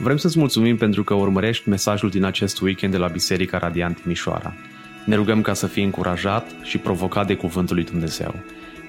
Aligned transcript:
Vrem 0.00 0.16
să-ți 0.16 0.38
mulțumim 0.38 0.76
pentru 0.76 1.04
că 1.04 1.14
urmărești 1.14 1.68
mesajul 1.68 2.10
din 2.10 2.24
acest 2.24 2.60
weekend 2.60 2.92
de 2.92 2.98
la 2.98 3.06
Biserica 3.06 3.58
Radiant 3.58 4.04
Mișoara. 4.04 4.54
Ne 5.04 5.14
rugăm 5.14 5.42
ca 5.42 5.54
să 5.54 5.66
fii 5.66 5.84
încurajat 5.84 6.50
și 6.62 6.78
provocat 6.78 7.26
de 7.26 7.34
Cuvântul 7.34 7.74
lui 7.74 7.84
Dumnezeu. 7.84 8.34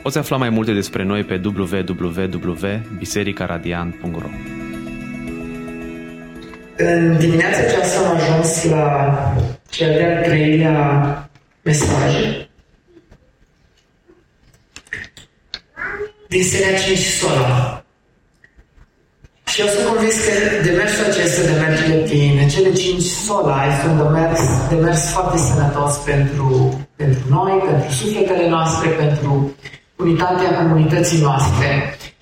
Poți 0.01 0.17
afla 0.17 0.37
mai 0.37 0.49
multe 0.49 0.73
despre 0.73 1.03
noi 1.03 1.23
pe 1.23 1.41
www.bisericaradiant.ro 1.45 4.29
În 6.77 7.17
dimineața 7.17 7.59
aceasta 7.59 8.09
am 8.09 8.15
ajuns 8.15 8.63
la 8.63 9.17
cel 9.69 9.93
de-al 9.93 10.23
treilea 10.23 11.29
mesaj 11.61 12.15
din 16.27 16.43
seria 16.43 16.77
5 16.77 16.97
Sola. 16.97 17.78
Și 19.59 19.65
eu 19.65 19.73
sunt 19.75 19.87
convins 19.93 20.17
că 20.25 20.33
demersul 20.67 21.05
acesta 21.09 21.41
de 21.49 21.55
mergele 21.65 21.97
prin 22.07 22.47
cele 22.53 22.71
cinci 22.83 23.07
sola 23.25 23.59
este 23.71 23.85
un 23.91 23.97
demers, 24.01 24.41
demers 24.73 25.03
foarte 25.15 25.37
sănătos 25.49 25.93
pentru, 26.09 26.47
pentru 27.01 27.23
noi, 27.35 27.53
pentru 27.67 27.89
sufletele 27.99 28.45
noastre, 28.55 28.87
pentru 29.03 29.31
unitatea 30.03 30.49
comunității 30.59 31.21
noastre. 31.27 31.67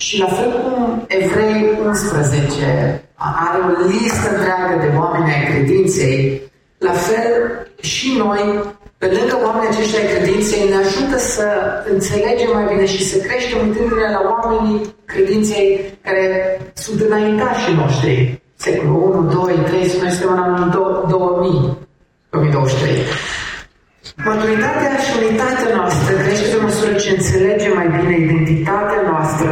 Și 0.06 0.20
la 0.24 0.30
fel 0.38 0.50
cum 0.64 1.06
Evrei 1.08 1.60
11 1.86 3.04
are 3.46 3.58
o 3.68 3.70
listă 3.92 4.28
întreagă 4.36 4.74
de 4.84 4.90
oameni 5.00 5.34
ai 5.34 5.44
credinței, 5.50 6.42
la 6.78 6.96
fel 7.08 7.28
și 7.82 8.08
noi 8.24 8.42
pe 8.98 9.08
lângă 9.16 9.36
oamenii 9.46 9.70
aceștia 9.72 10.00
ai 10.00 10.14
credinței, 10.14 10.70
ne 10.70 10.76
ajută 10.86 11.18
să 11.18 11.46
înțelegem 11.94 12.50
mai 12.54 12.66
bine 12.72 12.86
și 12.86 13.04
să 13.10 13.18
creștem 13.18 13.60
uitându-ne 13.68 14.10
la 14.18 14.22
oamenii 14.34 14.96
credinței 15.06 15.98
care 16.02 16.26
sunt 16.74 17.00
înaintașii 17.02 17.80
noștri. 17.82 18.42
Secolul 18.56 19.16
1, 19.16 19.46
2, 19.46 19.54
3, 19.66 19.80
noi 20.02 20.10
suntem 20.10 20.32
în 20.32 20.40
anul 20.40 20.70
2000, 21.10 21.78
2023. 22.30 22.92
Maturitatea 24.26 24.98
și 25.06 25.12
unitatea 25.22 25.76
noastră 25.76 26.16
crește 26.16 26.56
pe 26.56 26.62
măsură 26.62 26.94
ce 26.94 27.10
înțelegem 27.10 27.74
mai 27.76 27.88
bine 27.96 28.18
identitatea 28.18 29.02
noastră, 29.12 29.52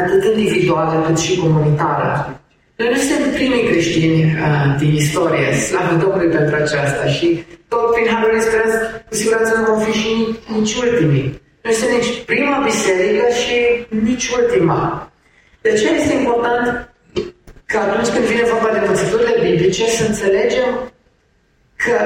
atât 0.00 0.24
individuală 0.24 1.04
cât 1.06 1.18
și 1.18 1.38
comunitară. 1.38 2.37
Noi 2.80 2.90
nu 2.94 2.98
suntem 3.00 3.30
primii 3.38 3.68
creștini 3.70 4.18
uh, 4.24 4.66
din 4.80 4.92
istorie, 5.02 5.48
slavă 5.66 5.94
Domnului 6.02 6.34
pentru 6.36 6.54
aceasta 6.62 7.04
și 7.16 7.26
tot 7.68 7.86
prin 7.94 8.06
Harul 8.12 8.34
Express, 8.34 8.72
cu 9.08 9.14
siguranță 9.20 9.50
nu 9.54 9.64
vom 9.70 9.80
fi 9.86 9.92
și 10.00 10.12
nici 10.56 10.74
ultimii. 10.84 11.26
Nu 11.62 11.70
este 11.70 11.86
nici 11.96 12.10
prima 12.30 12.56
biserică 12.70 13.24
și 13.40 13.56
nici 14.06 14.26
ultima. 14.38 15.10
De 15.64 15.72
ce 15.78 15.86
este 15.94 16.14
important 16.20 16.66
că 17.70 17.76
atunci 17.78 18.12
când 18.14 18.24
vine 18.32 18.50
vorba 18.52 18.70
de 18.72 18.80
învățăturile 18.80 19.34
biblice 19.46 19.84
să 19.96 20.02
înțelegem 20.06 20.68
că 21.84 21.98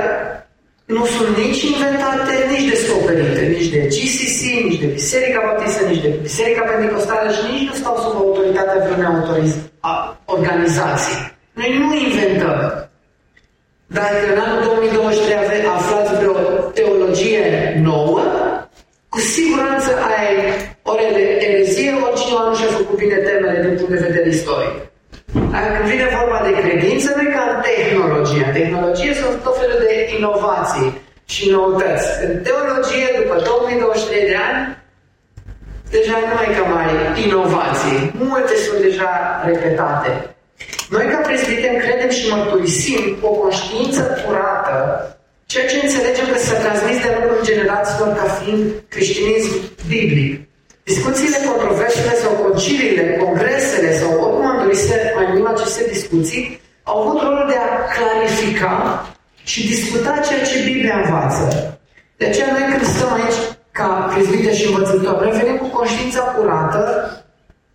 nu 0.97 1.05
sunt 1.15 1.33
nici 1.45 1.63
inventate, 1.73 2.33
nici 2.53 2.71
descoperite, 2.75 3.43
nici 3.55 3.73
de 3.75 3.81
GCC, 3.95 4.41
nici 4.69 4.83
de 4.85 4.89
Biserica 4.99 5.41
Baptistă, 5.49 5.81
nici 5.85 6.05
de 6.07 6.13
Biserica 6.29 6.63
Pentecostală 6.71 7.27
și 7.37 7.43
nici 7.51 7.69
nu 7.69 7.75
stau 7.81 7.97
sub 8.03 8.15
autoritatea 8.23 8.83
vreunei 8.85 9.13
autoriz- 9.89 10.17
organizații. 10.25 11.19
Noi 11.53 11.71
nu 11.79 11.87
inventăm. 12.07 12.89
Dacă 13.87 14.17
în 14.33 14.39
anul 14.47 14.63
2023 14.65 15.67
aflați 15.77 16.15
vreo 16.19 16.35
teologie 16.79 17.45
nouă, 17.83 18.23
cu 19.09 19.19
siguranță 19.19 19.91
ai 20.11 20.27
ore 20.83 21.09
de 21.17 21.25
erezie, 21.47 21.91
oricineva 22.07 22.43
nu 22.49 22.55
și-a 22.55 22.71
făcut 22.79 22.97
bine 22.97 23.15
temele 23.15 23.59
din 23.65 23.75
punct 23.77 23.93
de 23.93 24.07
vedere 24.07 24.29
istoric. 24.29 24.75
Dacă 25.57 25.81
vine 25.91 26.07
vorba 26.19 26.39
de 26.47 26.53
credință, 26.61 27.09
nu 27.17 27.23
e 27.23 27.33
ca 27.37 27.61
tehnologia. 27.71 28.49
Tehnologie 28.61 29.15
sunt 29.15 29.43
tot 29.43 29.57
felul 29.61 29.79
de 29.87 29.93
inovații 30.19 30.91
și 31.25 31.51
noutăți. 31.51 32.09
În 32.25 32.33
teologie, 32.47 33.07
după 33.21 33.35
2023 33.45 34.27
de 34.31 34.37
ani, 34.49 34.61
deja 35.95 36.17
nu 36.29 36.35
mai 36.39 36.49
ca 36.57 36.65
mai 36.75 36.91
inovații. 37.25 38.01
Multe 38.27 38.55
sunt 38.65 38.81
deja 38.89 39.11
repetate. 39.51 40.11
Noi, 40.95 41.05
ca 41.13 41.19
prezbiteri, 41.27 41.83
credem 41.85 42.11
și 42.17 42.31
mărturisim 42.33 43.03
o 43.29 43.31
conștiință 43.43 44.03
curată, 44.23 44.77
ceea 45.51 45.67
ce 45.71 45.77
înțelegem 45.83 46.27
că 46.33 46.39
s-a 46.39 46.59
transmis 46.65 46.99
de-a 47.03 47.15
lungul 47.17 47.47
generațiilor 47.51 48.11
ca 48.19 48.27
fiind 48.39 48.65
creștinism 48.93 49.53
biblic. 49.93 50.33
Discuțiile, 50.91 51.39
controversele 51.51 52.15
sau 52.23 52.33
conciliile, 52.45 53.05
congresele 53.25 53.91
sau 54.01 54.11
oricum 54.25 54.47
am 54.51 54.59
dorit 54.63 54.81
să 54.87 54.95
mai 55.17 55.27
numim 55.29 55.47
aceste 55.55 55.83
discuții, 55.95 56.43
au 56.91 56.97
avut 57.01 57.19
rolul 57.23 57.47
de 57.53 57.59
a 57.67 57.69
clarifica 57.95 58.75
și 59.51 59.67
discuta 59.73 60.21
ceea 60.27 60.43
ce 60.49 60.65
Biblia 60.71 60.97
învață. 61.03 61.45
De 62.19 62.25
aceea 62.27 62.51
noi 62.53 62.67
când 62.71 62.85
stăm 62.95 63.13
aici 63.19 63.41
ca 63.73 63.89
prezbite 64.13 64.55
și 64.55 64.67
învățători, 64.67 65.23
noi 65.23 65.39
venim 65.41 65.57
cu 65.57 65.69
conștiința 65.79 66.21
curată, 66.21 66.83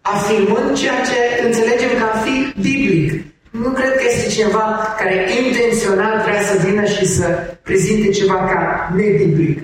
afirmând 0.01 0.77
ceea 0.81 0.99
ce 1.09 1.19
înțelegem 1.45 1.93
ca 2.01 2.09
fi 2.23 2.35
biblic. 2.61 3.11
Nu 3.63 3.69
cred 3.69 3.93
că 3.95 4.03
este 4.07 4.29
cineva 4.35 4.65
care 4.99 5.15
intenționat 5.41 6.15
vrea 6.25 6.41
să 6.49 6.55
vină 6.65 6.85
și 6.85 7.05
să 7.05 7.25
prezinte 7.61 8.09
ceva 8.09 8.37
ca 8.51 8.91
nebiblic. 8.95 9.57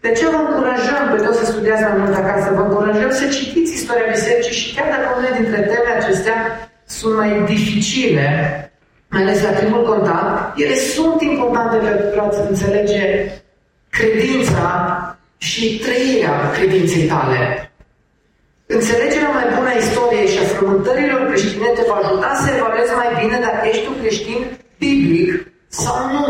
De 0.00 0.10
ce 0.18 0.24
vă 0.32 0.38
încurajăm 0.40 1.02
pe 1.12 1.22
toți 1.24 1.38
să 1.38 1.44
studiați 1.44 1.82
mai 1.82 1.96
mult 1.98 2.14
acasă? 2.14 2.52
Vă 2.54 2.62
încurajăm 2.62 3.10
să 3.10 3.26
citiți 3.36 3.74
istoria 3.74 4.12
bisericii 4.14 4.58
și 4.60 4.74
chiar 4.74 4.88
dacă 4.94 5.06
unele 5.16 5.36
dintre 5.40 5.60
temele 5.60 5.96
acestea 6.00 6.36
sunt 6.86 7.14
mai 7.16 7.42
dificile, 7.52 8.26
mai 9.10 9.22
ales 9.22 9.42
la 9.42 9.48
primul 9.48 9.82
contact, 9.90 10.58
ele 10.62 10.74
sunt 10.74 11.20
importante 11.20 11.76
pentru 11.76 12.20
a 12.20 12.28
înțelege 12.48 13.02
credința 13.90 14.66
și 15.48 15.78
trăirea 15.84 16.50
credinței 16.56 17.04
tale. 17.12 17.70
Înțelegerea 18.66 19.32
mai 19.38 19.46
bună 19.54 19.68
a 19.68 19.80
istoriei 19.84 20.32
și 20.32 20.38
a 20.38 20.46
frământărilor 20.54 21.20
creștine 21.28 21.68
te 21.76 21.84
va 21.88 21.98
ajuta 22.02 22.30
să 22.42 22.46
evaluezi 22.56 22.94
mai 23.00 23.10
bine 23.20 23.36
dacă 23.46 23.60
ești 23.66 23.86
un 23.90 23.98
creștin 24.00 24.40
biblic 24.78 25.30
sau 25.68 25.98
nu. 26.14 26.26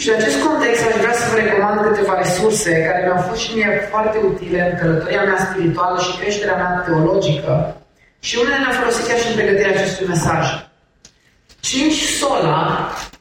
Și 0.00 0.08
în 0.08 0.14
acest 0.18 0.38
context 0.46 0.82
aș 0.86 0.96
vrea 1.02 1.16
să 1.20 1.24
vă 1.30 1.36
recomand 1.36 1.80
câteva 1.80 2.14
resurse 2.22 2.72
care 2.86 3.00
mi-au 3.02 3.22
fost 3.28 3.40
și 3.44 3.54
mie 3.54 3.88
foarte 3.90 4.18
utile 4.30 4.60
în 4.70 4.78
călătoria 4.80 5.24
mea 5.24 5.46
spirituală 5.46 5.96
și 6.00 6.16
creșterea 6.18 6.56
mea 6.56 6.82
teologică 6.86 7.76
și 8.26 8.38
unele 8.40 8.58
le-am 8.62 8.76
folosit 8.80 9.06
chiar 9.06 9.18
și 9.18 9.28
în 9.28 9.34
pregătirea 9.38 9.74
acestui 9.76 10.06
mesaj. 10.06 10.44
Cinci 11.60 12.00
sola 12.18 12.62
nu 13.12 13.13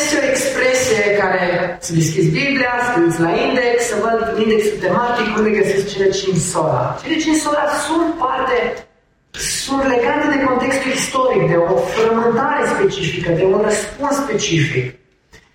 este 0.00 0.14
o 0.20 0.26
expresie 0.32 1.02
care 1.22 1.42
să 1.86 1.90
deschizi 2.00 2.30
Biblia, 2.40 2.72
să 2.86 2.90
uiți 3.00 3.20
la 3.26 3.32
index, 3.46 3.76
să 3.90 3.96
văd 4.04 4.18
indexul 4.44 4.78
tematic, 4.84 5.28
unde 5.38 5.50
găsesc 5.58 5.84
cele 5.92 6.08
cinci 6.20 6.44
sola. 6.52 6.82
Cele 7.02 7.16
cinci 7.24 7.40
sola 7.46 7.64
sunt 7.86 8.08
parte, 8.24 8.58
sunt 9.64 9.82
legate 9.94 10.26
de 10.34 10.38
contextul 10.48 10.90
istoric, 11.00 11.42
de 11.52 11.58
o 11.72 11.76
frământare 11.94 12.62
specifică, 12.74 13.28
de 13.40 13.44
un 13.54 13.60
răspuns 13.68 14.14
specific. 14.24 14.84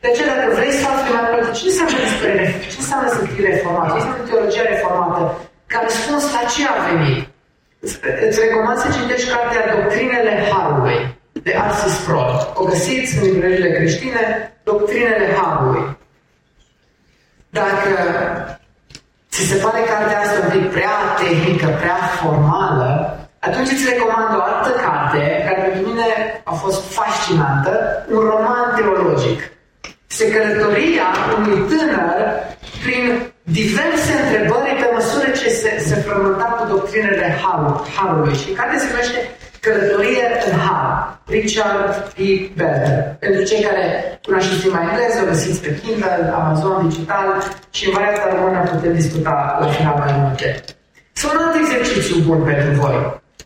De 0.01 0.07
aceea, 0.09 0.29
dacă 0.33 0.47
vrei 0.57 0.73
să 0.79 0.85
afli 0.87 1.15
mai 1.15 1.25
multe, 1.31 1.51
ce 1.57 1.65
înseamnă 1.69 1.97
despre 2.05 2.31
ce 2.71 2.77
înseamnă 2.83 3.07
să 3.15 3.19
fii 3.29 3.47
reformat, 3.49 3.87
ce 3.89 3.97
înseamnă 3.97 4.23
teologia 4.29 4.65
reformată, 4.73 5.21
ca 5.71 5.77
răspuns 5.87 6.23
la 6.35 6.43
ce 6.53 6.61
a 6.73 6.75
venit. 6.89 7.21
Îți 8.27 8.39
recomand 8.45 8.77
să 8.83 8.87
citești 8.97 9.31
cartea 9.33 9.63
Doctrinele 9.75 10.33
Harului 10.49 10.99
de 11.43 11.55
Arsis 11.55 11.93
Sproul. 11.93 12.51
O 12.53 12.63
găsiți 12.63 13.17
în 13.17 13.23
librările 13.23 13.71
creștine, 13.71 14.53
Doctrinele 14.63 15.27
Harului. 15.37 15.97
Dacă 17.49 17.91
ți 19.31 19.41
se 19.41 19.55
pare 19.55 19.79
cartea 19.79 20.19
asta 20.19 20.39
un 20.43 20.59
pic 20.59 20.71
prea 20.71 20.95
tehnică, 21.19 21.67
prea 21.79 21.99
formală, 22.21 23.17
atunci 23.39 23.71
îți 23.71 23.89
recomand 23.89 24.37
o 24.37 24.41
altă 24.41 24.69
carte 24.83 25.43
care 25.47 25.61
pentru 25.61 25.89
mine 25.89 26.07
a 26.43 26.53
fost 26.53 26.91
fascinantă, 26.91 28.05
un 28.09 28.19
roman 28.19 28.75
teologic 28.75 29.39
este 30.09 30.37
călătoria 30.37 31.07
unui 31.37 31.59
tânăr 31.71 32.17
prin 32.83 33.03
diverse 33.43 34.11
întrebări 34.21 34.79
pe 34.81 34.87
măsură 34.93 35.27
ce 35.39 35.49
se, 35.49 35.71
se 35.87 35.95
frământa 35.95 36.43
cu 36.43 36.63
doctrinele 36.73 37.37
Harului. 37.95 38.35
Și 38.41 38.49
care 38.59 38.77
se 38.77 38.87
numește 38.89 39.19
Călătorie 39.61 40.25
în 40.47 40.57
Har, 40.65 41.19
Richard 41.25 41.91
P. 42.15 42.17
Belder. 42.57 43.15
Pentru 43.19 43.43
cei 43.49 43.61
care 43.67 43.83
cunoașteți 44.25 44.63
limba 44.63 44.81
engleză, 44.87 45.19
o 45.23 45.29
găsiți 45.31 45.61
pe 45.63 45.79
Kindle, 45.81 46.33
Amazon 46.39 46.87
Digital 46.87 47.27
și 47.75 47.85
în 47.85 47.93
varianta 47.95 48.25
română 48.33 48.59
putem 48.71 48.93
discuta 49.01 49.57
la 49.61 49.67
final 49.67 49.95
mai 50.03 50.13
multe. 50.21 50.47
Sau 51.19 51.29
un 51.33 51.41
alt 51.43 51.55
exercițiu 51.61 52.15
bun 52.27 52.41
pentru 52.49 52.69
voi. 52.81 52.97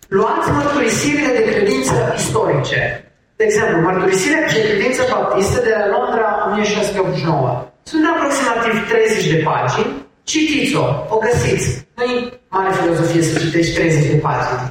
Luați 0.07 0.51
mărturisirile 0.57 1.31
de 1.37 1.43
credință 1.51 1.93
istorice 2.17 3.03
de 3.43 3.49
exemplu, 3.49 3.77
mărturisirea 3.89 4.41
de 4.53 4.61
credință 4.67 5.01
baptistă 5.13 5.57
de 5.67 5.73
la 5.79 5.85
Londra 5.95 6.27
1689. 6.47 7.71
Sunt 7.91 8.03
aproximativ 8.13 8.73
30 8.89 9.31
de 9.33 9.39
pagini. 9.47 9.91
Citiți-o, 10.31 10.85
o 11.13 11.17
găsiți. 11.25 11.67
Nu-i 11.97 12.15
mare 12.53 12.71
filozofie 12.77 13.21
să 13.21 13.39
citești 13.39 13.73
30 13.73 14.11
de 14.11 14.17
pagini. 14.25 14.65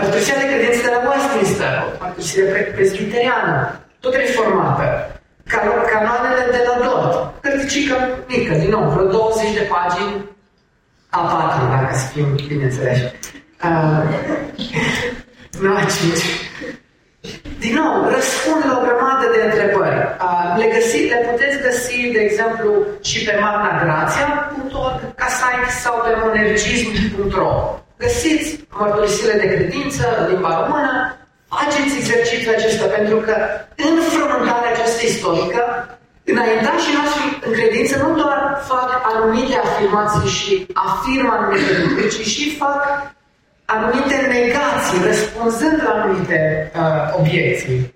Mărturisirea 0.00 0.40
de 0.42 0.48
credință 0.52 0.80
de 0.86 0.90
la 0.94 1.00
Westminster, 1.10 1.74
mărturisire 2.00 2.72
presbiteriană, 2.74 3.80
tot 4.00 4.14
reformată, 4.14 4.86
canoanele 5.92 6.44
de 6.50 6.60
la 6.66 6.74
Dort, 6.84 7.14
hârticică 7.42 7.96
mică, 8.28 8.54
din 8.54 8.70
nou, 8.70 8.84
vreo 8.90 9.06
20 9.06 9.52
de 9.58 9.68
pagini, 9.74 10.14
A4, 11.18 11.58
dacă 11.74 11.94
să 11.94 12.06
fim 12.12 12.34
bineînțeleși. 12.48 13.04
Uh, 13.64 14.02
nu 15.60 15.68
A5. 15.80 15.94
Din 17.58 17.74
nou, 17.74 17.92
răspund 18.16 18.60
la 18.68 18.74
o 18.78 18.84
grămadă 18.86 19.26
de 19.34 19.40
întrebări. 19.48 20.00
Uh, 20.24 20.54
le, 20.58 20.66
găsi, 20.74 20.98
le 21.12 21.18
puteți 21.30 21.62
găsi, 21.66 22.10
de 22.12 22.20
exemplu, 22.28 22.70
și 23.02 23.24
pe 23.24 23.38
magnagrația.org 23.40 24.98
ca 25.14 25.28
site 25.38 25.70
sau 25.82 25.94
pe 26.04 26.12
monergism.ro. 26.22 27.52
Găsiți 27.98 28.48
mărturisirile 28.78 29.36
de 29.42 29.48
credință 29.54 30.02
în 30.18 30.24
limba 30.32 30.52
română, 30.60 30.92
faceți 31.54 31.98
exercițiul 32.00 32.54
acesta, 32.54 32.86
pentru 32.96 33.16
că 33.26 33.36
în 33.86 33.94
frământarea 34.12 34.72
aceasta 34.72 35.02
istorică, 35.04 35.62
înaintașii 36.24 36.96
noștri 36.98 37.24
în 37.46 37.52
credință 37.58 37.94
nu 38.04 38.10
doar 38.22 38.40
fac 38.70 38.88
anumite 39.12 39.56
afirmații 39.66 40.28
și 40.38 40.66
afirmă 40.88 41.32
anumite 41.32 41.72
lucruri, 41.82 42.14
ci 42.14 42.26
și 42.34 42.56
fac 42.56 42.80
anumite 43.64 44.16
negații, 44.36 45.04
răspunzând 45.10 45.78
la 45.84 45.90
anumite 45.90 46.38
uh, 46.74 47.18
obiecții. 47.18 47.94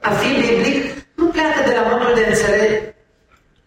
A 0.00 0.10
fi 0.10 0.28
biblic 0.44 0.82
nu 1.14 1.26
pleacă 1.26 1.60
de 1.68 1.74
la 1.78 1.84
modul 1.90 2.14
de 2.14 2.24
înțelegere, 2.28 2.94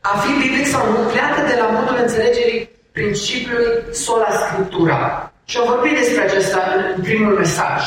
a 0.02 0.18
fi 0.18 0.32
biblic 0.42 0.66
sau 0.68 0.84
nu 0.92 1.02
pleacă 1.14 1.42
de 1.50 1.56
la 1.62 1.68
modul 1.76 1.98
înțelegerii 2.02 2.70
principiului 2.92 3.84
sola 3.92 4.30
scriptura. 4.30 5.32
Și 5.46 5.58
am 5.58 5.66
vorbit 5.68 5.98
despre 5.98 6.22
acesta 6.22 6.74
în, 6.76 6.94
în 6.96 7.02
primul 7.02 7.34
mesaj. 7.34 7.84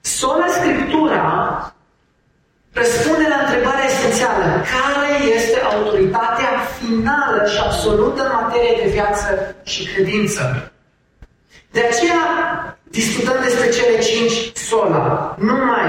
Sola 0.00 0.46
scriptura 0.48 1.26
răspunde 2.72 3.26
la 3.28 3.44
întrebarea 3.44 3.84
esențială. 3.84 4.44
Care 4.74 5.34
este 5.36 5.58
autoritatea 5.60 6.50
finală 6.78 7.40
și 7.52 7.58
absolută 7.58 8.22
în 8.24 8.32
materie 8.42 8.74
de 8.82 8.90
viață 8.90 9.54
și 9.64 9.84
credință? 9.92 10.72
De 11.70 11.80
aceea 11.80 12.24
discutăm 12.82 13.36
despre 13.42 13.68
cele 13.68 13.98
cinci 13.98 14.56
sola. 14.56 15.36
Numai 15.38 15.86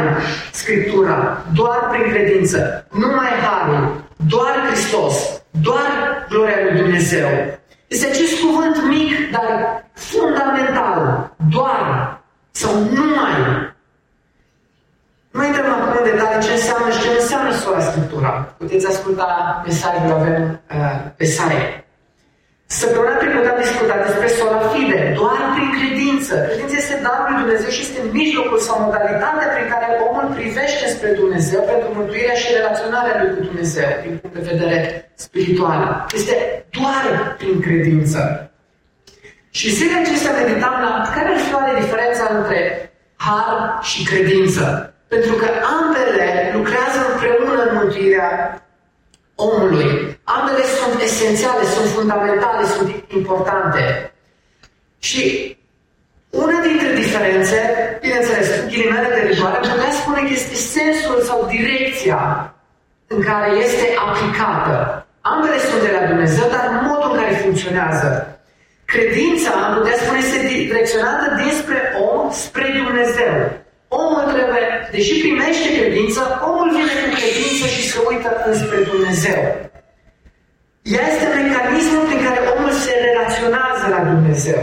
Scriptura, 0.52 1.46
doar 1.54 1.88
prin 1.92 2.12
credință, 2.12 2.88
numai 2.92 3.30
Harul, 3.46 4.04
doar 4.28 4.56
Hristos, 4.68 5.42
doar 5.52 6.26
gloria 6.30 6.58
lui 6.64 6.82
Dumnezeu. 6.82 7.57
Este 7.88 8.08
acest 8.08 8.40
cuvânt 8.42 8.88
mic, 8.88 9.32
dar 9.32 9.84
fundamental, 9.94 11.32
doar 11.50 12.20
sau 12.52 12.74
numai. 12.74 13.36
Nu 15.32 15.46
intrăm 15.46 15.72
acum 15.72 15.98
în 15.98 16.10
detalii 16.12 16.46
ce 16.46 16.52
înseamnă 16.52 16.92
și 16.92 17.02
ce 17.02 17.10
înseamnă 17.10 17.52
sola 17.54 17.80
Scriptura. 17.80 18.30
Puteți 18.58 18.88
asculta 18.88 19.62
mesajul, 19.66 20.12
avem 20.12 20.62
uh, 20.70 21.12
pe 21.16 21.26
site. 21.26 21.87
Săptămâna 22.68 23.16
trecută 23.22 23.48
am 23.50 23.62
discutat 23.66 24.00
despre 24.08 24.28
sola 24.38 24.62
fide, 24.74 25.00
doar 25.20 25.42
prin 25.56 25.70
credință. 25.78 26.34
Credința 26.48 26.78
este 26.84 26.98
darul 27.06 27.26
lui 27.28 27.42
Dumnezeu 27.44 27.70
și 27.76 27.86
este 27.88 28.00
mijlocul 28.20 28.60
sau 28.68 28.76
modalitatea 28.86 29.48
prin 29.56 29.68
care 29.74 29.88
omul 30.08 30.28
privește 30.38 30.86
spre 30.94 31.10
Dumnezeu 31.22 31.62
pentru 31.72 31.90
mântuirea 31.98 32.38
și 32.42 32.56
relaționarea 32.60 33.16
lui 33.20 33.34
cu 33.36 33.42
Dumnezeu, 33.50 33.90
din 34.04 34.14
punct 34.22 34.36
de 34.38 34.50
vedere 34.52 34.80
spiritual. 35.26 35.82
Este 36.20 36.36
doar 36.78 37.04
prin 37.40 37.56
credință. 37.68 38.20
Și 39.50 39.74
zilele 39.76 40.00
acestea 40.00 40.38
meditam 40.42 40.76
la 40.86 40.94
care 41.16 41.28
ar 41.30 41.40
fi 41.46 41.54
oare 41.54 41.80
diferența 41.82 42.26
între 42.38 42.60
har 43.16 43.80
și 43.82 44.00
credință. 44.12 44.64
Pentru 45.08 45.34
că 45.42 45.48
ambele 45.80 46.52
lucrează 46.58 47.00
împreună 47.12 47.62
în 47.64 47.76
mântuirea 47.78 48.32
omului. 49.36 50.17
Ambele 50.36 50.64
sunt 50.80 51.02
esențiale, 51.10 51.64
sunt 51.76 51.90
fundamentale, 51.98 52.64
sunt 52.76 52.90
importante. 53.20 53.84
Și 55.08 55.24
una 56.30 56.60
dintre 56.68 56.90
diferențe, 57.02 57.60
bineînțeles, 58.02 58.48
ghilimele 58.72 59.10
de 59.16 59.22
rigoare, 59.30 59.58
putea 59.58 59.92
spune 60.02 60.20
că 60.24 60.32
este 60.40 60.56
sensul 60.78 61.18
sau 61.30 61.40
direcția 61.56 62.22
în 63.14 63.20
care 63.30 63.50
este 63.66 63.86
aplicată. 64.06 64.76
Ambele 65.34 65.60
sunt 65.70 65.82
de 65.88 65.92
la 65.98 66.04
Dumnezeu, 66.12 66.46
dar 66.56 66.66
modul 66.90 67.10
în 67.12 67.20
care 67.20 67.44
funcționează. 67.44 68.10
Credința, 68.94 69.52
am 69.66 69.74
putea 69.78 69.98
spune, 70.02 70.20
este 70.22 70.40
direcționată 70.54 71.26
dinspre 71.42 71.80
om 72.10 72.32
spre 72.46 72.66
Dumnezeu. 72.82 73.34
Omul 74.02 74.24
trebuie, 74.34 74.66
deși 74.96 75.14
primește 75.24 75.68
credință, 75.78 76.20
omul 76.50 76.70
vine 76.78 76.94
cu 77.02 77.08
credință 77.20 77.66
și 77.76 77.82
se 77.92 77.98
uită 78.10 78.30
înspre 78.50 78.78
Dumnezeu. 78.92 79.42
Ea 80.96 81.06
este 81.12 81.28
mecanismul 81.40 82.04
prin 82.10 82.22
care 82.28 82.40
omul 82.54 82.72
se 82.84 82.94
relaționează 83.08 83.86
la 83.96 84.02
Dumnezeu. 84.12 84.62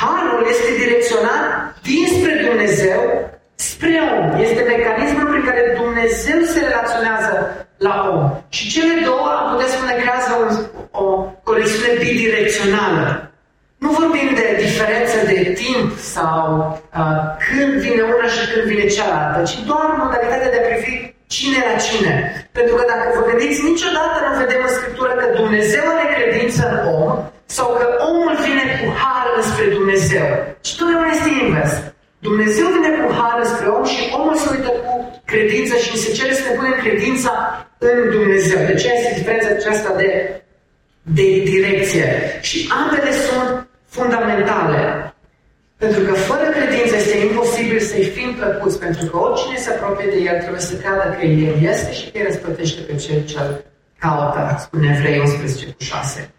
Harul 0.00 0.40
este 0.54 0.70
direcționat 0.82 1.44
dinspre 1.88 2.32
Dumnezeu 2.46 3.00
spre 3.68 3.94
om. 4.16 4.24
Este 4.46 4.62
mecanismul 4.72 5.26
prin 5.32 5.44
care 5.48 5.62
Dumnezeu 5.80 6.38
se 6.52 6.60
relaționează 6.68 7.32
la 7.86 7.94
om. 8.12 8.22
Și 8.56 8.64
cele 8.74 8.94
două, 9.08 9.28
am 9.38 9.46
putea 9.50 9.70
spune, 9.74 9.94
creează 10.02 10.30
o, 10.40 10.44
o 11.02 11.06
conexiune 11.48 11.90
bidirecțională. 12.02 13.06
Nu 13.84 13.90
vorbim 14.00 14.28
de 14.40 14.46
diferență 14.64 15.16
de 15.30 15.38
timp 15.62 15.88
sau 16.14 16.40
uh, 16.98 17.22
când 17.44 17.72
vine 17.84 18.02
una 18.14 18.28
și 18.34 18.42
când 18.50 18.64
vine 18.70 18.86
cealaltă, 18.94 19.38
ci 19.50 19.56
doar 19.70 19.88
modalitatea 20.02 20.50
de 20.52 20.58
a 20.60 20.66
privi 20.68 20.94
cine 21.34 21.60
la 21.68 21.76
cine. 21.86 22.14
Pentru 22.58 22.74
că 22.78 22.84
dacă 22.92 23.06
vă 23.16 23.22
gândiți, 23.30 23.68
niciodată 23.70 24.16
nu 24.24 24.32
vedem 24.42 24.60
în 24.68 24.74
Scriptură 24.78 25.12
că 25.20 25.26
Dumnezeu 25.40 25.84
are 25.92 26.06
credință 26.16 26.60
în 26.72 26.78
om 27.00 27.10
sau 27.56 27.68
că 27.78 27.86
omul 28.10 28.32
vine 28.46 28.64
cu 28.78 28.86
har 29.00 29.26
înspre 29.38 29.64
Dumnezeu. 29.78 30.26
Și 30.66 30.72
totdeauna 30.78 31.10
este 31.16 31.30
invers. 31.44 31.72
Dumnezeu 32.28 32.66
vine 32.76 32.90
cu 33.00 33.08
har 33.18 33.38
spre 33.52 33.68
om 33.76 33.84
și 33.94 34.02
omul 34.18 34.36
se 34.42 34.48
uită 34.54 34.70
cu 34.84 34.92
credință 35.32 35.74
și 35.84 36.02
se 36.02 36.10
cere 36.18 36.32
să 36.34 36.42
ne 36.44 36.56
punem 36.58 36.76
credința 36.84 37.32
în 37.78 37.96
Dumnezeu. 38.16 38.60
De 38.70 38.74
ce 38.80 38.88
este 38.96 39.18
diferența 39.18 39.48
aceasta 39.50 39.90
de, 40.00 40.10
de 41.18 41.26
direcție? 41.52 42.06
Și 42.48 42.58
ambele 42.80 43.12
sunt 43.26 43.66
fundamentale. 43.88 44.82
Pentru 45.84 46.00
că 46.00 46.12
fără 46.12 46.50
credință 46.50 46.96
este 46.96 47.16
imposibil 47.18 47.80
să-i 47.80 48.04
fim 48.04 48.34
plăcuți, 48.34 48.78
pentru 48.78 49.06
că 49.06 49.16
oricine 49.16 49.56
se 49.56 49.70
apropie 49.70 50.10
de 50.10 50.16
El 50.16 50.38
trebuie 50.40 50.60
să 50.60 50.76
creadă 50.76 51.16
că 51.16 51.24
El 51.24 51.62
este 51.62 51.92
și 51.92 52.10
că 52.10 52.18
El 52.18 52.26
răsplătește 52.26 52.80
pe 52.80 52.96
cel 52.96 53.24
ce 53.24 53.38
îl 53.38 53.64
caută, 53.98 54.56
spune 54.58 54.96
Evrei 54.96 55.18
11 55.18 55.66
cu 55.66 55.82
6. 55.82 56.30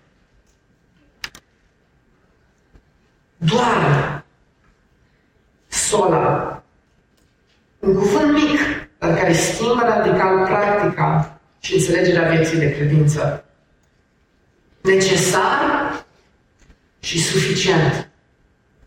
Doar 3.37 4.23
sola, 5.67 6.63
un 7.79 7.95
cuvânt 7.95 8.33
mic, 8.33 8.59
dar 8.99 9.13
care 9.13 9.33
schimbă 9.33 9.81
radical 9.85 10.45
practica 10.45 11.39
și 11.59 11.73
înțelegerea 11.73 12.29
vieții 12.29 12.57
de 12.57 12.75
credință. 12.75 13.45
Necesar 14.81 16.05
și 16.99 17.19
suficient. 17.19 18.02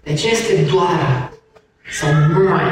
Deci 0.09 0.25
este 0.25 0.55
doar 0.73 1.31
sau 1.99 2.11
numai. 2.33 2.67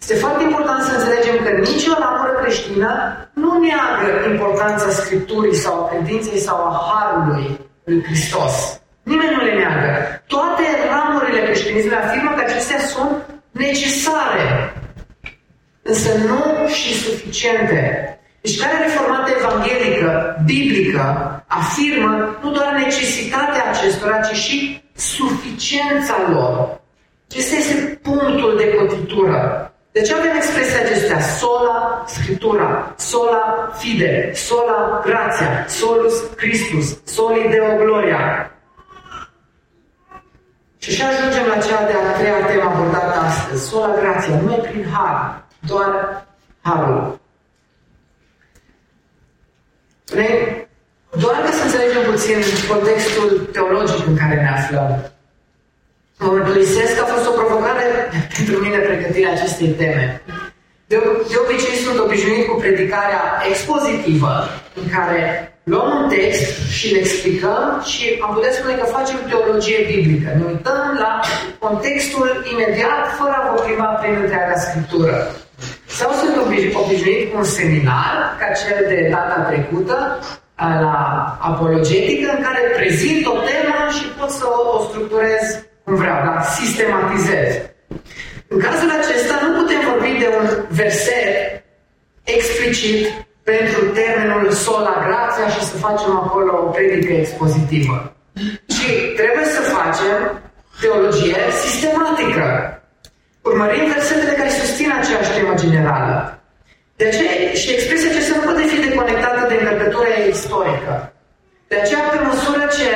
Este 0.00 0.14
foarte 0.14 0.42
important 0.42 0.82
să 0.82 0.92
înțelegem 0.94 1.36
că 1.44 1.50
nicio 1.70 1.92
ramură 1.98 2.32
creștină 2.40 2.92
nu 3.32 3.50
neagă 3.66 4.30
importanța 4.30 4.88
Scripturii 4.90 5.54
sau 5.54 5.74
a 5.84 5.88
credinței 5.88 6.38
sau 6.38 6.56
a 6.56 6.80
Harului 6.88 7.60
lui 7.84 8.02
Hristos. 8.02 8.80
Nimeni 9.02 9.34
nu 9.36 9.44
le 9.44 9.54
neagă. 9.54 10.22
Toate 10.26 10.64
ramurile 10.90 11.42
creștinismului 11.42 11.98
afirmă 11.98 12.30
că 12.30 12.42
acestea 12.46 12.80
sunt 12.80 13.16
necesare, 13.50 14.74
însă 15.82 16.10
nu 16.16 16.68
și 16.68 16.94
suficiente. 16.94 18.17
Deci 18.40 18.60
care 18.60 18.82
reformată 18.82 19.30
evanghelică, 19.38 20.36
biblică, 20.44 21.04
afirmă 21.46 22.38
nu 22.42 22.50
doar 22.50 22.72
necesitatea 22.84 23.64
acestora, 23.70 24.20
ci 24.20 24.36
și 24.36 24.82
suficiența 24.96 26.14
lor. 26.30 26.80
Acesta 27.30 27.56
este 27.56 28.00
punctul 28.02 28.54
de 28.56 28.74
cotitură. 28.74 29.72
De 29.92 30.00
ce 30.02 30.14
avem 30.14 30.36
expresia 30.36 30.80
acestea? 30.80 31.20
Sola 31.20 32.04
Scriptura, 32.06 32.94
sola 32.96 33.72
fide, 33.76 34.32
sola 34.34 35.02
grația, 35.04 35.64
solus 35.68 36.14
Christus, 36.36 36.98
soli 37.04 37.48
deo 37.50 37.76
gloria. 37.76 38.50
Și 40.78 40.90
așa 40.90 41.08
ajungem 41.08 41.46
la 41.46 41.56
cea 41.56 41.86
de-a 41.86 42.12
treia 42.18 42.46
temă 42.46 42.70
abordată 42.70 43.18
astăzi, 43.18 43.68
sola 43.68 43.94
grația, 44.00 44.34
numai 44.34 44.56
prin 44.56 44.86
har, 44.92 45.44
doar 45.60 46.24
harul. 46.62 47.17
Doar 51.22 51.36
ca 51.44 51.50
să 51.58 51.62
înțelegem 51.64 52.02
puțin 52.12 52.38
contextul 52.72 53.28
teologic 53.52 54.06
în 54.06 54.16
care 54.16 54.34
ne 54.34 54.50
aflăm. 54.58 54.90
Mă 56.18 56.26
mărturisesc 56.32 56.92
că 56.94 57.02
a 57.02 57.12
fost 57.14 57.26
o 57.28 57.36
provocare 57.40 57.84
pentru 58.36 58.56
mine 58.64 58.78
pregătirea 58.78 59.32
acestei 59.32 59.70
teme. 59.80 60.22
De, 60.90 60.96
de 61.30 61.36
obicei 61.44 61.76
sunt 61.84 61.98
obișnuit 61.98 62.46
cu 62.46 62.54
predicarea 62.62 63.24
expozitivă, 63.50 64.32
în 64.80 64.86
care 64.96 65.22
luăm 65.62 65.88
un 66.00 66.08
text 66.08 66.46
și 66.76 66.86
îl 66.90 66.96
explicăm 66.98 67.64
și 67.90 68.04
am 68.24 68.34
putea 68.34 68.52
spune 68.52 68.74
că 68.76 68.94
facem 68.96 69.18
teologie 69.28 69.78
biblică. 69.92 70.28
Ne 70.38 70.44
uităm 70.52 70.84
la 71.04 71.12
contextul 71.58 72.28
imediat, 72.52 73.04
fără 73.18 73.34
a 73.36 73.50
vă 73.50 73.62
prima 73.66 73.88
prin 74.00 74.14
întreaga 74.22 74.56
Scriptură. 74.66 75.16
Sau 75.88 76.10
sunt 76.12 76.36
obișnuit 76.82 77.32
cu 77.32 77.36
un 77.36 77.44
seminar, 77.44 78.36
ca 78.38 78.48
cel 78.60 78.84
de 78.88 79.08
data 79.10 79.40
trecută, 79.40 80.18
la 80.56 81.38
apologetică, 81.40 82.32
în 82.36 82.42
care 82.42 82.72
prezint 82.76 83.26
o 83.26 83.36
temă 83.48 83.76
și 83.96 84.04
pot 84.18 84.30
să 84.30 84.44
o, 84.46 84.76
o 84.76 84.82
structurez 84.88 85.44
cum 85.84 85.94
vreau, 85.96 86.18
dar 86.26 86.44
sistematizez. 86.58 87.50
În 88.48 88.58
cazul 88.58 88.90
acesta 89.00 89.34
nu 89.44 89.50
putem 89.60 89.80
vorbi 89.90 90.10
de 90.22 90.28
un 90.40 90.46
verset 90.68 91.64
explicit 92.22 93.26
pentru 93.42 93.80
termenul 94.00 94.50
sola 94.50 94.94
grația 95.06 95.48
și 95.54 95.62
să 95.70 95.76
facem 95.76 96.12
acolo 96.16 96.52
o 96.64 96.70
predică 96.70 97.12
expozitivă. 97.12 98.16
Ci 98.66 98.90
trebuie 99.16 99.44
să 99.44 99.60
facem 99.60 100.40
teologie 100.80 101.40
sistematică. 101.64 102.46
Urmărim 103.48 103.86
versetele 103.94 104.34
care 104.40 104.50
susțin 104.60 104.90
aceeași 104.98 105.34
temă 105.36 105.54
generală. 105.64 106.16
De 106.98 107.04
aceea, 107.06 107.32
și 107.60 107.68
expresia 107.76 108.10
aceasta 108.10 108.34
nu 108.36 108.46
poate 108.48 108.62
fi 108.72 108.78
deconectată 108.86 109.40
de 109.48 109.54
încărcătura 109.58 110.10
istorică. 110.34 110.94
De 111.70 111.76
aceea, 111.80 112.02
pe 112.12 112.18
măsură 112.30 112.64
ce 112.76 112.90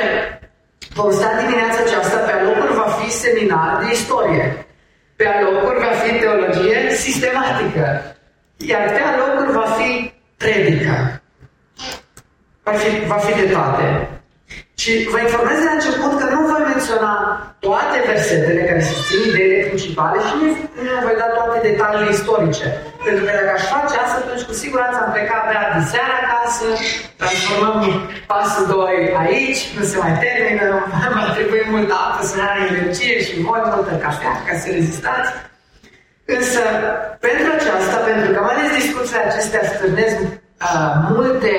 vom 0.97 1.11
sta 1.17 1.29
dimineața 1.41 1.79
aceasta, 1.83 2.17
pe 2.17 2.31
alocuri 2.31 2.79
va 2.81 2.89
fi 2.97 3.07
seminar 3.23 3.69
de 3.81 3.87
istorie. 3.97 4.65
Pe 5.15 5.25
alocuri 5.27 5.83
va 5.85 5.93
fi 6.01 6.09
teologie 6.21 6.77
sistematică. 7.05 7.85
Iar 8.71 8.83
pe 8.95 9.01
alocuri 9.11 9.51
va 9.59 9.67
fi 9.77 9.89
predică. 10.37 10.95
Va 12.63 12.71
fi, 12.71 12.89
va 13.11 13.19
fi 13.25 13.33
de 13.41 13.47
toate. 13.53 14.12
Și 14.83 14.93
vă 15.13 15.19
informez 15.27 15.57
de 15.61 15.67
la 15.69 15.77
început 15.79 16.13
că 16.19 16.25
nu 16.33 16.39
voi 16.51 16.63
menționa 16.71 17.13
toate 17.67 17.97
versetele 18.09 18.61
care 18.69 18.81
susțin 18.91 19.19
ideile 19.29 19.67
principale 19.69 20.17
și 20.27 20.33
nu, 20.39 20.47
nu 20.85 20.91
voi 21.05 21.15
da 21.21 21.27
toate 21.37 21.57
detaliile 21.67 22.13
istorice. 22.17 22.65
Pentru 23.05 23.21
că 23.25 23.31
dacă 23.37 23.51
aș 23.55 23.63
face 23.75 23.95
asta, 24.03 24.17
atunci 24.19 24.47
cu 24.49 24.53
siguranță 24.63 24.97
am 24.99 25.11
plecat 25.15 25.41
abia 25.43 25.63
de 25.75 25.81
seara 25.91 26.15
acasă, 26.23 26.67
transformăm 27.21 27.79
pasul 28.31 28.65
2 28.65 29.21
aici, 29.23 29.61
nu 29.77 29.83
se 29.89 29.97
mai 30.03 30.13
termină, 30.25 30.67
mai 31.15 31.27
trebuie 31.37 31.63
multă 31.73 31.93
apă 32.05 32.21
să 32.29 32.35
are 32.49 32.61
energie 32.71 33.15
și 33.25 33.33
voi 33.47 33.61
multă 33.73 33.93
cafea 34.05 34.33
ca 34.47 34.53
să 34.61 34.67
rezistați. 34.77 35.29
Însă, 36.35 36.61
pentru 37.27 37.47
aceasta, 37.57 37.97
pentru 38.09 38.29
că 38.33 38.39
mai 38.41 38.53
ales 38.55 38.69
discuțiile 38.81 39.21
acestea 39.23 39.63
stârnesc 39.71 40.17
uh, 40.67 40.91
multe 41.15 41.53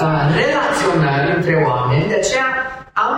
uh, 0.00 0.22
relaționări 0.40 1.28
între 1.36 1.54
oameni, 1.68 2.08
de 2.08 2.18
aceea 2.22 2.48
am 3.06 3.16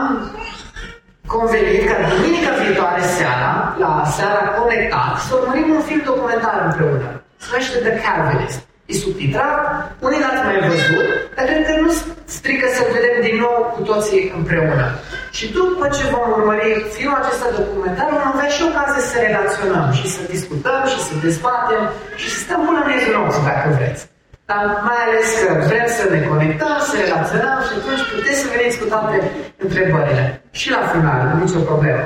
convenit 1.27 1.83
ca 1.89 1.97
duminica 2.13 2.53
viitoare 2.63 3.03
seara, 3.17 3.53
la 3.85 3.93
seara 4.17 4.43
conectat, 4.59 5.15
să 5.27 5.31
urmărim 5.35 5.69
un 5.77 5.83
film 5.89 6.03
documentar 6.05 6.57
împreună. 6.69 7.09
Se 7.41 7.47
numește 7.51 7.77
The 7.87 7.95
Calvinist. 8.05 8.61
E 8.91 8.95
subtitrat, 9.05 9.59
unii 10.07 10.23
l-ați 10.25 10.45
mai 10.49 10.59
văzut, 10.69 11.07
dar 11.35 11.45
cred 11.49 11.63
că 11.69 11.75
nu 11.83 11.91
strică 12.37 12.67
să 12.77 12.83
vedem 12.95 13.17
din 13.27 13.37
nou 13.45 13.57
cu 13.75 13.81
toții 13.91 14.33
împreună. 14.39 14.87
Și 15.37 15.45
după 15.59 15.85
ce 15.97 16.05
vom 16.15 16.27
urmări 16.37 16.69
filmul 16.95 17.19
acesta 17.21 17.49
documentar, 17.61 18.09
vom 18.11 18.27
avea 18.33 18.49
și 18.55 18.63
ocazie 18.69 19.03
să 19.11 19.17
relaționăm 19.27 19.87
și 19.99 20.07
să 20.15 20.21
discutăm 20.35 20.81
și 20.93 20.99
să 21.07 21.13
dezbatem 21.27 21.83
și 22.21 22.29
să 22.33 22.39
stăm 22.45 22.61
până 22.67 22.81
în 22.85 23.13
nostru, 23.19 23.43
dacă 23.51 23.69
vreți. 23.77 24.03
Dar 24.51 24.65
mai 24.89 25.01
ales 25.07 25.29
că 25.41 25.49
vrem 25.69 25.87
să 25.99 26.05
ne 26.13 26.21
conectăm, 26.31 26.77
să 26.89 26.95
relaționăm 27.05 27.59
și 27.67 27.73
atunci 27.79 28.03
puteți 28.15 28.41
să 28.43 28.47
veniți 28.55 28.79
cu 28.81 28.87
toate 28.93 29.17
întrebările. 29.65 30.25
Și 30.61 30.69
la 30.77 30.83
final, 30.93 31.21
nu 31.29 31.35
nicio 31.45 31.69
problemă. 31.71 32.05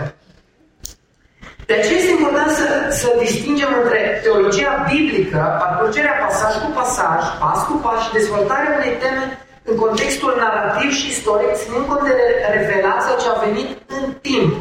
De 1.69 1.75
aceea 1.77 1.99
este 1.99 2.17
important 2.19 2.51
să, 2.61 2.67
să 3.01 3.07
distingem 3.25 3.71
între 3.83 4.01
teologia 4.25 4.73
biblică, 4.91 5.41
parcurgerea 5.63 6.21
pasaj 6.25 6.53
cu 6.63 6.69
pasaj, 6.79 7.21
pas 7.43 7.61
cu 7.69 7.75
pas 7.85 7.99
și 8.05 8.15
dezvoltarea 8.19 8.75
unei 8.79 8.95
teme 9.03 9.25
în 9.71 9.77
contextul 9.85 10.33
narrativ 10.45 10.91
și 10.99 11.07
istoric, 11.15 11.51
ținând 11.63 11.85
cont 11.91 12.03
de 12.09 12.17
revelația 12.57 13.15
ce 13.23 13.29
a 13.31 13.43
venit 13.47 13.71
în 13.99 14.05
timp 14.29 14.53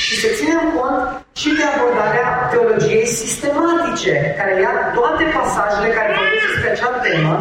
și 0.00 0.12
să 0.22 0.28
ținem 0.38 0.62
cont 0.76 1.00
și 1.40 1.48
de 1.58 1.64
abordarea 1.72 2.28
teologiei 2.52 3.06
sistematice, 3.20 4.14
care 4.38 4.52
ia 4.64 4.74
toate 4.96 5.24
pasajele 5.36 5.88
care 5.98 6.10
vorbesc 6.18 6.46
despre 6.50 6.70
acea 6.72 6.92
temă 7.04 7.34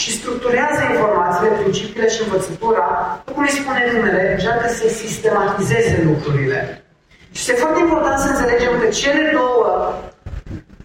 și 0.00 0.16
structurează 0.18 0.80
informațiile, 0.92 1.58
principiile 1.60 2.08
și 2.14 2.22
învățătura, 2.22 2.86
cum 3.32 3.42
îi 3.46 3.56
spune 3.58 3.82
numele, 3.92 4.22
încearcă 4.34 4.66
să 4.78 4.86
sistematizeze 5.02 5.96
lucrurile. 6.08 6.60
Și 7.34 7.40
este 7.42 7.60
foarte 7.62 7.80
important 7.80 8.18
să 8.20 8.28
înțelegem 8.30 8.72
că 8.80 8.86
cele 9.02 9.24
două 9.38 9.68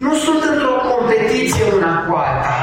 nu 0.06 0.14
sunt 0.26 0.42
într-o 0.52 0.76
competiție 0.92 1.64
una 1.78 1.94
cu 2.06 2.12
alta, 2.26 2.58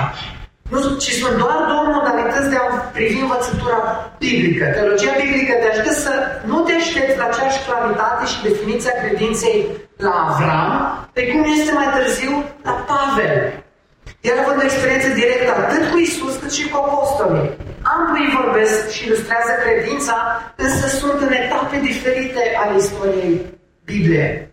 nu, 0.73 0.79
ci 1.03 1.13
sunt 1.21 1.37
doar 1.43 1.59
două 1.71 1.85
modalități 1.97 2.51
de 2.53 2.59
a 2.61 2.67
privi 2.97 3.25
învățătura 3.25 3.79
biblică. 4.25 4.65
Teologia 4.77 5.15
biblică 5.23 5.53
te 5.61 5.69
ajută 5.71 5.93
să 6.05 6.13
nu 6.51 6.59
te 6.67 6.73
aștepți 6.81 7.19
la 7.21 7.27
aceeași 7.29 7.63
claritate 7.67 8.23
și 8.33 8.43
definiția 8.49 8.95
credinței 9.03 9.57
la 10.07 10.13
Avram, 10.27 10.73
pe 11.17 11.23
cum 11.31 11.41
este 11.57 11.73
mai 11.79 11.89
târziu 11.97 12.33
la 12.69 12.75
Pavel. 12.89 13.37
El 14.31 14.37
având 14.43 14.59
o 14.61 14.69
experiență 14.69 15.09
directă 15.21 15.51
atât 15.55 15.83
cu 15.91 15.97
Isus 15.99 16.35
cât 16.41 16.53
și 16.59 16.69
cu 16.69 16.77
apostolii. 16.85 17.51
Ambii 17.95 18.35
vorbesc 18.39 18.91
și 18.95 19.07
ilustrează 19.07 19.53
credința, 19.65 20.17
însă 20.65 20.87
sunt 21.01 21.19
în 21.27 21.33
etape 21.43 21.77
diferite 21.91 22.43
ale 22.63 22.75
istoriei 22.77 23.35
Bibliei. 23.85 24.52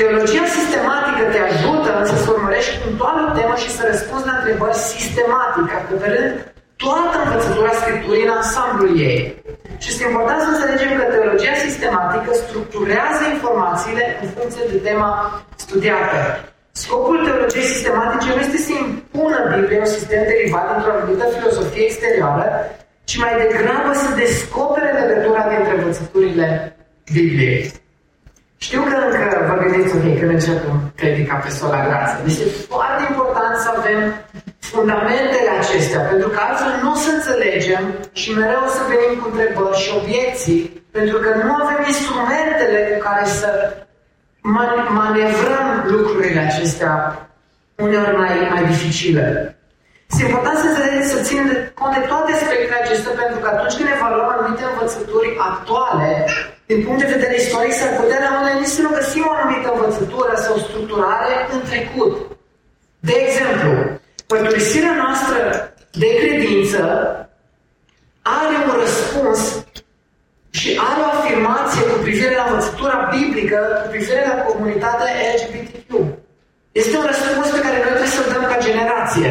Teologia 0.00 0.46
sistematică 0.58 1.22
te 1.32 1.40
ajută 1.50 1.92
să 2.10 2.16
să 2.22 2.28
urmărești 2.34 2.78
punctual 2.82 3.16
o 3.26 3.28
temă 3.38 3.54
și 3.62 3.70
să 3.76 3.82
răspunzi 3.90 4.28
la 4.28 4.36
întrebări 4.38 4.78
sistematic, 4.92 5.66
acoperând 5.78 6.34
toată 6.84 7.16
învățătura 7.24 7.72
Scripturii 7.80 8.26
în 8.28 8.36
ansamblul 8.40 8.90
ei. 9.08 9.20
Și 9.82 9.88
este 9.92 10.04
important 10.10 10.40
să 10.42 10.50
înțelegem 10.50 10.90
că 10.98 11.04
teologia 11.14 11.56
sistematică 11.66 12.30
structurează 12.42 13.22
informațiile 13.34 14.04
în 14.22 14.28
funcție 14.36 14.64
de 14.72 14.78
tema 14.86 15.10
studiată. 15.64 16.16
Scopul 16.82 17.16
teologiei 17.26 17.72
sistematice 17.74 18.28
nu 18.34 18.40
este 18.44 18.58
să 18.66 18.72
impună 18.84 19.38
Biblia 19.52 19.84
un 19.84 19.92
sistem 19.96 20.22
derivat 20.30 20.64
dintr-o 20.70 20.92
anumită 20.94 21.24
filozofie 21.34 21.84
exterioară, 21.88 22.46
ci 23.08 23.16
mai 23.24 23.34
degrabă 23.42 23.90
să 24.02 24.08
descopere 24.22 24.90
legătura 25.00 25.42
dintre 25.52 25.72
învățăturile 25.76 26.46
Bibliei. 27.16 27.64
Știu 28.58 28.80
că 28.88 28.96
încă 29.06 29.38
vă 29.48 29.56
gândiți, 29.62 29.94
ok, 29.96 30.18
când 30.18 30.30
începem 30.30 30.92
predica 30.94 31.34
pe 31.34 31.50
sola 31.58 31.86
grață. 31.86 32.14
Deci 32.24 32.38
e 32.38 32.46
foarte 32.72 33.02
important 33.10 33.54
să 33.64 33.68
avem 33.76 34.00
fundamentele 34.58 35.50
acestea, 35.60 36.00
pentru 36.00 36.28
că 36.28 36.38
altfel 36.40 36.72
nu 36.82 36.92
o 36.92 36.94
să 37.04 37.10
înțelegem 37.12 37.82
și 38.20 38.28
mereu 38.40 38.62
o 38.66 38.70
să 38.76 38.82
venim 38.92 39.14
cu 39.20 39.26
întrebări 39.30 39.80
și 39.82 39.90
obiecții, 40.00 40.60
pentru 40.96 41.16
că 41.18 41.30
nu 41.44 41.52
avem 41.62 41.80
instrumentele 41.86 42.78
cu 42.90 42.98
care 43.06 43.24
să 43.40 43.50
manevrăm 44.98 45.68
lucrurile 45.94 46.40
acestea 46.40 46.92
uneori 47.74 48.16
mai, 48.16 48.48
mai 48.52 48.64
dificile. 48.64 49.55
Este 50.10 50.24
important 50.28 50.58
să 50.58 50.66
înțelegem, 50.68 51.04
să 51.14 51.18
ținem 51.28 51.48
cont 51.78 51.92
de 51.96 52.02
toate 52.10 52.30
aspectele 52.32 52.78
acestea, 52.82 53.14
pentru 53.22 53.38
că 53.42 53.48
atunci 53.50 53.76
când 53.76 53.88
evaluăm 53.96 54.28
anumite 54.30 54.64
învățături 54.66 55.30
actuale, 55.48 56.10
din 56.70 56.80
punct 56.84 57.00
de 57.02 57.12
vedere 57.14 57.34
istoric, 57.36 57.74
s-ar 57.78 57.92
putea 58.00 58.20
la 58.24 58.30
unele 58.38 58.64
să 58.76 58.80
nu 58.82 58.96
găsim 58.98 59.24
o 59.26 59.32
anumită 59.36 59.68
învățătură 59.70 60.34
sau 60.44 60.54
structurare 60.66 61.34
în 61.54 61.60
trecut. 61.70 62.12
De 63.08 63.14
exemplu, 63.24 63.70
părturisirea 64.32 64.94
noastră 65.02 65.38
de 66.02 66.08
credință 66.20 66.80
are 68.40 68.56
un 68.68 68.74
răspuns 68.82 69.40
și 70.58 70.68
are 70.88 71.00
o 71.02 71.10
afirmație 71.16 71.82
cu 71.90 71.96
privire 72.06 72.34
la 72.40 72.46
învățătura 72.48 72.96
biblică, 73.16 73.58
cu 73.82 73.88
privire 73.94 74.22
la 74.30 74.36
comunitatea 74.48 75.10
LGBTQ. 75.34 75.90
Este 76.80 76.94
un 76.96 77.06
răspuns 77.12 77.48
pe 77.52 77.62
care 77.64 77.76
noi 77.76 77.92
trebuie 77.94 78.16
să-l 78.16 78.32
dăm 78.32 78.44
ca 78.50 78.64
generație. 78.68 79.30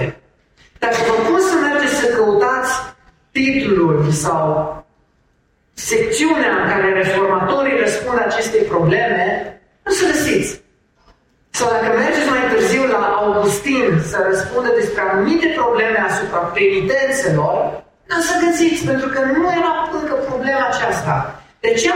Dacă 0.86 1.02
vă 1.10 1.16
pun 1.28 1.40
să 1.50 1.56
mergeți 1.68 2.00
să 2.02 2.08
căutați 2.16 2.74
titlul 3.32 4.12
sau 4.12 4.44
secțiunea 5.74 6.54
în 6.62 6.66
care 6.72 6.88
reformatorii 7.02 7.82
răspund 7.84 8.18
acestei 8.20 8.64
probleme, 8.74 9.26
nu 9.86 9.92
să 9.92 10.06
găsiți. 10.12 10.52
Sau 11.58 11.68
dacă 11.74 11.88
mergeți 12.02 12.30
mai 12.34 12.44
târziu 12.52 12.84
la 12.96 13.02
Augustin 13.22 13.86
să 14.12 14.18
răspundă 14.30 14.70
despre 14.80 15.02
anumite 15.02 15.48
probleme 15.60 16.00
asupra 16.10 16.42
penitențelor, 16.58 17.56
nu 18.10 18.18
să 18.30 18.36
găsiți, 18.46 18.86
pentru 18.90 19.08
că 19.14 19.20
nu 19.36 19.44
era 19.60 19.74
încă 19.98 20.14
problema 20.30 20.64
aceasta. 20.68 21.16
De 21.66 21.74
ce 21.82 21.92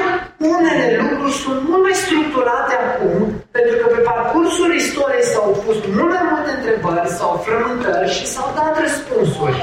unele 0.56 0.88
lucruri 1.02 1.40
sunt 1.44 1.60
mult 1.70 1.84
mai 1.88 1.98
structurate 2.04 2.74
acum, 2.88 3.18
pentru 3.58 3.76
că 3.80 3.86
pe 3.96 4.02
parcursul 4.10 4.72
istoriei 4.82 5.30
s-au 5.34 5.48
pus 5.64 5.78
mult 5.98 6.12
mai 6.16 6.26
multe 6.32 6.52
întrebări 6.58 7.16
sau 7.20 7.30
frământări 7.46 8.14
și 8.18 8.26
s-au 8.34 8.50
dat 8.60 8.74
răspunsuri. 8.86 9.60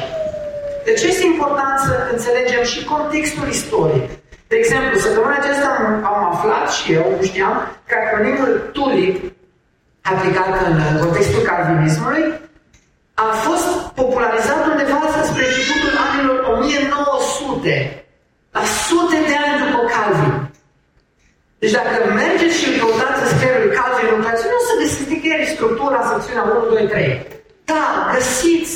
De 0.87 0.93
ce 0.99 1.05
este 1.07 1.27
important 1.33 1.77
să 1.87 1.95
înțelegem 2.13 2.63
și 2.73 2.85
contextul 2.93 3.47
istoric? 3.57 4.07
De 4.51 4.57
exemplu, 4.63 4.95
săptămâna 5.05 5.37
aceasta 5.39 5.69
am, 5.79 5.87
am 6.13 6.21
aflat 6.33 6.67
și 6.77 6.87
eu, 6.99 7.07
nu 7.17 7.23
știam, 7.31 7.57
că 7.89 7.95
acronimul 8.03 8.51
TULIP, 8.77 9.17
aplicat 10.13 10.53
în 10.69 10.77
contextul 11.05 11.43
calvinismului, 11.51 12.25
a 13.15 13.29
fost 13.47 13.69
popularizat 14.01 14.61
undeva 14.73 15.01
spre 15.29 15.45
începutul 15.47 15.95
anilor 16.07 16.39
1900, 16.53 18.06
la 18.57 18.65
sute 18.87 19.19
de 19.29 19.35
ani 19.45 19.57
după 19.63 19.81
Calvin. 19.93 20.35
Deci 21.63 21.75
dacă 21.79 21.97
mergeți 22.21 22.59
și 22.61 22.69
căutați 22.81 23.19
să 23.21 23.27
scrierea 23.33 23.63
lui 23.65 23.75
Calvin 23.79 24.09
în 24.15 24.21
nu 24.51 24.59
o 24.61 24.65
să 24.69 24.75
găsiți 24.83 25.11
nicăieri 25.13 25.53
structura, 25.55 26.01
secțiunea 26.11 26.45
1, 26.45 26.75
2, 26.75 26.87
3. 26.95 27.27
Da, 27.71 27.83
găsiți 28.15 28.75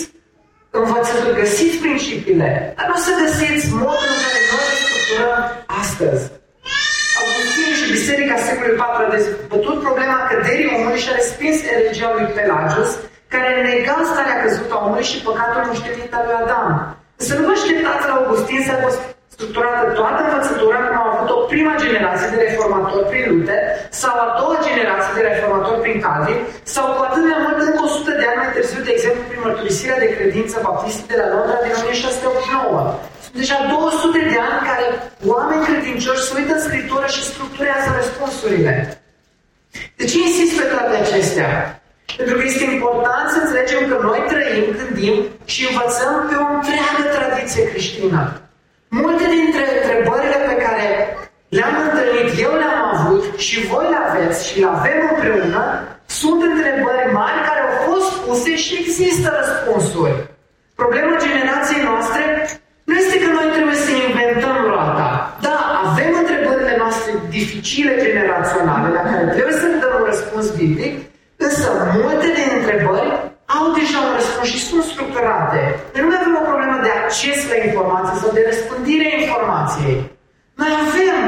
învățături, 0.81 1.39
găsiți 1.43 1.77
principiile, 1.85 2.51
dar 2.77 2.87
nu 2.89 2.97
o 2.99 3.01
să 3.07 3.13
găsiți 3.23 3.65
modul 3.85 4.09
în 4.15 4.21
care 4.25 4.41
noi 4.51 4.65
le 4.71 4.77
structurăm 4.85 5.39
astăzi. 5.83 6.23
Augustin 7.21 7.71
și 7.79 7.87
Biserica 7.97 8.37
secolului 8.47 8.79
IV 8.79 8.95
a 9.05 9.15
dezbătut 9.17 9.77
problema 9.87 10.19
căderii 10.31 10.73
omului 10.77 11.03
și 11.03 11.11
a 11.11 11.19
respins 11.21 11.57
religia 11.71 12.11
lui 12.17 12.33
Pelagius, 12.37 12.91
care 13.33 13.51
nega 13.67 13.97
starea 14.11 14.41
căzută 14.43 14.75
a 14.75 14.83
omului 14.85 15.11
și 15.11 15.23
păcatul 15.27 15.67
moștenit 15.69 16.13
al 16.17 16.25
lui 16.27 16.39
Adam. 16.43 16.69
Să 17.27 17.33
nu 17.37 17.43
vă 17.47 17.53
așteptați 17.57 18.07
la 18.09 18.15
Augustin 18.19 18.61
să 18.67 18.73
aibă 18.75 18.91
structurată 19.41 19.85
toată 20.01 20.21
învățătura 20.27 20.79
cum 20.87 20.97
au 21.03 21.09
avut 21.13 21.29
o 21.37 21.39
prima 21.53 21.75
generație 21.85 22.29
de 22.33 22.39
reformatori 22.47 23.09
prin 23.11 23.25
Luther 23.31 23.63
sau 24.03 24.15
a 24.25 24.29
doua 24.39 24.57
generație 24.69 25.13
de 25.19 25.23
reformatori 25.31 25.83
prin 25.85 25.99
Calvin 26.05 26.39
sau 26.75 26.85
cu 26.95 27.01
atât 27.09 27.25
mai 27.31 27.41
mult 27.45 27.59
încă 27.67 27.83
100 27.85 28.11
de 28.21 28.27
ani 28.31 28.41
mai 28.41 28.53
târziu, 28.55 28.81
de 28.89 28.93
exemplu, 28.97 29.23
prin 29.31 29.43
mărturisirea 29.47 30.03
de 30.05 30.13
credință 30.17 30.55
baptistă 30.69 31.03
de 31.13 31.17
la 31.21 31.29
Londra 31.35 31.59
din 31.65 31.73
1689. 31.77 32.81
Sunt 33.25 33.37
deja 33.43 33.59
200 33.71 34.19
de 34.33 34.39
ani 34.49 34.61
care 34.71 34.87
oameni 35.33 35.67
credincioși 35.69 36.27
se 36.27 36.33
uită 36.39 36.53
în 36.57 36.67
Scriptură 36.69 37.07
și 37.15 37.29
structurează 37.31 37.89
răspunsurile. 38.01 38.75
De 39.99 40.05
ce 40.11 40.17
insist 40.27 40.55
pe 40.59 40.67
toate 40.73 40.95
acestea? 41.03 41.51
Pentru 42.19 42.35
că 42.37 42.43
este 42.45 42.65
important 42.75 43.27
să 43.33 43.39
înțelegem 43.41 43.83
că 43.91 43.97
noi 44.09 44.21
trăim, 44.33 44.67
gândim 44.81 45.17
și 45.53 45.61
învățăm 45.71 46.15
pe 46.29 46.35
o 46.45 46.47
întreagă 46.57 47.03
tradiție 47.17 47.63
creștină. 47.71 48.23
Multe 48.99 49.27
dintre 49.39 49.65
întrebările 49.77 50.39
pe 50.51 50.57
care 50.65 50.87
le-am 51.57 51.77
întâlnit, 51.85 52.29
eu 52.47 52.53
le-am 52.61 52.81
avut 52.95 53.23
și 53.47 53.57
voi 53.71 53.87
le 53.93 53.99
aveți 54.09 54.41
și 54.49 54.55
le 54.63 54.69
avem 54.77 54.99
împreună, 55.13 55.63
sunt 56.21 56.41
întrebări 56.51 57.13
mari 57.19 57.47
care 57.49 57.61
au 57.63 57.75
fost 57.89 58.11
puse 58.25 58.53
și 58.65 58.73
există 58.83 59.29
răspunsuri. 59.41 60.17
Problema 60.83 61.23
generației 61.27 61.83
noastre 61.91 62.23
nu 62.89 62.95
este 63.03 63.17
că 63.23 63.29
noi 63.39 63.49
trebuie 63.57 63.79
să 63.87 63.91
inventăm 63.93 64.57
roata. 64.71 65.09
Da, 65.47 65.57
avem 65.87 66.13
întrebările 66.23 66.75
noastre 66.83 67.11
dificile 67.37 67.93
generaționale 68.07 68.89
la 68.99 69.03
care 69.11 69.25
trebuie 69.37 69.57
să 69.63 69.67
dăm 69.83 69.95
un 69.99 70.05
răspuns 70.11 70.47
biblic, 70.61 70.95
însă 71.47 71.69
multe 72.03 72.29
din 72.39 72.49
întrebări 72.59 73.11
au 73.57 73.64
deja 73.78 73.99
un 74.07 74.12
răspuns 74.19 74.49
și 74.52 74.66
sunt 74.69 74.85
structurate. 74.92 75.61
Noi 75.92 76.02
nu 76.04 76.16
avem 76.19 76.35
o 76.40 76.49
problemă 76.50 76.76
de 76.85 76.90
acces 77.00 77.38
la 77.52 77.57
informații 77.69 78.21
sau 78.23 78.30
de 78.37 78.42
răspândire 78.50 79.07
a 79.09 79.21
informației. 79.23 79.97
Noi 80.61 80.73
avem 80.85 81.19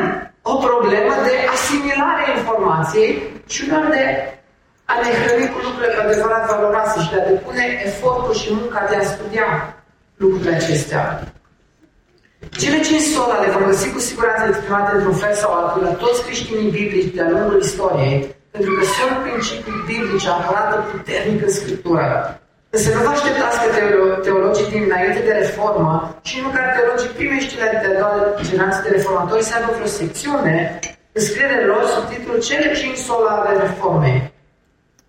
o 0.53 0.55
problemă 0.67 1.15
de 1.27 1.35
asimilare 1.55 2.23
a 2.25 2.37
informației 2.39 3.11
și 3.53 3.61
una 3.67 3.81
de 3.95 4.03
a 4.93 4.95
ne 5.03 5.11
hrăni 5.21 5.53
cu 5.53 5.59
lucrurile 5.67 5.93
cu 5.95 6.01
adevărat 6.05 6.45
valoroase 6.53 6.97
și 7.03 7.11
de 7.13 7.19
a 7.21 7.29
depune 7.31 7.65
efortul 7.89 8.35
și 8.41 8.55
munca 8.59 8.81
de 8.91 8.97
a 8.97 9.09
studia 9.13 9.49
lucrurile 10.23 10.55
acestea. 10.57 11.05
Cele 12.61 12.79
cinci 12.81 13.13
sola 13.15 13.41
le 13.41 13.51
vom 13.55 13.65
găsi 13.71 13.93
cu 13.93 13.99
siguranță 13.99 14.43
exprimate 14.47 14.91
într-un 14.97 15.19
fel 15.23 15.35
sau 15.35 15.51
altul 15.53 15.83
la 15.83 15.95
toți 16.03 16.23
creștinii 16.25 16.71
biblici 16.71 17.15
de-a 17.15 17.31
lungul 17.31 17.61
istoriei, 17.61 18.35
pentru 18.55 18.71
că 18.77 18.83
sunt 18.97 19.15
principii 19.27 19.85
biblice 19.91 20.29
apărate 20.29 20.77
puternic 20.93 21.39
în 21.47 21.53
Scriptură. 21.59 22.09
Însă 22.75 22.89
nu 22.95 23.01
vă 23.07 23.11
așteptați 23.13 23.59
că 23.63 23.69
teologii 24.27 24.73
din 24.73 24.83
înainte 24.89 25.21
de 25.29 25.33
reformă 25.43 25.93
și 26.29 26.37
nu 26.43 26.49
ca 26.55 26.63
teologii 26.77 27.17
primeștile 27.19 27.67
de 27.83 27.89
a 27.91 27.99
doua 28.01 28.17
generație 28.49 28.85
de 28.87 28.95
reformatori 28.97 29.49
să 29.49 29.53
aibă 29.55 29.71
vreo 29.77 29.91
secțiune 30.01 30.55
în 31.17 31.23
scrierile 31.27 31.65
lor 31.73 31.83
sub 31.95 32.05
titlul 32.13 32.39
Cele 32.49 32.69
cinci 32.81 33.05
sola 33.09 33.35
ale 33.41 33.53
reformei. 33.65 34.19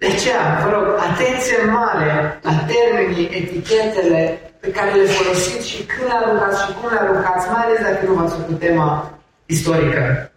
De 0.01 0.07
aceea, 0.13 0.43
vă 0.63 0.69
rog, 0.75 0.85
atenție 1.09 1.57
mare 1.79 2.11
la 2.47 2.55
termenii, 2.71 3.29
etichetele 3.39 4.21
pe 4.59 4.69
care 4.71 4.91
le 4.99 5.05
folosiți 5.15 5.69
și 5.71 5.79
când 5.91 6.07
le 6.09 6.15
aruncați 6.15 6.61
și 6.63 6.73
cum 6.77 6.89
le 6.91 6.99
aruncați, 6.99 7.49
mai 7.51 7.63
ales 7.63 7.79
dacă 7.87 8.01
nu 8.05 8.13
v-ați 8.13 8.35
făcut 8.35 8.59
tema 8.59 8.89
istorică. 9.45 10.32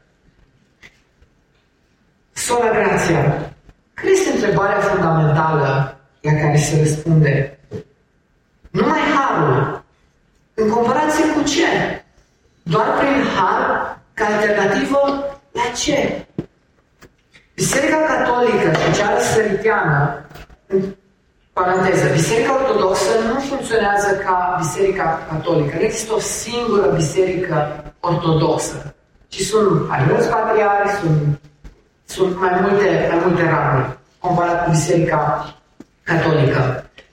Sola 2.37 2.71
grația. 2.71 3.23
Care 3.95 4.11
este 4.11 4.33
întrebarea 4.33 4.81
fundamentală 4.81 5.97
la 6.21 6.33
care 6.33 6.57
se 6.57 6.79
răspunde? 6.79 7.59
Numai 8.71 8.99
harul. 9.15 9.85
În 10.55 10.69
comparație 10.71 11.25
cu 11.25 11.43
ce? 11.43 11.69
Doar 12.63 12.87
prin 12.99 13.23
har 13.37 13.61
ca 14.15 14.25
alternativă 14.27 15.01
la 15.53 15.67
ce? 15.77 16.27
Biserica 17.55 17.97
Catolică 17.97 18.71
și 18.79 18.99
cea 18.99 19.21
săritiană, 19.21 20.25
în 20.67 20.83
paranteză, 21.53 22.09
Biserica 22.13 22.55
Ortodoxă 22.55 23.13
nu 23.33 23.41
funcționează 23.41 24.11
ca 24.25 24.57
Biserica 24.59 25.27
Catolică. 25.29 25.77
Nu 25.77 25.83
există 25.83 26.15
o 26.15 26.19
singură 26.19 26.87
biserică 26.95 27.85
ortodoxă, 28.01 28.95
ci 29.29 29.41
sunt 29.41 29.89
mai 29.89 30.05
mulți 30.09 30.29
patriari, 30.29 30.89
sunt 30.89 31.39
sunt 32.17 32.41
mai 32.41 32.55
multe, 32.63 32.89
mai 33.11 33.19
multe 33.25 33.45
ramuri 33.53 33.89
comparat 34.19 34.65
cu 34.65 34.71
Biserica 34.71 35.21
Catolică. 36.03 36.61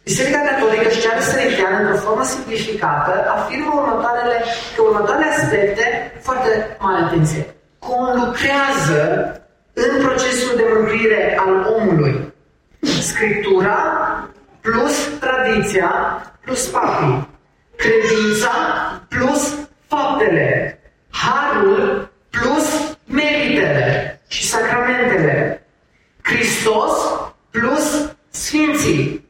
Biserica 0.04 0.40
Catolică 0.50 0.90
și 0.90 1.02
cea 1.02 1.20
săritiană, 1.20 1.78
într-o 1.80 2.04
formă 2.06 2.24
simplificată, 2.24 3.14
afirmă 3.36 3.72
următoarele, 3.76 4.38
că 4.76 4.82
următoarele 4.82 5.30
aspecte, 5.30 5.86
foarte 6.28 6.78
mare 6.80 7.04
atenție, 7.04 7.44
conlucrează 7.80 9.02
în 9.74 9.92
procesul 10.06 10.54
de 10.56 10.66
mântuire 10.74 11.38
al 11.46 11.54
omului. 11.78 12.34
Scriptura 13.10 13.78
plus 14.62 14.96
tradiția 15.20 15.92
plus 16.44 16.68
papii. 16.68 17.30
Credința 17.76 18.54
plus 19.08 19.42
faptele. 19.88 20.78
Harul 21.10 22.10
plus 22.30 22.98
meritele 23.06 24.13
și 24.13 24.13
sacramentele. 24.56 25.36
Hristos 26.22 26.94
plus 27.50 27.88
Sfinții. 28.30 29.28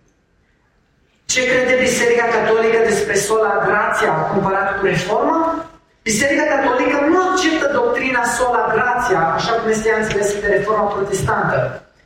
Ce 1.26 1.42
crede 1.50 1.76
Biserica 1.80 2.26
Catolică 2.36 2.80
despre 2.90 3.16
sola 3.16 3.64
grația 3.68 4.12
comparat 4.12 4.80
cu 4.80 4.86
reforma? 4.86 5.66
Biserica 6.04 6.46
Catolică 6.56 6.98
nu 7.10 7.18
acceptă 7.28 7.68
doctrina 7.74 8.24
sola 8.38 8.64
grația, 8.74 9.22
așa 9.38 9.52
cum 9.52 9.70
este 9.70 9.90
ea 9.90 9.98
înțelesă 9.98 10.36
de 10.40 10.48
reforma 10.48 10.84
protestantă. 10.96 11.58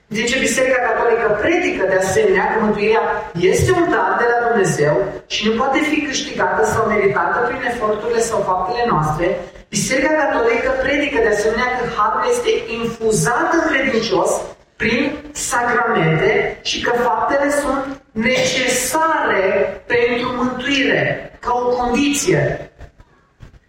De 0.09 0.23
ce 0.23 0.39
Biserica 0.39 0.81
Catolică 0.89 1.27
predică 1.41 1.83
de 1.91 1.97
asemenea 2.05 2.45
că 2.51 2.57
mântuirea 2.63 3.03
este 3.39 3.71
un 3.71 3.85
dar 3.93 4.11
de 4.21 4.27
la 4.31 4.39
Dumnezeu 4.47 4.95
și 5.27 5.47
nu 5.47 5.53
poate 5.59 5.79
fi 5.79 6.01
câștigată 6.01 6.65
sau 6.65 6.83
meritată 6.85 7.37
prin 7.47 7.61
eforturile 7.71 8.21
sau 8.29 8.39
faptele 8.49 8.83
noastre, 8.91 9.27
Biserica 9.69 10.13
Catolică 10.23 10.71
predică 10.85 11.17
de 11.21 11.33
asemenea 11.35 11.69
că 11.77 11.83
Harul 11.95 12.25
este 12.33 12.51
infuzat 12.79 13.47
în 13.57 13.63
credincios 13.71 14.31
prin 14.75 15.17
sacramente 15.31 16.59
și 16.61 16.81
că 16.81 16.91
faptele 17.07 17.49
sunt 17.61 18.01
necesare 18.11 19.45
pentru 19.85 20.27
mântuire, 20.35 21.03
ca 21.39 21.51
o 21.63 21.69
condiție. 21.77 22.66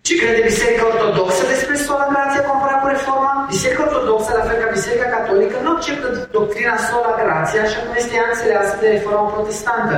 Ce 0.08 0.16
crede 0.22 0.42
Biserica 0.52 0.84
Ortodoxă 0.92 1.42
despre 1.54 1.76
sola 1.86 2.06
grație 2.12 2.46
comparat 2.50 2.80
cu 2.82 2.88
Reforma? 2.94 3.32
Biserica 3.54 3.82
Ortodoxă, 3.88 4.30
la 4.38 4.44
fel 4.48 4.58
ca 4.62 4.68
Biserica 4.76 5.08
Catolică, 5.16 5.56
nu 5.64 5.70
acceptă 5.74 6.06
doctrina 6.38 6.76
sola 6.88 7.12
grație, 7.22 7.58
așa 7.60 7.78
cum 7.84 7.92
este 8.00 8.14
ea 8.16 8.28
înțeleasă 8.32 8.74
de 8.80 8.88
Reforma 8.96 9.32
Protestantă. 9.34 9.96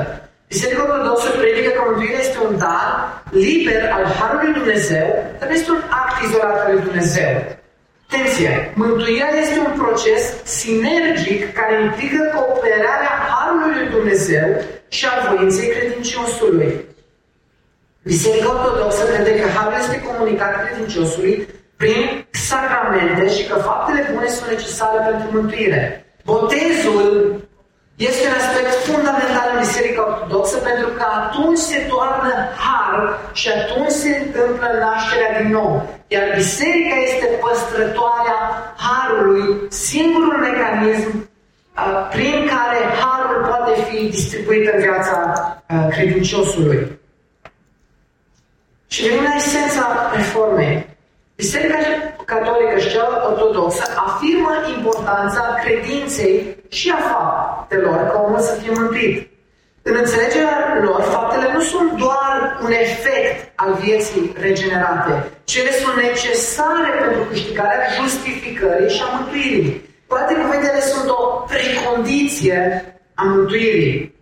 Biserica 0.52 0.82
Ortodoxă 0.88 1.28
predică 1.40 1.70
că 1.72 1.80
mântuirea 1.82 2.22
este 2.26 2.38
un 2.46 2.52
dar 2.64 2.88
liber 3.46 3.82
al 3.96 4.04
Harului 4.18 4.52
Dumnezeu, 4.58 5.08
dar 5.38 5.46
nu 5.48 5.54
este 5.58 5.70
un 5.76 5.82
act 6.02 6.16
izolat 6.26 6.56
al 6.62 6.68
lui 6.72 6.82
Dumnezeu. 6.86 7.32
Atenție! 8.06 8.52
Mântuirea 8.82 9.32
este 9.44 9.58
un 9.66 9.72
proces 9.82 10.22
sinergic 10.58 11.40
care 11.58 11.74
implică 11.86 12.20
cooperarea 12.34 13.14
Harului 13.30 13.72
lui 13.78 13.88
Dumnezeu 13.96 14.48
și 14.96 15.02
a 15.10 15.14
voinței 15.28 15.68
credinciosului. 15.74 16.70
Biserica 18.02 18.48
Ortodoxă 18.50 19.04
crede 19.04 19.40
că 19.40 19.46
Harul 19.48 19.78
este 19.82 20.02
comunicat 20.08 20.52
credinciosului 20.64 21.48
prin 21.76 22.26
sacramente 22.30 23.24
și 23.34 23.46
că 23.48 23.54
faptele 23.54 24.10
bune 24.12 24.28
sunt 24.28 24.48
necesare 24.50 24.98
pentru 25.08 25.28
mântuire. 25.36 25.82
Botezul 26.24 27.08
este 27.96 28.22
un 28.28 28.34
aspect 28.42 28.72
fundamental 28.88 29.46
în 29.52 29.58
Biserica 29.64 30.02
Ortodoxă 30.10 30.56
pentru 30.68 30.88
că 30.96 31.04
atunci 31.20 31.62
se 31.70 31.78
toarnă 31.90 32.34
har 32.64 32.96
și 33.32 33.48
atunci 33.58 34.00
se 34.02 34.10
întâmplă 34.24 34.68
nașterea 34.84 35.32
din 35.40 35.50
nou. 35.58 35.70
Iar 36.14 36.26
Biserica 36.34 36.96
este 37.08 37.26
păstrătoarea 37.42 38.40
harului, 38.86 39.44
singurul 39.68 40.36
mecanism 40.46 41.10
uh, 41.18 42.08
prin 42.14 42.36
care 42.54 42.78
harul 43.00 43.40
poate 43.48 43.72
fi 43.88 43.98
distribuit 44.16 44.64
în 44.74 44.80
viața 44.80 45.16
uh, 45.70 45.86
credinciosului. 45.90 46.99
Și 48.92 49.02
venim 49.02 49.22
la 49.22 49.34
esența 49.36 50.10
reformei. 50.14 50.86
Biserica 51.36 51.78
Catolică 52.24 52.78
și 52.78 52.90
cea 52.90 53.06
ortodoxă 53.28 53.84
afirmă 54.06 54.52
importanța 54.76 55.42
credinței 55.62 56.56
și 56.68 56.92
a 56.96 57.00
faptelor 57.10 57.98
ca 58.10 58.22
omul 58.26 58.38
să 58.38 58.54
fie 58.60 58.72
mântuit. 58.74 59.30
În 59.82 59.94
înțelegerea 60.02 60.80
lor, 60.82 61.00
faptele 61.00 61.52
nu 61.52 61.60
sunt 61.60 61.90
doar 61.92 62.58
un 62.64 62.72
efect 62.72 63.52
al 63.54 63.72
vieții 63.84 64.32
regenerate, 64.40 65.12
ci 65.44 65.56
ele 65.56 65.72
sunt 65.72 65.96
necesare 66.06 66.90
pentru 67.00 67.22
câștigarea 67.30 67.88
justificării 68.00 68.94
și 68.94 69.02
a 69.02 69.16
mântuirii. 69.16 69.80
Cu 70.06 70.14
alte 70.16 70.34
cuvinte, 70.34 70.68
ele 70.72 70.80
sunt 70.80 71.08
o 71.08 71.22
precondiție 71.50 72.60
a 73.14 73.22
mântuirii. 73.22 74.14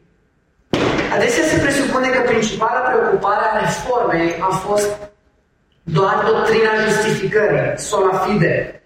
Adesea 1.14 1.44
se 1.44 1.59
presupune 1.64 2.09
că 2.09 2.21
principala 2.21 2.81
preocupare 2.81 3.44
a 3.47 3.59
reformei 3.64 4.37
a 4.40 4.51
fost 4.66 4.90
doar 5.83 6.25
doctrina 6.31 6.71
justificării, 6.87 7.73
sola 7.77 8.18
fide. 8.18 8.83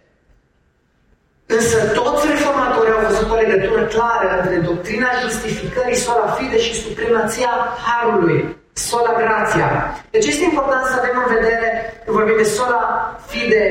Însă 1.46 1.76
toți 1.87 2.26
reformatorii 2.26 2.92
au 2.92 3.06
văzut 3.08 3.30
o 3.30 3.35
legătură 3.35 3.82
clară 3.85 4.40
între 4.40 4.56
doctrina 4.56 5.08
justificării, 5.22 5.96
sola 5.96 6.26
fide 6.26 6.58
și 6.58 6.82
supremația 6.82 7.52
Harului, 7.87 8.56
sola 8.72 9.12
grația. 9.20 9.70
Deci 10.11 10.26
este 10.26 10.44
important 10.44 10.87
să 10.87 10.94
avem 10.98 11.16
în 11.26 11.35
vedere, 11.35 11.68
când 12.04 12.16
vorbim 12.16 12.37
de 12.37 12.48
sola 12.58 12.82
fide, 13.26 13.64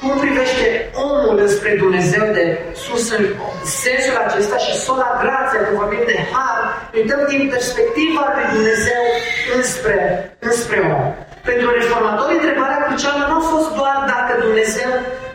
cum 0.00 0.12
privește 0.24 0.66
omul 1.08 1.36
înspre 1.46 1.70
Dumnezeu 1.84 2.24
de 2.38 2.44
sus 2.84 3.04
în 3.18 3.24
sensul 3.84 4.16
acesta 4.26 4.56
și 4.64 4.72
sola 4.86 5.10
grația, 5.22 5.60
când 5.64 5.78
vorbim 5.82 6.04
de 6.12 6.18
har, 6.32 6.58
uităm 6.98 7.20
din 7.32 7.42
perspectiva 7.54 8.22
lui 8.34 8.46
Dumnezeu 8.56 9.02
înspre, 9.56 9.98
înspre 10.48 10.78
om. 10.96 11.04
Pentru 11.50 11.68
reformatori, 11.78 12.36
întrebarea 12.38 12.84
crucială 12.86 13.22
nu 13.28 13.36
a 13.40 13.44
fost 13.54 13.70
doar 13.80 13.98
dacă 14.14 14.32
Dumnezeu 14.46 14.92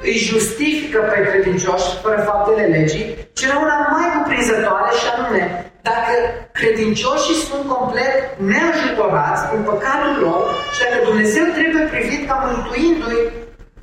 îi 0.09 0.17
justifică 0.29 0.99
pe 1.11 1.17
credincioși 1.27 1.89
fără 2.03 2.19
faptele 2.29 2.65
legii, 2.75 3.07
ci 3.35 3.43
era 3.47 3.57
una 3.65 3.77
mai 3.95 4.07
cuprinzătoare 4.15 4.91
și 4.99 5.05
anume, 5.13 5.43
dacă 5.89 6.13
credincioșii 6.59 7.43
sunt 7.47 7.63
complet 7.75 8.15
neajutorați 8.51 9.43
în 9.55 9.61
păcatul 9.69 10.13
lor 10.25 10.43
și 10.73 10.79
dacă 10.83 10.97
Dumnezeu 11.09 11.45
trebuie 11.57 11.83
privit 11.93 12.21
ca 12.29 12.35
mântuindu-i 12.45 13.21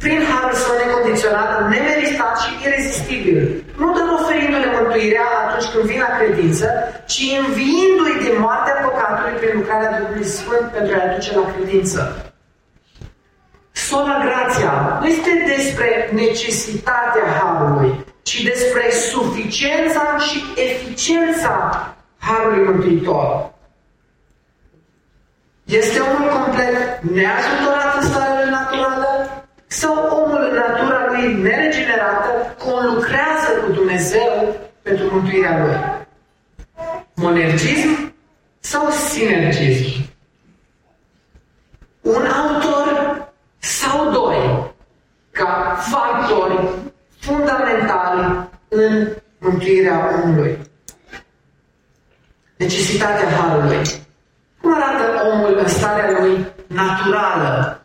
prin 0.03 0.21
harul 0.31 0.57
său 0.63 0.75
necondiționat, 0.83 1.51
nemeritat 1.73 2.35
și 2.43 2.51
irezistibil. 2.65 3.39
Nu 3.81 3.87
doar 3.97 4.09
oferindu-le 4.21 4.71
mântuirea 4.77 5.29
atunci 5.43 5.71
când 5.73 5.85
vin 5.91 6.01
la 6.07 6.13
credință, 6.19 6.67
ci 7.13 7.23
înviindu-i 7.41 8.23
din 8.25 8.35
moartea 8.45 8.77
păcatului 8.85 9.39
prin 9.41 9.53
lucrarea 9.59 9.99
Duhului 9.99 10.29
Sfânt 10.37 10.67
pentru 10.77 10.93
a-i 10.95 11.07
aduce 11.09 11.31
la 11.39 11.45
credință. 11.53 12.01
Sola 13.73 14.17
grația 14.25 14.99
nu 15.01 15.07
este 15.07 15.33
despre 15.53 16.11
necesitatea 16.13 17.27
harului, 17.39 17.91
ci 18.23 18.43
despre 18.43 18.85
suficiența 19.11 20.05
și 20.27 20.39
eficiența 20.69 21.55
harului 22.19 22.65
mântuitor. 22.65 23.51
Este 25.65 25.99
omul 26.01 26.29
complet 26.39 26.77
neajutorat 27.17 27.91
în 28.01 28.05
starea 28.09 28.49
naturală 28.51 29.08
sau 29.69 30.23
omul 30.23 30.49
în 30.51 30.55
natura 30.55 31.07
lui 31.07 31.35
neregenerată 31.43 32.57
conlucrează 32.59 33.51
cu 33.65 33.73
Dumnezeu 33.73 34.57
pentru 34.83 35.09
mântuirea 35.13 35.65
lui? 35.65 36.07
Monergism 37.15 38.15
sau 38.59 38.91
sinergism? 38.91 40.09
Un 42.01 42.27
autor 42.27 43.29
sau 43.59 44.11
doi 44.11 44.73
ca 45.31 45.77
factori 45.91 46.69
fundamentali 47.19 48.49
în 48.69 49.09
mântuirea 49.39 50.21
omului. 50.23 50.59
Necesitatea 52.57 53.29
Harului. 53.29 53.83
Cum 54.61 54.75
arată 54.75 55.29
omul 55.31 55.59
în 55.59 55.69
starea 55.69 56.21
lui 56.21 56.47
naturală 56.67 57.83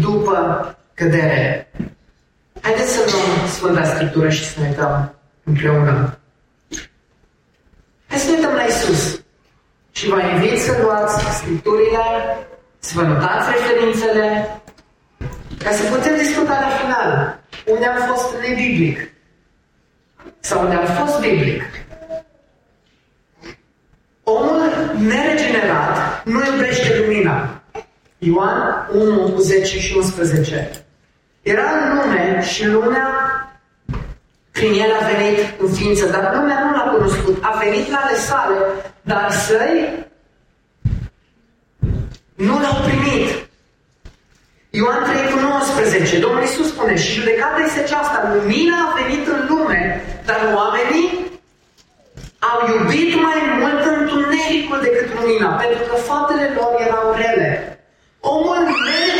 după 0.00 0.74
cădere. 1.00 1.70
Haideți 2.60 2.92
să 2.92 3.00
luăm 3.10 3.48
Sfânta 3.48 3.84
Scriptură 3.84 4.28
și 4.28 4.44
să 4.44 4.60
ne 4.60 4.68
uităm 4.68 5.14
împreună. 5.44 6.18
Hai 8.08 8.18
să 8.18 8.30
ne 8.30 8.36
uităm 8.36 8.54
la 8.54 8.62
Isus. 8.62 9.22
Și 9.92 10.08
vă 10.08 10.20
invit 10.34 10.58
să 10.58 10.72
luați 10.82 11.36
Scripturile, 11.38 12.04
să 12.78 12.92
vă 12.94 13.02
notați 13.02 13.50
referințele, 13.54 14.26
ca 15.64 15.70
să 15.70 15.82
putem 15.94 16.16
discuta 16.16 16.56
la 16.64 16.70
final 16.80 17.40
unde 17.66 17.86
am 17.86 18.14
fost 18.14 18.28
nebiblic 18.40 18.98
sau 20.40 20.62
unde 20.62 20.74
am 20.74 21.06
fost 21.06 21.20
biblic. 21.20 21.62
Omul 24.22 24.60
neregenerat 24.98 26.24
nu 26.24 26.40
iubește 26.44 26.98
lumina. 26.98 27.62
Ioan 28.18 28.88
1 28.92 29.38
10 29.38 29.78
și 29.78 29.96
11. 29.96 30.84
Era 31.42 31.62
în 31.62 31.96
lume 31.96 32.42
și 32.42 32.66
lumea 32.66 33.08
prin 34.50 34.72
el 34.72 34.92
a 35.00 35.04
venit 35.12 35.60
în 35.60 35.72
ființă, 35.72 36.06
dar 36.06 36.34
lumea 36.34 36.64
nu 36.64 36.70
l-a 36.76 36.90
cunoscut. 36.92 37.42
A 37.42 37.62
venit 37.64 37.90
la 37.90 37.98
ale 37.98 38.16
sale, 38.16 38.56
dar 39.02 39.30
săi 39.30 40.06
nu 42.34 42.60
l-au 42.60 42.76
primit. 42.86 43.48
Ioan 44.70 45.02
3 45.02 45.30
cu 45.32 45.38
19, 45.38 46.18
Domnul 46.18 46.40
Iisus 46.42 46.68
spune, 46.68 46.96
și 46.96 47.12
judecata 47.12 47.60
este 47.64 47.80
aceasta, 47.80 48.30
lumina 48.34 48.76
a 48.86 48.94
venit 49.00 49.26
în 49.26 49.40
lume, 49.48 50.04
dar 50.24 50.40
oamenii 50.54 51.08
au 52.50 52.58
iubit 52.72 53.10
mai 53.26 53.38
mult 53.60 53.82
întunericul 53.96 54.78
decât 54.82 55.08
lumina, 55.18 55.48
pentru 55.48 55.82
că 55.88 55.94
faptele 56.08 56.52
lor 56.56 56.72
erau 56.86 57.06
rele. 57.20 57.50
Omul 58.20 58.58
neregenerat 58.86 59.19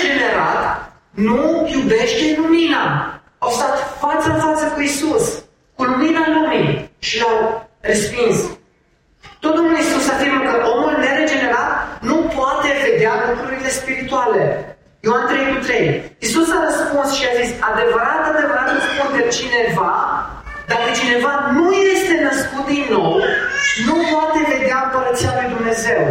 nu 1.28 1.68
iubește 1.74 2.24
lumina. 2.40 2.84
Au 3.38 3.50
stat 3.50 3.76
față 4.02 4.26
în 4.32 4.40
față 4.40 4.64
cu 4.74 4.80
Isus, 4.80 5.24
cu 5.76 5.82
lumina 5.84 6.24
lumii 6.36 6.90
și 6.98 7.20
l-au 7.20 7.68
respins. 7.80 8.36
Tot 9.40 9.54
Domnul 9.54 9.78
Isus 9.78 10.08
afirmă 10.08 10.42
că 10.50 10.56
omul 10.74 10.94
neregenerat 11.04 11.68
nu 12.08 12.16
poate 12.36 12.68
vedea 12.84 13.12
lucrurile 13.28 13.70
spirituale. 13.80 14.44
Ioan 15.06 15.26
3 15.26 15.52
cu 15.52 15.58
3. 15.64 16.16
Isus 16.26 16.48
a 16.56 16.58
răspuns 16.68 17.08
și 17.18 17.24
a 17.30 17.32
zis, 17.40 17.50
adevărat, 17.70 18.22
adevărat 18.32 18.68
îți 18.74 18.88
spun 18.90 19.08
că 19.16 19.22
cineva, 19.38 19.94
dacă 20.72 20.88
cineva 21.00 21.32
nu 21.56 21.66
este 21.94 22.14
născut 22.26 22.64
din 22.74 22.86
nou, 22.96 23.12
nu 23.88 23.94
poate 24.10 24.38
vedea 24.52 24.78
împărăția 24.84 25.32
lui 25.38 25.48
Dumnezeu. 25.54 26.02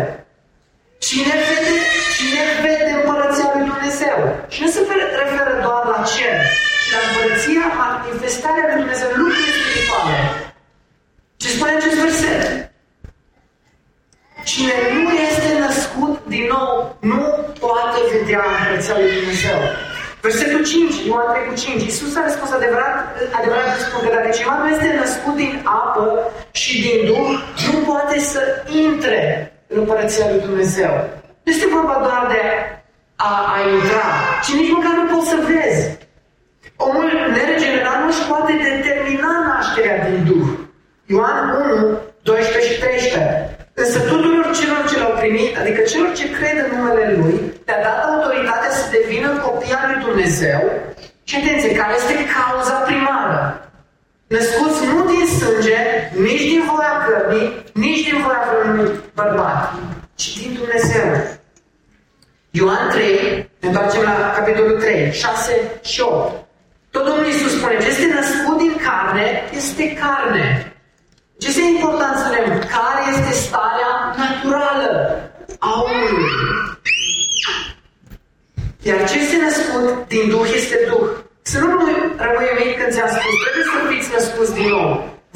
Cine 1.07 1.35
vede, 1.47 1.75
cine 2.15 2.43
vede 2.63 2.91
împărăția 2.99 3.47
lui 3.53 3.65
Dumnezeu? 3.71 4.17
Și 4.53 4.59
nu 4.63 4.69
se 4.73 4.81
referă 5.21 5.53
doar 5.65 5.83
la 5.93 5.99
cer, 6.11 6.37
ci 6.81 6.89
la 6.93 6.99
împărăția, 7.07 7.65
manifestarea 7.81 8.65
lui 8.67 8.79
Dumnezeu, 8.81 9.09
lucruri 9.21 9.55
spirituale. 9.59 10.17
Ce 11.41 11.47
spune 11.53 11.71
acest 11.75 11.97
verset? 12.05 12.41
Cine 14.51 14.75
nu 14.95 15.03
este 15.27 15.49
născut 15.65 16.13
din 16.33 16.45
nou, 16.55 16.73
nu 17.11 17.23
poate 17.63 17.99
vedea 18.13 18.41
împărăția 18.49 18.95
lui 18.99 19.11
Dumnezeu. 19.17 19.59
Versetul 20.25 20.61
5, 20.65 20.93
Ioan 21.07 21.27
3 21.33 21.47
cu 21.49 21.55
5. 21.55 21.83
Iisus 21.83 22.15
a 22.15 22.21
răspuns 22.27 22.51
adevărat, 22.51 22.95
adevărat 23.39 23.69
spun 23.85 23.99
că 24.03 24.09
dacă 24.15 24.29
cineva 24.35 24.55
nu 24.61 24.67
este 24.75 24.89
născut 25.01 25.35
din 25.43 25.53
apă 25.81 26.05
și 26.61 26.73
din 26.85 26.97
Duh, 27.09 27.31
nu 27.65 27.75
poate 27.89 28.17
să 28.31 28.41
intre 28.85 29.21
în 29.71 29.77
Împărăția 29.81 30.25
Lui 30.31 30.45
Dumnezeu. 30.47 30.93
Nu 31.43 31.51
este 31.51 31.67
vorba 31.75 31.95
doar 32.05 32.23
de 32.33 32.41
a, 33.15 33.31
a 33.55 33.57
intra, 33.75 34.07
ci 34.43 34.51
nici 34.59 34.73
măcar 34.75 34.93
nu 34.99 35.05
poți 35.11 35.29
să 35.31 35.37
vezi. 35.49 35.83
Omul 36.87 37.07
neregenerat 37.35 37.97
nu 38.01 38.07
își 38.11 38.27
poate 38.29 38.53
determina 38.67 39.31
nașterea 39.47 39.97
din 40.05 40.17
Duh. 40.27 40.49
Ioan 41.13 41.45
1, 41.71 41.97
12 42.21 42.73
și 42.73 42.79
13. 42.79 43.57
Însă 43.81 43.99
tuturor 44.11 44.47
celor 44.59 44.81
ce 44.89 44.99
l-au 44.99 45.13
primit, 45.21 45.51
adică 45.61 45.81
celor 45.91 46.11
ce 46.19 46.25
cred 46.37 46.55
în 46.63 46.69
numele 46.75 47.05
Lui, 47.19 47.35
te-a 47.65 47.81
dat 47.87 47.97
autoritatea 48.09 48.71
să 48.79 48.85
devină 48.97 49.29
copii 49.45 49.77
al 49.79 49.85
lui 49.89 50.03
Dumnezeu 50.07 50.61
Și 51.27 51.35
atenție, 51.39 51.71
care 51.79 51.93
este 51.95 52.15
cauza 52.35 52.75
primară? 52.87 53.68
Născuți 54.29 54.85
nu 54.85 55.05
din 55.05 55.25
sânge, 55.27 55.77
nici 56.15 56.45
din 56.51 56.61
voia 56.69 56.95
cărnii, 57.05 57.63
nici 57.73 58.03
din 58.07 58.21
voia 58.23 58.43
vreunui 58.49 58.91
bărbat, 59.13 59.73
ci 60.15 60.37
din 60.37 60.53
Dumnezeu. 60.53 61.07
Ioan 62.49 62.89
3, 62.89 63.49
ne 63.59 63.67
întoarcem 63.67 64.01
la 64.01 64.33
capitolul 64.35 64.79
3, 64.79 65.11
6 65.11 65.79
și 65.83 66.01
8. 66.01 66.45
Tot 66.91 67.05
Domnul 67.05 67.25
Iisus 67.25 67.57
spune, 67.57 67.77
ce 67.81 67.87
este 67.87 68.13
născut 68.13 68.57
din 68.57 68.75
carne, 68.85 69.43
este 69.51 69.93
carne. 69.93 70.73
Ce 71.39 71.47
este 71.47 71.61
important 71.61 72.17
să 72.17 72.27
vedem? 72.29 72.59
Care 72.59 73.01
este 73.13 73.33
starea 73.33 73.91
naturală 74.17 74.89
a 75.59 75.69
omului? 75.81 76.29
Iar 78.81 79.09
ce 79.09 79.19
este 79.19 79.37
născut 79.37 80.07
din 80.07 80.29
Duh 80.29 80.51
este 80.55 80.77
Duh. 80.89 81.09
Să 81.51 81.57
nu 81.59 81.67
rămâi 82.25 82.49
uimit 82.51 82.75
când 82.79 82.91
ți-am 82.93 83.11
spus, 83.15 83.35
trebuie 83.43 83.67
să 83.73 83.77
fiți 83.89 84.09
născuți 84.15 84.53
din 84.59 84.67
nou. 84.75 84.89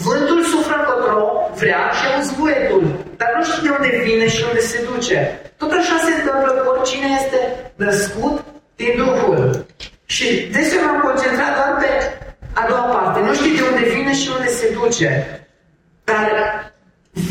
Vântul 0.07 0.39
suflă 0.51 0.75
încotro, 0.79 1.21
vrea 1.61 1.83
și 1.97 2.03
auzi 2.09 2.33
vuietul, 2.39 2.83
dar 3.19 3.29
nu 3.35 3.41
știu 3.47 3.61
de 3.65 3.71
unde 3.77 3.91
vine 4.07 4.27
și 4.35 4.41
unde 4.49 4.61
se 4.71 4.79
duce. 4.89 5.17
Tot 5.61 5.71
așa 5.79 5.95
se 6.05 6.11
întâmplă 6.17 6.51
cu 6.59 6.65
oricine 6.73 7.07
este 7.21 7.39
născut 7.85 8.35
din 8.79 8.91
Duhul. 9.01 9.39
Și 10.15 10.25
deseori 10.53 10.85
m-am 10.85 10.99
concentrat 11.07 11.51
doar 11.57 11.73
pe 11.81 11.89
a 12.61 12.63
doua 12.69 12.87
parte. 12.95 13.17
Nu 13.27 13.33
știu 13.39 13.53
de 13.57 13.63
unde 13.71 13.83
vine 13.95 14.13
și 14.21 14.27
unde 14.35 14.49
se 14.59 14.67
duce. 14.79 15.09
Dar 16.09 16.27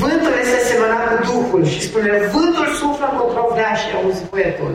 vântul 0.01 0.35
este 0.43 0.57
asemănat 0.61 1.03
cu 1.09 1.17
Duhul 1.31 1.63
și 1.73 1.81
spune, 1.89 2.11
vântul 2.35 2.69
suflă 2.81 3.07
încotro 3.11 3.43
vrea 3.55 3.73
și 3.81 3.89
auzi 3.99 4.23
vuietul. 4.31 4.73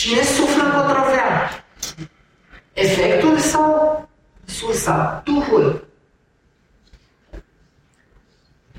Cine 0.00 0.22
suflă 0.36 0.62
încotro 0.64 1.00
vrea? 1.10 1.30
Efectul 2.74 3.38
sau 3.38 4.08
sursa? 4.44 5.22
Duhul. 5.24 5.86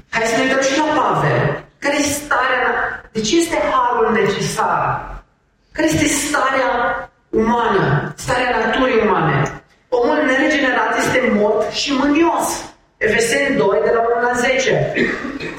Hai 0.10 0.24
să 0.26 0.38
ne 0.38 0.44
uităm 0.44 0.62
și 0.62 0.78
la 0.78 1.02
Pavel. 1.02 1.66
Care 1.80 1.98
este 1.98 2.24
starea? 2.24 3.02
De 3.12 3.22
ce 3.22 3.38
este 3.38 3.58
harul 3.72 4.12
necesar? 4.14 5.24
Care 5.72 5.88
este 5.88 6.06
starea 6.06 7.10
umană? 7.30 8.14
Starea 8.18 8.58
naturii 8.66 9.08
umane? 9.08 9.64
Omul 9.90 10.26
neregenerat 10.26 10.98
este 10.98 11.32
mort 11.34 11.72
și 11.72 11.92
mânios. 11.94 12.75
Efeseni 12.98 13.56
2, 13.56 13.82
de 13.86 13.92
la 13.96 14.02
1 14.18 14.22
la 14.28 14.34
10. 14.34 14.94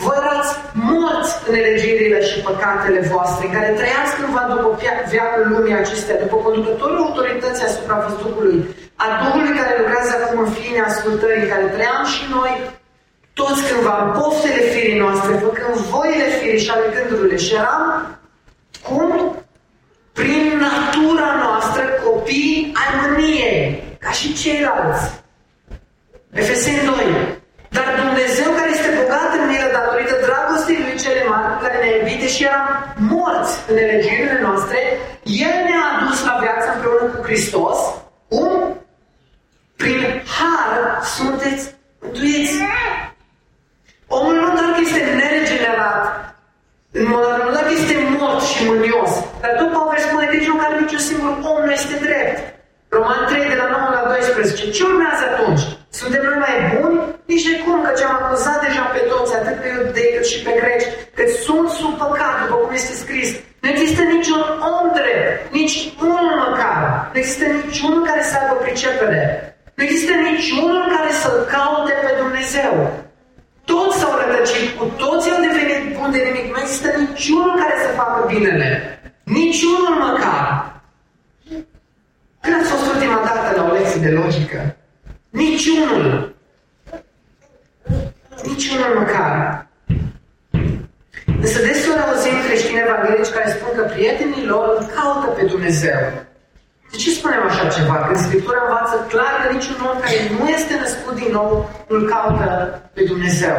Vă 0.05 0.13
erați 0.21 0.53
mulți 0.73 1.33
în 1.49 1.55
elegirile 1.63 2.21
și 2.29 2.41
păcatele 2.49 3.01
voastre, 3.13 3.45
care 3.55 3.69
trăiați 3.79 4.15
cândva 4.19 4.43
după 4.53 4.69
viacul 5.13 5.45
lumii 5.55 5.81
acestea, 5.83 6.23
după 6.25 6.37
conducătorul 6.37 7.05
autorității 7.07 7.69
asupra 7.69 8.03
văzducului, 8.05 8.59
a 9.05 9.07
Duhului 9.23 9.59
care 9.61 9.73
lucrează 9.81 10.13
acum 10.15 10.39
în 10.45 10.51
fine 10.59 10.81
ascultării, 10.81 11.53
care 11.53 11.75
trăiam 11.75 12.05
și 12.15 12.23
noi 12.37 12.53
toți 13.41 13.63
cândva 13.69 13.95
în 14.05 14.11
poftele 14.19 14.63
firii 14.73 15.03
noastre, 15.05 15.33
făcând 15.47 15.75
voile 15.95 16.29
firii 16.39 16.65
și 16.65 16.71
ale 16.71 16.87
gândurile 16.95 17.37
și 17.45 17.55
eram 17.55 17.85
cum? 18.87 19.11
Prin 20.13 20.45
natura 20.67 21.31
noastră 21.45 21.83
copii 22.05 22.73
ai 22.81 22.91
mâniei, 23.03 23.83
ca 23.99 24.11
și 24.11 24.35
ceilalți. 24.35 25.25
Efeseni 26.43 26.85
2. 26.85 26.95
Dar 27.77 27.89
Dumnezeu 28.03 28.49
care 28.59 28.71
este 28.77 28.91
bogat 29.01 29.31
în 29.39 29.45
milă 29.51 29.69
datorită 29.79 30.15
dragostei 30.27 30.79
Lui 30.85 30.97
cele 31.05 31.23
mari 31.31 31.49
cu 31.51 31.59
care 31.65 31.77
ne-a 31.83 31.95
iubit 31.97 32.23
și 32.35 32.45
eram 32.49 32.67
morți 33.11 33.55
în 33.71 33.77
elegirile 33.85 34.39
noastre, 34.47 34.79
El 35.47 35.57
ne-a 35.67 35.85
adus 35.93 36.19
la 36.29 36.35
viață 36.45 36.67
împreună 36.75 37.07
cu 37.13 37.21
Hristos. 37.27 37.79
Cum? 38.33 38.53
Prin 39.81 40.01
har 40.37 40.73
sunteți 41.17 41.63
mântuiți. 42.01 42.55
Omul 44.17 44.35
nu 44.43 44.49
doar 44.57 44.69
că 44.75 44.81
este 44.87 45.03
neregenerat, 45.21 46.03
în 46.99 47.05
mod 47.13 47.25
nu 47.45 47.51
doar 47.55 47.65
că 47.69 47.75
este 47.81 47.97
mort 48.19 48.41
și 48.51 48.59
mânios, 48.71 49.13
dar 49.43 49.53
tot 49.59 49.71
Pavel 49.75 50.01
spune 50.07 50.27
că 50.27 50.37
nici 50.37 50.53
măcar 50.55 50.71
niciun 50.81 51.03
singur 51.09 51.31
om 51.51 51.59
nu 51.67 51.73
este 51.81 51.97
drept. 52.07 52.37
Roman 52.97 53.23
3 53.27 53.53
de 53.53 53.57
la 53.63 53.67
9 53.69 53.89
la 53.99 54.03
12. 54.09 54.71
Ce 54.77 54.83
urmează 54.91 55.25
atunci? 55.33 55.65
Suntem 56.01 56.23
noi 56.29 56.39
mai 56.47 56.57
buni? 56.73 56.97
Nici 57.31 57.47
de 57.49 57.55
cum, 57.63 57.79
că 57.85 57.91
ce-am 57.99 58.15
acuzat 58.21 58.59
deja 58.67 58.85
pe 58.95 59.03
toți, 59.11 59.35
atât 59.39 59.57
pe 59.61 59.69
iudei 59.75 60.15
cât 60.15 60.27
și 60.33 60.39
pe 60.45 60.53
greci, 60.61 60.87
că 61.17 61.25
sunt 61.45 61.69
sub 61.79 61.93
păcat, 62.03 62.35
după 62.43 62.57
cum 62.63 62.73
este 62.81 62.95
scris. 63.03 63.29
Nu 63.63 63.69
există 63.75 64.03
niciun 64.15 64.43
om 64.75 64.85
drept, 64.99 65.39
nici 65.59 65.77
unul 66.09 66.35
măcar. 66.45 66.79
Nu 67.13 67.19
există 67.23 67.45
niciunul 67.61 68.03
care 68.09 68.23
să 68.29 68.35
aibă 68.37 68.55
pricepere. 68.65 69.23
Nu 69.77 69.83
există 69.87 70.13
niciunul 70.31 70.85
care 70.95 71.11
să-L 71.23 71.39
caute 71.55 71.95
pe 72.05 72.13
Dumnezeu. 72.23 72.73
Toți 73.71 73.99
s-au 73.99 74.15
rătăcit, 74.21 74.67
cu 74.79 74.85
toți 75.03 75.31
au 75.33 75.39
devenit 75.47 75.83
buni 75.97 76.15
de 76.17 76.21
nimic. 76.27 76.47
Nu 76.53 76.61
există 76.65 76.89
niciunul 77.05 77.55
care 77.63 77.77
să 77.85 77.89
facă 78.01 78.19
binele. 78.33 78.69
Niciunul 79.41 79.95
măcar. 80.07 80.45
Când 82.43 82.55
ați 82.59 82.71
fost 82.75 82.87
ultima 82.93 83.19
dată 83.29 83.49
la 83.57 83.63
o 83.69 83.73
lecție 83.77 84.05
de 84.07 84.13
logică? 84.21 84.61
Niciunul. 85.37 86.35
Niciunul 88.43 88.93
măcar. 88.99 89.67
Însă 91.41 91.59
deseori 91.67 92.05
auzim 92.07 92.37
creștini 92.47 92.83
evanghelici 92.85 93.35
care 93.37 93.49
spun 93.51 93.71
că 93.77 93.83
prietenii 93.83 94.47
lor 94.53 94.67
îl 94.77 94.85
caută 94.97 95.27
pe 95.37 95.45
Dumnezeu. 95.53 96.01
De 96.91 96.97
ce 96.97 97.11
spunem 97.11 97.43
așa 97.49 97.69
ceva? 97.69 97.97
Când 98.07 98.19
Scriptura 98.27 98.61
învață 98.63 99.07
clar 99.13 99.35
că 99.43 99.53
niciun 99.53 99.79
om 99.91 99.99
care 100.05 100.19
nu 100.39 100.49
este 100.49 100.75
născut 100.83 101.15
din 101.23 101.31
nou 101.39 101.71
îl 101.87 102.09
caută 102.13 102.47
pe 102.95 103.03
Dumnezeu. 103.03 103.57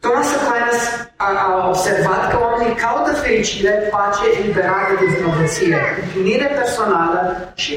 Thomas 0.00 0.28
Aquinas 0.36 0.80
a, 1.16 1.28
a 1.46 1.68
observat 1.68 2.30
că 2.30 2.36
oamenii 2.40 2.74
caută 2.74 3.12
fericire, 3.12 3.72
pace, 3.90 4.24
eliberare 4.38 4.94
de 5.00 5.06
vinovăție, 5.16 5.78
împlinire 6.02 6.48
personală 6.58 7.52
și 7.54 7.72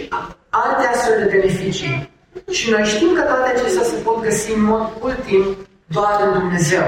alte 0.50 0.88
astfel 0.93 1.15
de 1.19 1.30
beneficii. 1.36 2.11
Și 2.52 2.70
noi 2.70 2.84
știm 2.84 3.13
că 3.13 3.22
toate 3.22 3.50
acestea 3.50 3.84
se 3.84 3.98
pot 4.06 4.24
găsi 4.24 4.52
în 4.58 4.63
mod 4.63 4.86
ultim 5.00 5.44
doar 5.86 6.15
în 6.26 6.32
Dumnezeu. 6.39 6.86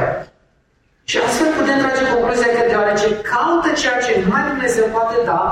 Și 1.10 1.18
astfel 1.18 1.50
putem 1.58 1.78
trage 1.82 2.04
concluzia 2.14 2.52
că 2.56 2.64
deoarece 2.72 3.08
caută 3.32 3.70
ceea 3.82 4.00
ce 4.06 4.12
numai 4.24 4.44
Dumnezeu 4.52 4.86
poate 4.96 5.16
da, 5.26 5.44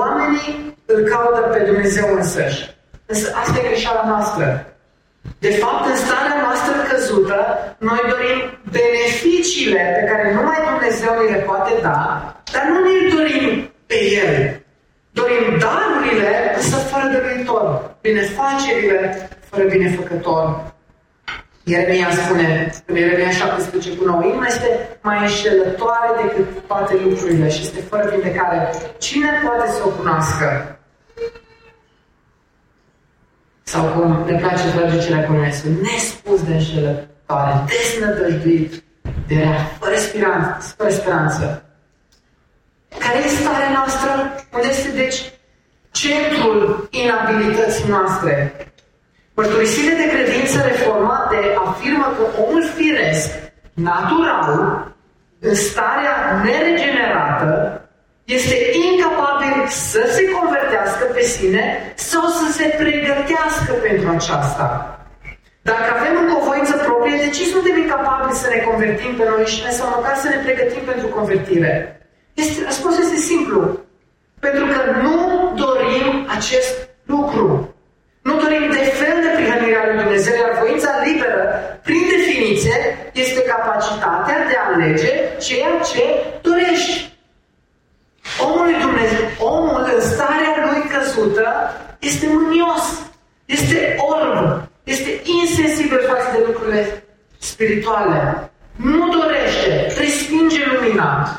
oamenii 0.00 0.46
îl 0.92 1.00
caută 1.12 1.40
pe 1.40 1.60
Dumnezeu 1.70 2.06
însăși. 2.20 2.60
Însă 3.06 3.26
asta 3.40 3.58
e 3.58 3.68
greșeala 3.68 4.04
noastră. 4.12 4.46
De 5.38 5.50
fapt, 5.62 5.84
în 5.90 5.96
starea 6.04 6.36
noastră 6.44 6.72
căzută, 6.88 7.38
noi 7.78 8.00
dorim 8.12 8.38
beneficiile 8.78 9.82
pe 9.96 10.02
care 10.10 10.34
numai 10.34 10.58
Dumnezeu 10.70 11.12
ni 11.20 11.30
le 11.32 11.40
poate 11.48 11.72
da, 11.82 12.00
dar 12.52 12.64
nu 12.70 12.78
ne 12.86 12.94
dorim 13.14 13.70
pe 13.86 13.98
El. 14.22 14.32
Dorim 15.18 15.44
darurile, 15.64 16.32
însă 16.56 16.76
fără 16.94 17.08
dăruitor. 17.12 17.96
Binefacerile, 18.00 19.28
fără 19.50 19.64
binefăcător. 19.68 20.72
Ieremia 21.62 22.10
spune, 22.10 22.70
în 22.86 22.96
Ieremia 22.96 23.30
17 23.30 23.96
cu 23.96 24.04
9, 24.04 24.24
inima 24.24 24.46
este 24.46 24.98
mai 25.00 25.18
înșelătoare 25.20 26.10
decât 26.22 26.66
toate 26.66 26.94
lucrurile 27.04 27.48
și 27.48 27.60
este 27.62 27.80
fără 27.80 28.08
vindecare. 28.08 28.70
Cine 28.98 29.30
poate 29.44 29.70
să 29.70 29.82
o 29.84 29.88
cunoască? 29.88 30.78
Sau 33.62 33.84
cum 33.84 34.24
ne 34.26 34.38
place 34.38 34.70
traducerea 34.76 35.24
cu 35.26 35.32
este 35.46 35.68
nespus 35.68 36.42
de 36.44 36.52
înșelătoare, 36.52 37.64
desnădăjduit, 37.70 38.82
de 39.26 39.34
rea, 39.34 39.56
fără 39.80 39.96
speranță, 39.96 40.74
fără 40.76 40.90
speranță. 40.90 41.64
Care 42.98 43.18
este 43.18 43.40
starea 43.42 43.70
noastră? 43.70 44.10
Unde 44.52 44.68
este, 44.68 44.90
deci, 44.90 45.33
centrul 46.02 46.88
inabilității 46.90 47.88
noastre? 47.88 48.32
Mărturisirile 49.34 49.94
de 50.02 50.08
credință 50.14 50.56
reformate 50.70 51.38
afirmă 51.66 52.06
că 52.16 52.24
omul 52.42 52.64
firesc, 52.78 53.28
natural, 53.74 54.52
în 55.40 55.54
starea 55.54 56.16
neregenerată, 56.44 57.48
este 58.24 58.56
incapabil 58.86 59.56
să 59.68 60.02
se 60.14 60.24
convertească 60.36 61.04
pe 61.14 61.22
sine 61.22 61.92
sau 62.10 62.24
să 62.38 62.46
se 62.52 62.66
pregătească 62.78 63.72
pentru 63.86 64.08
aceasta. 64.08 64.68
Dacă 65.62 65.88
avem 65.96 66.14
voință 66.54 66.74
proprie, 66.88 67.16
de 67.24 67.30
ce 67.36 67.44
suntem 67.44 67.76
incapabili 67.78 68.40
să 68.42 68.48
ne 68.48 68.60
convertim 68.68 69.12
pe 69.16 69.24
noi 69.28 69.44
și 69.52 69.72
sau 69.78 69.88
măcar 69.88 70.16
să 70.16 70.28
ne 70.28 70.38
pregătim 70.44 70.84
pentru 70.92 71.06
convertire? 71.06 71.72
Este, 72.34 72.64
răspunsul 72.64 73.02
este 73.02 73.16
simplu. 73.16 73.83
Pentru 74.46 74.66
că 74.72 74.80
nu 75.02 75.18
dorim 75.56 76.26
acest 76.36 76.88
lucru. 77.04 77.74
Nu 78.22 78.34
dorim 78.42 78.70
de 78.70 78.84
fel 79.00 79.16
de 79.24 79.30
prihănirea 79.36 79.84
lui 79.86 80.02
Dumnezeu, 80.02 80.34
iar 80.36 80.52
voința 80.62 80.90
liberă, 81.06 81.42
prin 81.82 82.02
definiție, 82.16 82.76
este 83.12 83.40
capacitatea 83.42 84.38
de 84.48 84.54
a 84.56 84.66
alege 84.72 85.12
ceea 85.46 85.74
ce 85.90 86.04
dorești. 86.42 87.12
Omul 88.46 88.70
Dumnezeu, 88.80 89.24
omul 89.38 89.82
în 89.94 90.00
starea 90.00 90.54
lui 90.66 90.82
căzută, 90.92 91.48
este 91.98 92.26
mânios, 92.26 92.84
este 93.44 93.96
orb, 93.98 94.68
este 94.84 95.10
insensibil 95.40 96.00
față 96.08 96.28
de 96.32 96.42
lucrurile 96.46 97.04
spirituale. 97.38 98.50
Nu 98.76 99.08
dorește, 99.08 99.92
respinge 99.98 100.62
lumina. 100.72 101.38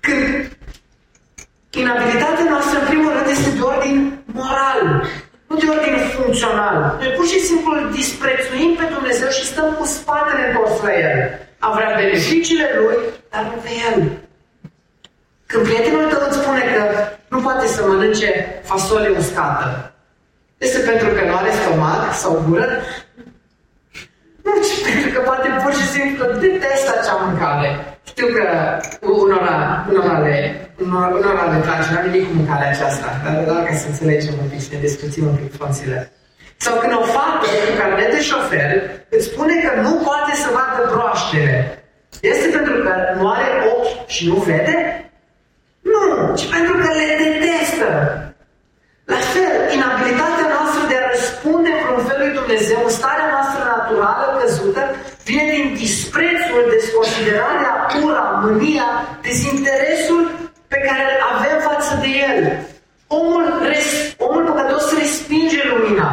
Când 0.00 0.53
inabilitatea 1.82 2.46
noastră, 2.52 2.76
în 2.78 2.86
primul 2.90 3.10
rând, 3.16 3.28
este 3.36 3.50
de 3.58 3.62
ordin 3.72 3.96
moral, 4.38 4.80
nu 5.48 5.54
de 5.56 5.66
ordin 5.74 5.96
funcțional. 6.16 6.76
Noi 7.00 7.10
pur 7.16 7.26
și 7.32 7.40
simplu 7.48 7.70
îl 7.74 7.82
disprețuim 7.98 8.70
pe 8.78 8.86
Dumnezeu 8.94 9.28
și 9.36 9.50
stăm 9.52 9.68
cu 9.78 9.84
spatele 9.96 10.42
întors 10.46 10.74
la 10.86 10.92
El. 11.06 11.18
Am 11.58 11.72
vrea 11.76 11.92
beneficiile 12.02 12.66
Lui, 12.78 12.96
dar 13.30 13.42
nu 13.50 13.56
pe 13.64 13.70
El. 13.88 13.96
Când 15.46 15.64
prietenul 15.66 16.10
tău 16.10 16.22
îți 16.28 16.38
spune 16.38 16.62
că 16.72 16.82
nu 17.32 17.38
poate 17.46 17.66
să 17.66 17.80
mănânce 17.88 18.60
fasole 18.62 19.08
uscată, 19.18 19.92
este 20.58 20.78
pentru 20.90 21.08
că 21.08 21.24
nu 21.28 21.34
are 21.36 21.50
stomac 21.50 22.14
sau 22.14 22.44
gură? 22.48 22.68
Nu, 24.44 24.52
ci 24.66 24.74
pentru 24.88 25.08
că 25.14 25.20
poate 25.20 25.48
pur 25.62 25.72
și 25.74 25.86
simplu 25.86 26.24
detestă 26.40 26.90
acea 26.98 27.16
mâncare. 27.24 27.98
Știu 28.04 28.26
că 28.26 28.44
unora, 29.00 29.86
unora 29.90 30.18
le, 30.18 30.63
unora, 30.82 31.08
unora 31.18 31.44
le 31.52 31.60
place, 31.66 31.88
nu 31.92 32.00
nimic 32.06 32.24
cu 32.28 32.34
mâncarea 32.34 32.68
aceasta, 32.74 33.08
dar 33.24 33.44
doar 33.48 33.62
ca 33.66 33.74
să 33.74 33.86
înțelegem 33.88 34.34
un 34.42 34.48
pic, 34.52 34.60
să 34.60 34.68
ne 34.72 34.80
descruțim 34.86 35.24
un 35.32 35.36
pic 35.40 35.52
frunțile. 35.58 35.98
Sau 36.64 36.74
când 36.80 36.92
o 37.00 37.02
fată 37.14 37.46
cu 37.66 37.72
carnet 37.80 38.10
de 38.14 38.20
șofer 38.28 38.70
îți 39.14 39.26
spune 39.30 39.54
că 39.64 39.70
nu 39.86 39.92
poate 40.06 40.32
să 40.42 40.48
vadă 40.56 40.80
broaștele, 40.92 41.56
este 42.32 42.46
pentru 42.56 42.74
că 42.84 42.92
nu 43.18 43.24
are 43.34 43.48
ochi 43.72 43.92
și 44.14 44.22
nu 44.30 44.36
vede? 44.48 44.76
Nu, 45.92 46.02
ci 46.38 46.46
pentru 46.54 46.74
că 46.82 46.88
le 46.98 47.06
detestă. 47.24 47.90
La 49.12 49.20
fel, 49.32 49.54
inabilitatea 49.76 50.46
noastră 50.54 50.82
de 50.90 50.96
a 50.98 51.08
răspunde 51.12 51.70
într-un 51.76 52.00
fel 52.06 52.18
lui 52.22 52.36
Dumnezeu, 52.40 52.80
starea 52.98 53.28
noastră 53.34 53.60
naturală 53.64 54.26
căzută, 54.38 54.82
vine 55.28 55.44
din 55.54 55.66
disprețul, 55.84 56.60
desconsiderarea, 56.74 57.72
ura, 58.04 58.24
mânia, 58.44 58.88
dezinteresul 59.26 60.20
pe 60.74 60.80
care 60.88 61.04
îl 61.14 61.22
avem 61.34 61.56
față 61.70 61.92
de 62.02 62.10
El. 62.28 62.38
Omul, 63.18 63.44
res, 63.68 63.88
omul 64.26 64.44
păcătos 64.50 64.84
respinge 64.98 65.60
lumina. 65.72 66.10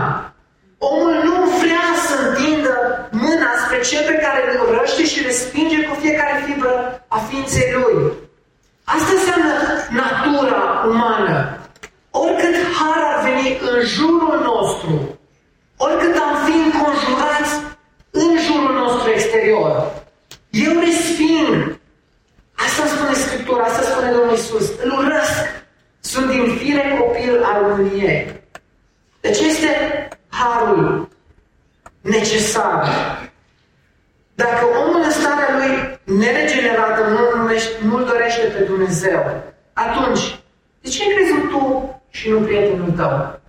Omul 0.77 1.13
nu 1.27 1.37
vrea 1.61 1.87
să 2.07 2.13
întindă 2.25 2.75
mâna 3.23 3.51
spre 3.63 3.79
cel 3.89 4.03
pe 4.11 4.17
care 4.25 4.39
îl 4.51 4.57
urăște 4.67 5.03
și 5.11 5.25
respinge 5.29 5.79
cu 5.87 5.93
fiecare 6.03 6.35
fibră 6.45 6.73
a 7.15 7.17
ființei 7.27 7.69
lui. 7.79 7.97
Asta 8.95 9.11
înseamnă 9.17 9.53
natura 10.01 10.61
umană. 10.91 11.35
Oricât 12.23 12.55
har 12.77 12.99
ar 13.11 13.17
veni 13.27 13.49
în 13.69 13.77
jurul 13.95 14.37
nostru, 14.51 15.19
oricât 15.77 16.15
am 16.27 16.35
fi 16.45 16.53
înconjurați 16.65 17.53
în 18.11 18.31
jurul 18.45 18.73
nostru 18.81 19.09
exterior, 19.09 19.71
eu 20.49 20.73
resping. 20.79 21.79
Asta 22.65 22.85
spune 22.85 23.13
Scriptura, 23.13 23.63
asta 23.63 23.81
spune 23.81 24.11
Domnul 24.11 24.35
Isus. 24.35 24.67
Îl 24.83 24.91
urăsc. 24.91 25.43
Sunt 25.99 26.29
din 26.29 26.55
fire 26.57 26.97
copil 26.99 27.43
al 27.43 27.61
mâniei. 27.63 28.41
Deci 29.21 29.39
este 29.39 29.69
harul 30.29 31.09
necesar. 32.01 32.87
Dacă 34.33 34.65
omul 34.65 35.01
în 35.03 35.11
starea 35.11 35.49
lui 35.57 35.99
neregenerată 36.17 37.01
nu 37.09 37.19
nu-L 37.87 38.03
dorește 38.03 38.45
pe 38.45 38.63
Dumnezeu, 38.63 39.43
atunci, 39.73 40.39
de 40.81 40.89
ce 40.89 41.03
ai 41.03 41.13
crezut 41.15 41.49
tu 41.49 42.01
și 42.09 42.29
nu 42.29 42.39
prietenul 42.39 42.91
tău? 42.91 43.39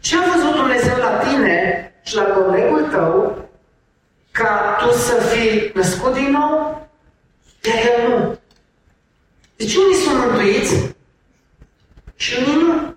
Ce 0.00 0.16
a 0.16 0.20
văzut 0.32 0.54
Dumnezeu 0.54 0.96
la 0.96 1.10
tine 1.10 1.92
și 2.02 2.14
la 2.14 2.22
colegul 2.22 2.88
tău 2.90 3.38
ca 4.30 4.76
tu 4.78 4.92
să 4.92 5.14
fii 5.14 5.70
născut 5.74 6.14
din 6.14 6.30
nou, 6.30 6.83
iar 7.64 7.78
el 7.86 8.08
nu? 8.08 8.38
Deci 9.56 9.74
unii 9.74 9.94
sunt 9.94 10.18
mântuiți 10.18 10.94
și 12.14 12.34
unii 12.38 12.62
nu. 12.62 12.94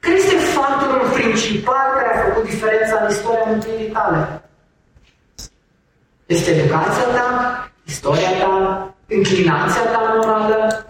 Care 0.00 0.16
este 0.16 0.36
factorul 0.36 1.08
principal 1.08 1.86
care 1.94 2.18
a 2.18 2.22
făcut 2.22 2.44
diferența 2.44 2.98
în 3.02 3.10
istoria 3.10 3.44
mântuirii 3.44 3.90
tale? 3.90 4.42
Este 6.26 6.50
educația 6.50 7.02
ta, 7.02 7.28
istoria 7.84 8.30
ta, 8.38 8.94
inclinația 9.06 9.82
ta 9.82 10.14
morală, 10.16 10.86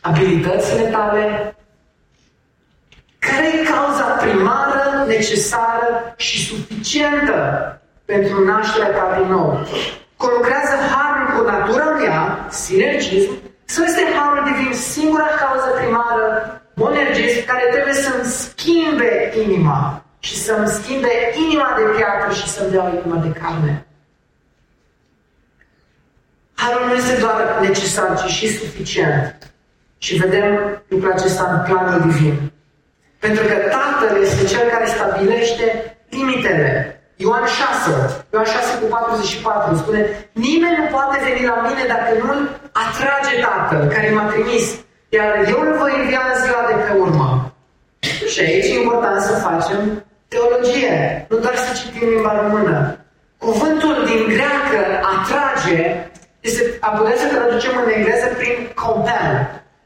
abilitățile 0.00 0.82
tale, 0.82 1.56
care 3.18 3.46
e 3.46 3.70
cauza 3.70 4.04
primară, 4.04 5.04
necesară 5.06 6.14
și 6.16 6.46
suficientă 6.46 7.40
pentru 8.04 8.44
nașterea 8.44 8.90
ta 8.90 9.18
din 9.18 9.30
nou? 9.30 9.66
Conlucrează 10.16 10.74
harul 10.90 11.05
cu 11.36 11.42
natura 11.44 11.84
mea, 11.84 12.46
sinergism, 12.50 13.32
sau 13.64 13.84
este 13.84 14.02
harul 14.16 14.42
divin 14.44 14.72
singura 14.74 15.28
cauză 15.40 15.68
primară, 15.78 16.26
monergism, 16.74 17.46
care 17.46 17.64
trebuie 17.72 17.94
să-mi 17.94 18.24
schimbe 18.24 19.32
inima 19.44 20.04
și 20.18 20.36
să-mi 20.36 20.68
schimbe 20.68 21.08
inima 21.46 21.74
de 21.76 21.82
piatră 21.96 22.34
și 22.34 22.48
să-mi 22.48 22.70
dea 22.70 22.84
o 22.84 22.88
inima 22.88 23.16
de 23.16 23.32
carne? 23.40 23.86
Harul 26.54 26.86
nu 26.86 26.94
este 26.94 27.20
doar 27.20 27.58
necesar, 27.60 28.22
ci 28.22 28.30
și 28.30 28.58
suficient. 28.58 29.50
Și 29.98 30.16
vedem 30.16 30.82
lucrul 30.88 31.12
acesta 31.12 31.44
în 31.50 31.72
planul 31.72 32.10
divin. 32.10 32.52
Pentru 33.18 33.44
că 33.46 33.54
Tatăl 33.54 34.22
este 34.22 34.44
Cel 34.44 34.68
care 34.68 34.86
stabilește 34.86 35.96
limitele. 36.08 36.95
Ioan 37.16 37.46
6, 37.46 38.24
Ioan 38.32 38.44
6 38.44 38.78
cu 38.80 38.86
44 38.86 39.76
spune 39.76 40.00
Nimeni 40.32 40.78
nu 40.80 40.86
poate 40.94 41.16
veni 41.26 41.46
la 41.52 41.56
mine 41.66 41.84
dacă 41.94 42.10
nu-L 42.22 42.40
atrage 42.84 43.34
Tatăl 43.44 43.82
care 43.94 44.10
m-a 44.10 44.26
trimis, 44.32 44.66
iar 45.08 45.30
eu 45.52 45.60
îl 45.60 45.72
voi 45.80 45.92
învia 46.00 46.22
în 46.30 46.40
ziua 46.42 46.62
de 46.70 46.76
pe 46.84 46.92
urmă. 47.04 47.28
Și 48.32 48.40
aici 48.40 48.70
e 48.70 48.80
important 48.82 49.20
să 49.22 49.32
facem 49.48 50.04
teologie, 50.28 51.26
nu 51.28 51.36
doar 51.38 51.56
să 51.56 51.70
citim 51.78 52.08
limba 52.08 52.32
română. 52.42 52.98
Cuvântul 53.38 53.94
din 54.08 54.22
greacă 54.34 54.80
atrage 55.14 55.78
este, 56.40 56.62
a 56.80 56.88
putea 56.88 57.16
să 57.16 57.26
traducem 57.34 57.74
în 57.84 57.90
engleză 57.96 58.26
prin 58.38 58.56
compel, 58.74 59.32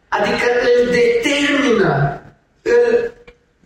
adică 0.08 0.46
îl 0.68 0.90
determină, 0.98 2.20
îl 2.62 3.10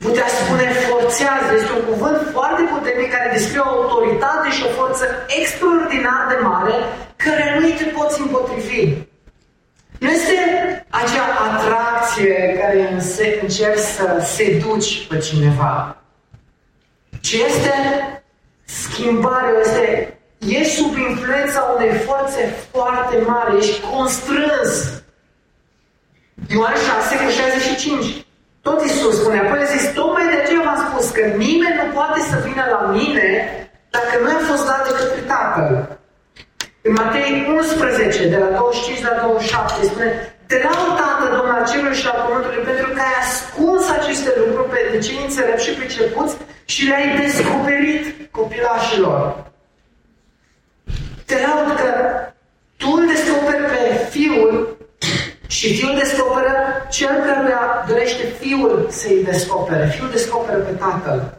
putea 0.06 0.28
spune 0.40 0.66
forțează. 0.88 1.50
Este 1.54 1.72
un 1.78 1.84
cuvânt 1.90 2.18
foarte 2.32 2.62
puternic 2.74 3.10
care 3.16 3.28
descrie 3.36 3.62
o 3.64 3.72
autoritate 3.76 4.48
și 4.56 4.62
o 4.68 4.74
forță 4.80 5.04
extraordinar 5.40 6.22
de 6.32 6.38
mare 6.50 6.74
care 7.24 7.44
nu 7.58 7.68
te 7.78 7.84
poți 7.96 8.20
împotrivi. 8.20 8.80
Nu 9.98 10.10
este 10.10 10.38
acea 11.02 11.26
atracție 11.48 12.36
care 12.60 12.78
încerci 13.42 13.88
să 13.96 14.06
seduci 14.36 15.06
pe 15.06 15.18
cineva, 15.18 15.96
ci 17.20 17.32
este 17.32 17.74
schimbare, 18.64 19.52
este 19.64 20.18
ești 20.38 20.74
sub 20.74 20.96
influența 20.96 21.74
unei 21.76 21.92
forțe 21.98 22.54
foarte 22.72 23.16
mari, 23.26 23.56
ești 23.58 23.80
constrâns. 23.80 25.02
Ioan 26.48 26.74
6 26.74 27.24
cu 27.24 27.30
65. 27.30 28.24
Tot 28.62 28.82
Iisus 28.82 29.20
spune, 29.20 29.38
apoi 29.38 29.58
a 29.58 29.64
zis, 29.64 29.73
tocmai 30.04 30.32
de 30.32 30.38
aceea 30.40 30.66
v-am 30.66 30.80
spus 30.86 31.06
că 31.16 31.22
nimeni 31.44 31.80
nu 31.80 31.86
poate 31.96 32.20
să 32.30 32.36
vină 32.46 32.64
la 32.74 32.82
mine 32.96 33.28
dacă 33.96 34.14
nu 34.22 34.28
a 34.36 34.40
fost 34.50 34.64
dat 34.70 34.80
de 34.86 34.92
către 34.98 35.22
Tatăl. 35.32 35.72
În 36.86 36.92
Matei 36.98 37.30
11, 37.56 38.28
de 38.32 38.38
la 38.44 38.50
25 38.58 39.08
la 39.08 39.14
27, 39.22 39.84
spune, 39.90 40.08
te 40.48 40.56
laud, 40.64 40.92
Tată, 41.00 41.24
Domnul 41.36 41.56
al 41.58 41.66
Cerului 41.70 42.00
și 42.00 42.06
al 42.10 42.18
Pământului, 42.24 42.62
pentru 42.70 42.88
că 42.94 43.00
ai 43.06 43.16
ascuns 43.24 43.84
aceste 43.98 44.30
lucruri 44.40 44.70
pe 44.72 44.80
cei 45.04 45.20
înțelepți 45.26 45.64
și 45.66 45.76
pricepuți 45.78 46.34
și 46.72 46.82
le-ai 46.88 47.06
descoperit 47.22 48.04
copilașilor. 48.38 49.20
Te 51.28 51.36
laud 51.44 51.68
că 51.80 51.90
tu 52.80 52.88
îl 52.96 53.04
descoperi 53.12 53.66
pe 53.72 53.82
Fiul 54.12 54.73
și 55.56 55.76
Fiul 55.76 55.94
descoperă 56.04 56.54
cel 56.90 57.14
care 57.26 57.54
dorește 57.88 58.24
Fiul 58.40 58.86
să-i 58.90 59.24
descopere. 59.24 59.86
Fiul 59.94 60.10
descoperă 60.10 60.58
pe 60.58 60.70
Tatăl. 60.70 61.38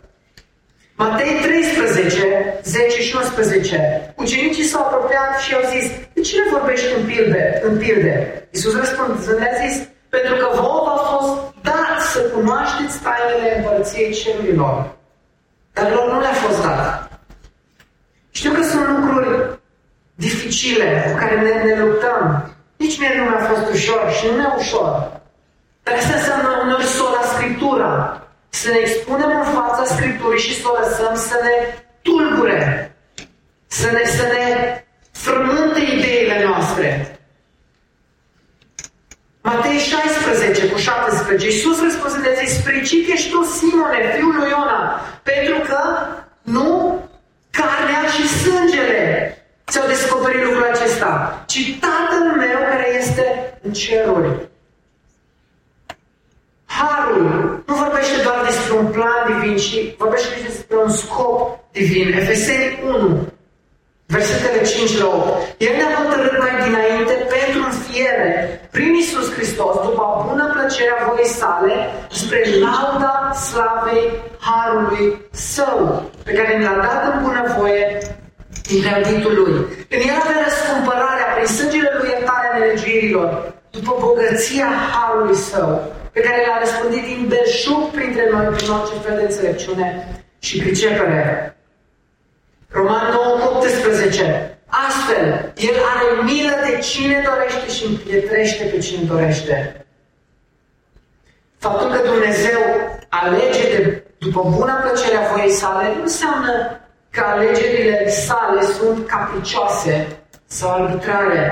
Matei 0.95 1.33
13, 1.41 2.59
10 2.63 3.01
și 3.01 3.15
11. 3.15 4.13
Ucenicii 4.15 4.63
s-au 4.63 4.81
apropiat 4.81 5.39
și 5.39 5.53
au 5.53 5.61
zis, 5.73 5.85
de 6.13 6.21
cine 6.21 6.43
vorbești 6.51 6.93
în 6.97 7.05
pilde? 7.05 7.61
În 7.63 7.77
pilde? 7.77 8.47
Iisus 8.51 8.75
răspunzând 8.75 9.39
a 9.39 9.67
zis, 9.67 9.75
pentru 10.09 10.35
că 10.35 10.47
vouă 10.59 10.81
v-a 10.85 10.99
fost 11.13 11.31
dat 11.61 11.95
să 12.11 12.19
cunoașteți 12.19 13.01
tainele 13.05 13.57
împărăției 13.57 14.13
cerurilor. 14.13 14.95
Dar 15.73 15.91
lor 15.91 16.13
nu 16.13 16.19
le-a 16.19 16.37
fost 16.45 16.61
dat. 16.61 17.09
Știu 18.31 18.51
că 18.51 18.63
sunt 18.63 18.87
lucruri 18.87 19.59
dificile 20.15 21.03
cu 21.05 21.17
care 21.17 21.35
ne, 21.41 21.73
ne 21.73 21.79
luptăm. 21.83 22.54
Nici 22.77 22.99
mie 22.99 23.13
nu 23.17 23.23
mi-a 23.23 23.43
fost 23.49 23.71
ușor 23.71 24.11
și 24.17 24.25
nu 24.25 24.31
mi-e 24.31 24.53
ușor. 24.57 24.91
Dar 25.83 25.95
asta 25.95 26.15
înseamnă 26.17 26.49
uneori 26.63 26.83
sola 26.83 27.21
Scriptura. 27.33 27.93
Să 28.49 28.67
ne 28.71 28.77
expunem 28.77 29.31
în 29.41 29.47
fața 29.57 29.83
Scripturii 29.95 30.45
și 30.47 30.61
să 30.61 30.67
o 30.67 30.79
lăsăm 30.79 31.15
să 31.15 31.39
ne 31.43 31.55
să 33.85 33.91
ne, 33.91 34.03
să 34.05 34.25
ne 34.33 34.45
frământe 35.11 35.81
ideile 35.95 36.43
noastre. 36.47 37.19
Matei 39.41 39.77
16 39.77 40.67
cu 40.67 40.77
17. 40.77 41.45
Iisus 41.45 41.81
răspunzând 41.81 42.25
a 42.27 42.33
zis, 42.43 42.53
Spricit 42.57 43.09
ești 43.09 43.29
tu, 43.29 43.43
Simone, 43.43 44.13
fiul 44.15 44.35
lui 44.35 44.49
Iona, 44.49 45.01
pentru 45.23 45.57
că 45.69 45.81
nu 46.41 46.69
carnea 47.51 48.03
și 48.15 48.27
sângele 48.27 49.14
ți-au 49.71 49.87
descoperit 49.87 50.43
lucrul 50.43 50.69
acesta, 50.73 51.43
ci 51.47 51.77
Tatăl 51.79 52.25
meu 52.37 52.57
care 52.69 52.87
este 52.97 53.57
în 53.61 53.73
ceruri. 53.73 54.49
Harul 56.65 57.63
nu 57.67 57.73
vorbește 57.75 58.21
doar 58.23 58.39
despre 58.45 58.73
un 58.81 58.87
plan 58.95 59.21
divin, 59.27 59.57
ci 59.57 59.95
vorbește 59.97 60.35
și 60.35 60.43
despre 60.43 60.75
un 60.77 60.89
scop 60.89 61.59
divin. 61.71 62.07
Efeseni 62.13 62.79
1, 62.85 63.27
versetele 64.05 64.61
5 64.63 64.97
la 64.97 65.05
8. 65.05 65.55
El 65.57 65.73
ne-a 65.75 65.95
hotărât 65.99 66.39
mai 66.39 66.53
dinainte 66.65 67.13
pentru 67.35 67.59
înfiere 67.69 68.31
prin 68.71 68.93
Isus 68.93 69.33
Hristos, 69.33 69.75
după 69.87 70.25
bună 70.27 70.45
plăcerea 70.53 71.05
voii 71.07 71.35
sale, 71.41 71.75
spre 72.11 72.41
lauda 72.65 73.31
slavei 73.33 74.05
Harului 74.39 75.21
Său, 75.31 76.03
pe 76.23 76.31
care 76.33 76.57
ne-a 76.57 76.75
dat 76.75 77.13
în 77.13 77.23
bunăvoie 77.23 78.01
din 78.67 78.79
grăditul 78.85 79.33
Lui. 79.39 79.53
În 79.95 80.01
el 80.09 80.17
avea 80.23 80.39
răscumpărarea 80.47 81.29
prin 81.33 81.49
sângele 81.57 81.91
Lui 81.97 82.09
iertarea 82.09 82.51
nelegiuirilor, 82.53 83.29
după 83.75 83.91
bogăția 83.99 84.69
Harului 84.91 85.35
Său 85.49 85.71
pe 86.15 86.21
care 86.21 86.37
le-a 86.45 86.59
răspândit 86.63 87.03
din 87.11 87.25
belșug 87.31 87.81
printre 87.95 88.29
noi 88.31 88.45
prin 88.45 88.69
orice 88.69 88.95
fel 89.05 89.15
de 89.17 89.23
înțelepciune 89.23 89.87
și 90.39 90.59
pricepere. 90.59 91.57
Roman 92.69 93.11
9, 93.11 93.55
18. 93.55 94.59
Astfel, 94.87 95.53
El 95.55 95.75
are 95.91 96.23
milă 96.23 96.55
de 96.67 96.77
cine 96.77 97.23
dorește 97.29 97.67
și 97.75 97.85
împietrește 97.85 98.63
pe 98.63 98.77
cine 98.77 99.03
dorește. 99.03 99.85
Faptul 101.57 101.89
că 101.89 102.07
Dumnezeu 102.07 102.61
alege 103.09 103.63
de, 103.75 104.03
după 104.17 104.41
buna 104.55 104.73
plăcere 104.73 105.17
a 105.17 105.31
voiei 105.31 105.51
sale 105.51 105.93
nu 105.95 106.01
înseamnă 106.01 106.79
că 107.15 107.21
alegerile 107.33 108.09
sale 108.09 108.61
sunt 108.77 108.97
capricioase 109.13 109.95
sau 110.57 110.69
arbitrare. 110.73 111.43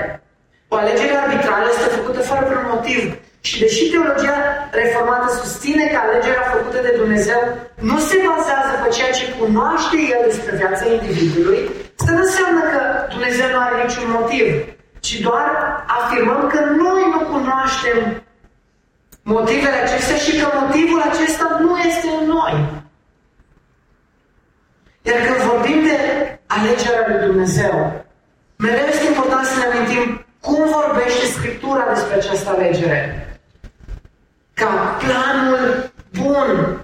O 0.73 0.75
alegere 0.75 1.15
arbitrară 1.15 1.67
este 1.69 1.95
făcută 1.99 2.19
fără 2.29 2.43
un 2.45 2.65
motiv. 2.75 3.01
Și 3.47 3.59
deși 3.63 3.89
teologia 3.91 4.37
reformată 4.81 5.27
susține 5.41 5.85
că 5.91 5.97
alegerea 6.01 6.51
făcută 6.55 6.79
de 6.87 6.93
Dumnezeu 7.01 7.41
nu 7.89 7.97
se 8.07 8.17
bazează 8.27 8.73
pe 8.83 8.89
ceea 8.95 9.13
ce 9.17 9.25
cunoaște 9.39 9.97
El 10.13 10.21
despre 10.29 10.53
viața 10.61 10.85
individului, 10.95 11.59
asta 11.99 12.11
nu 12.17 12.23
înseamnă 12.27 12.61
că 12.73 12.81
Dumnezeu 13.13 13.47
nu 13.53 13.59
are 13.65 13.75
niciun 13.85 14.07
motiv, 14.17 14.45
ci 15.05 15.13
doar 15.27 15.47
afirmăm 15.99 16.41
că 16.53 16.59
noi 16.83 17.01
nu 17.13 17.21
cunoaștem 17.33 17.97
motivele 19.35 19.77
acestea 19.85 20.19
și 20.25 20.31
că 20.39 20.47
motivul 20.61 21.01
acesta 21.11 21.45
nu 21.63 21.71
este 21.89 22.07
în 22.19 22.25
noi. 22.37 22.53
Iar 25.05 25.19
când 25.25 25.49
vorbim 25.49 25.83
de 25.83 25.97
alegerea 26.47 27.05
lui 27.07 27.25
Dumnezeu, 27.27 28.05
mereu 28.55 28.85
este 28.85 29.05
important 29.07 29.45
să 29.45 29.57
ne 29.57 29.65
amintim 29.65 30.25
cum 30.39 30.63
vorbește 30.69 31.25
Scriptura 31.25 31.85
despre 31.93 32.15
această 32.15 32.49
alegere 32.49 33.27
ca 34.53 34.97
planul 34.99 35.91
bun, 36.19 36.81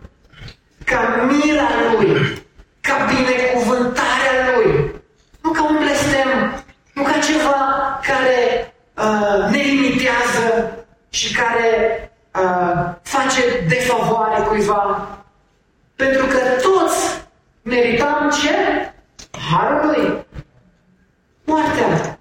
ca 0.86 1.28
mila 1.28 1.70
Lui, 1.91 2.43
ca 2.82 2.95
binecuvântarea 3.05 4.34
Lui. 4.55 4.91
Nu 5.41 5.51
ca 5.51 5.63
un 5.63 5.78
blestem, 5.78 6.63
nu 6.93 7.03
ca 7.03 7.20
ceva 7.20 7.99
care 8.07 8.74
uh, 8.97 9.51
ne 9.51 9.57
limitează 9.57 10.78
și 11.09 11.36
care 11.36 12.11
uh, 12.36 12.93
face 13.01 13.41
defavoare 13.67 14.41
cuiva. 14.41 15.07
Pentru 15.95 16.26
că 16.26 16.38
toți 16.38 17.18
merităm 17.70 18.32
ce? 18.41 18.55
Harul 19.51 19.86
Lui. 19.88 20.26
Moartea. 21.43 22.20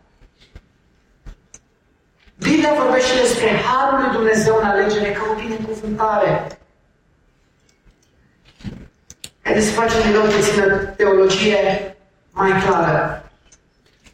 Biblia 2.38 2.72
vorbește 2.82 3.20
despre 3.20 3.49
Harul 3.66 4.01
lui 4.01 4.12
Dumnezeu 4.12 4.59
în 4.61 4.66
alegere 4.66 5.11
ca 5.11 5.22
o 5.30 5.40
binecuvântare. 5.40 6.46
Haideți 9.42 9.66
să 9.66 9.72
facem 9.72 10.01
din 10.03 10.11
nou 10.11 10.26
puțină 10.26 10.76
teologie 10.76 11.96
mai 12.30 12.53
clară. 12.62 13.30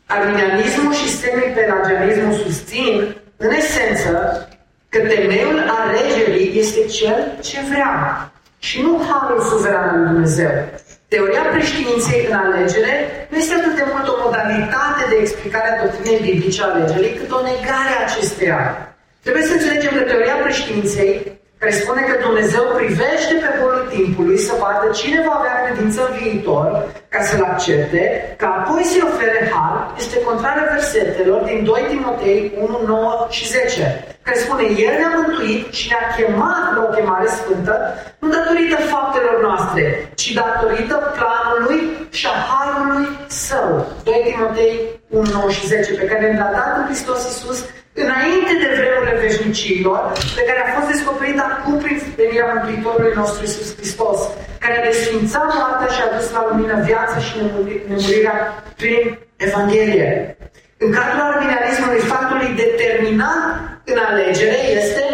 Arminianismul 0.06 0.92
și 0.94 1.08
semipelagianismul 1.08 2.32
susțin, 2.32 3.16
în 3.36 3.50
esență, 3.50 4.48
că 4.88 4.98
temeiul 4.98 5.58
alegerii 5.68 6.58
este 6.58 6.86
cel 6.86 7.38
ce 7.40 7.58
vrea 7.70 8.32
și 8.58 8.80
nu 8.80 9.00
harul 9.08 9.40
suveran 9.40 9.88
al 9.88 9.98
lui 9.98 10.06
Dumnezeu. 10.06 10.50
Teoria 11.14 11.44
preștiinței 11.54 12.26
în 12.30 12.36
alegere 12.44 12.94
nu 13.30 13.36
este 13.38 13.54
atât 13.54 13.74
de 13.76 13.84
mult 13.92 14.06
o 14.08 14.20
modalitate 14.24 15.02
de 15.08 15.16
explicare 15.20 15.68
a 15.70 15.82
doctrinei 15.82 16.24
biblice 16.28 16.62
a 16.62 16.70
alegerii, 16.70 17.16
cât 17.20 17.30
o 17.38 17.40
negare 17.52 17.92
a 17.94 18.04
acesteia. 18.06 18.60
Trebuie 19.24 19.44
să 19.48 19.52
înțelegem 19.52 19.92
că 19.94 20.02
teoria 20.02 20.36
preștiinței, 20.44 21.33
care 21.64 21.82
spune 21.84 22.02
că 22.10 22.16
Dumnezeu 22.26 22.64
privește 22.80 23.34
pe 23.42 23.50
bolul 23.60 23.86
timpului 23.96 24.38
să 24.46 24.52
vadă 24.62 24.86
cine 25.00 25.18
va 25.26 25.34
avea 25.36 25.56
credință 25.64 26.00
în 26.04 26.12
viitor 26.20 26.66
ca 27.08 27.20
să-l 27.28 27.42
accepte, 27.52 28.02
ca 28.40 28.48
apoi 28.58 28.82
să-i 28.90 29.08
ofere 29.10 29.40
har, 29.52 29.76
este 30.02 30.16
contrară 30.28 30.62
versetelor 30.74 31.40
din 31.50 31.64
2 31.64 31.86
Timotei 31.92 32.52
1, 32.58 32.80
9 32.86 33.26
și 33.36 33.44
10 33.48 34.04
care 34.22 34.38
spune, 34.38 34.64
El 34.86 34.94
ne-a 34.98 35.12
mântuit 35.18 35.72
și 35.78 35.84
ne-a 35.90 36.06
chemat 36.16 36.64
la 36.76 36.82
o 36.86 36.92
chemare 36.94 37.28
sfântă, 37.38 37.74
nu 38.18 38.28
datorită 38.36 38.76
faptelor 38.92 39.36
noastre, 39.46 39.84
ci 40.20 40.28
datorită 40.42 40.96
planului 41.18 41.80
și 42.18 42.26
a 42.32 42.36
harului 42.48 43.06
său. 43.26 43.68
2 44.04 44.22
Timotei 44.30 44.74
1, 45.08 45.30
9 45.32 45.50
și 45.50 45.66
10, 45.66 45.92
pe 46.00 46.04
care 46.10 46.24
ne 46.30 46.38
l-a 46.38 46.50
dat 46.58 46.72
în 46.78 46.84
Hristos 46.84 47.20
Iisus 47.24 47.58
înainte 48.02 48.52
de 48.62 48.68
vremurile 48.78 49.16
veșnicilor, 49.24 50.00
pe 50.36 50.42
care 50.48 50.60
a 50.62 50.72
fost 50.76 50.88
descoperit 50.92 51.38
acum 51.48 51.76
prin 51.84 51.98
venirea 52.20 52.52
Mântuitorului 52.52 53.18
nostru 53.20 53.40
Iisus 53.42 53.68
Hristos, 53.78 54.18
care 54.62 54.74
a 54.78 54.86
desfințat 54.90 55.48
moartea 55.58 55.90
și 55.94 56.02
a 56.02 56.14
dus 56.16 56.26
la 56.36 56.42
lumină 56.48 56.76
viața 56.90 57.18
și 57.26 57.32
nemurirea 57.40 58.38
prin 58.80 59.02
Evanghelie. 59.46 60.36
În 60.84 60.90
cadrul 60.96 61.22
arminianismului, 61.30 62.08
factului 62.12 62.50
determinant 62.64 63.52
în 63.90 63.98
alegere 64.08 64.58
este 64.80 65.04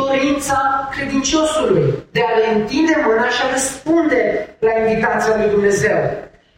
dorința 0.00 0.58
credinciosului 0.94 1.86
de 2.16 2.22
a 2.28 2.32
le 2.38 2.46
întinde 2.58 2.94
mâna 3.06 3.28
și 3.34 3.42
a 3.42 3.52
răspunde 3.56 4.20
la 4.66 4.72
invitația 4.82 5.36
lui 5.36 5.48
Dumnezeu. 5.54 5.98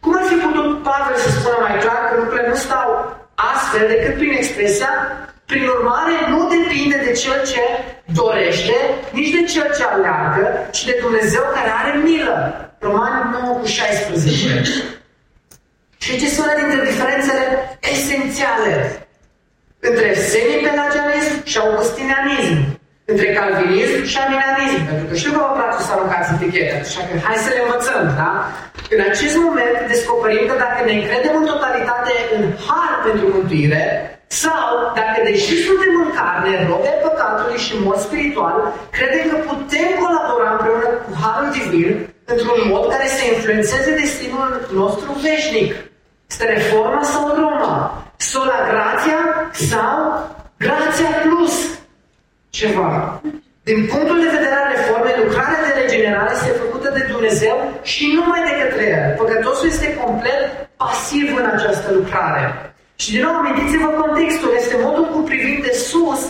Cum 0.03 0.13
ar 0.19 0.25
fi 0.31 0.37
putut 0.47 0.69
Pavel 0.89 1.17
să 1.25 1.31
spună 1.31 1.59
mai 1.67 1.77
clar 1.83 2.01
că 2.07 2.15
lucrurile 2.17 2.49
nu 2.49 2.59
stau 2.67 2.89
astfel 3.55 3.85
decât 3.93 4.15
prin 4.21 4.33
expresia 4.33 4.93
prin 5.47 5.65
urmare, 5.77 6.15
nu 6.33 6.39
depinde 6.57 6.97
de 7.07 7.13
cel 7.13 7.39
ce 7.51 7.63
dorește, 8.21 8.77
nici 9.13 9.35
de 9.37 9.43
cel 9.53 9.69
ce 9.77 9.85
aleargă, 9.85 10.45
ci 10.71 10.85
de 10.85 10.99
Dumnezeu 11.01 11.45
care 11.55 11.71
are 11.81 11.93
milă. 12.09 12.37
Romani 12.79 13.39
9 13.43 13.59
cu 13.61 13.67
16. 13.67 14.63
Și 15.99 16.19
ce 16.21 16.29
sunt 16.29 16.53
dintre 16.61 16.81
diferențele 16.91 17.45
esențiale 17.95 18.75
între 19.81 20.09
semipelagianism 20.15 21.35
și 21.51 21.59
augustinianism, 21.59 22.57
între 23.05 23.29
calvinism 23.39 23.99
și 24.11 24.17
arminianism. 24.25 24.81
Pentru 24.89 25.07
că 25.09 25.15
știu 25.21 25.33
că 25.33 25.41
vă 25.45 25.53
place 25.59 25.83
să 25.87 25.93
aruncați 25.93 26.33
etichete, 26.35 26.77
așa 26.87 27.01
că 27.07 27.13
hai 27.27 27.45
să 27.45 27.51
le 27.55 27.63
învățăm, 27.65 28.03
da? 28.21 28.33
În 28.95 29.01
acest 29.11 29.37
moment 29.45 29.77
descoperim 29.93 30.45
că 30.51 30.55
dacă 30.65 30.79
ne 30.85 30.95
încredem 30.99 31.35
în 31.41 31.47
totalitate 31.53 32.13
în 32.37 32.43
har 32.67 32.93
pentru 33.07 33.27
mântuire, 33.35 33.85
sau 34.27 34.93
dacă 35.01 35.19
deși 35.25 35.55
suntem 35.67 35.93
în 36.05 36.11
carne, 36.19 36.67
robe 36.71 36.93
păcatului 37.05 37.59
și 37.65 37.75
în 37.77 37.83
mod 37.89 37.99
spiritual, 38.07 38.57
credem 38.97 39.25
că 39.31 39.37
putem 39.51 39.89
colabora 40.03 40.51
împreună 40.53 40.89
cu 41.05 41.13
harul 41.23 41.51
divin 41.59 41.89
într-un 42.33 42.61
mod 42.73 42.85
care 42.95 43.07
să 43.17 43.23
influențeze 43.25 43.91
destinul 44.03 44.51
nostru 44.81 45.09
veșnic. 45.27 45.71
Este 46.31 46.45
reforma 46.57 47.03
sau 47.03 47.23
Roma? 47.41 47.75
Sola 48.17 48.59
grația 48.71 49.21
sau 49.73 49.99
grația 50.59 51.11
plus 51.25 51.55
ceva? 52.51 53.21
Din 53.63 53.87
punctul 53.93 54.19
de 54.21 54.35
vedere 54.37 54.57
al 54.59 54.69
reformei, 54.75 55.23
lucrarea 55.25 55.65
de 55.67 55.81
regenerare 55.81 56.33
este 56.35 56.61
făcută 56.63 56.89
de 56.91 57.09
Dumnezeu 57.13 57.57
și 57.83 58.13
numai 58.15 58.41
de 58.49 58.55
către 58.63 58.85
El. 58.97 59.15
Păcătosul 59.21 59.69
este 59.69 59.95
complet 59.95 60.43
pasiv 60.77 61.37
în 61.37 61.47
această 61.55 61.93
lucrare. 61.93 62.76
Și 63.03 63.09
din 63.13 63.23
nou, 63.27 63.35
amintiți-vă 63.37 63.89
contextul, 64.03 64.51
este 64.61 64.77
modul 64.87 65.07
cu 65.13 65.19
privind 65.29 65.63
de 65.69 65.75
sus 65.89 66.21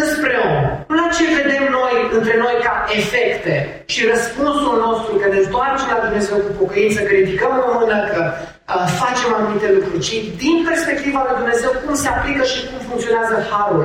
înspre 0.00 0.34
om. 0.48 0.60
Nu 0.88 0.94
la 1.00 1.08
ce 1.16 1.24
vedem 1.40 1.64
noi 1.78 1.94
între 2.16 2.34
noi 2.44 2.54
ca 2.66 2.74
efecte 2.98 3.54
și 3.92 4.08
răspunsul 4.12 4.76
nostru 4.86 5.12
că 5.20 5.26
ne 5.28 5.38
întoarcem 5.44 5.88
la 5.94 6.04
Dumnezeu 6.06 6.36
cu 6.46 6.52
pocăință, 6.62 6.98
că 7.02 7.12
ridicăm 7.20 7.52
o 7.66 7.68
mână, 7.78 7.96
că 8.12 8.20
uh, 8.32 8.86
facem 9.00 9.30
facem 9.30 9.34
anumite 9.38 9.68
lucruri, 9.76 10.04
ci 10.06 10.14
din 10.44 10.56
perspectiva 10.68 11.20
lui 11.26 11.38
Dumnezeu 11.40 11.70
cum 11.82 11.94
se 12.02 12.08
aplică 12.08 12.42
și 12.52 12.58
cum 12.68 12.78
funcționează 12.88 13.34
harul. 13.50 13.84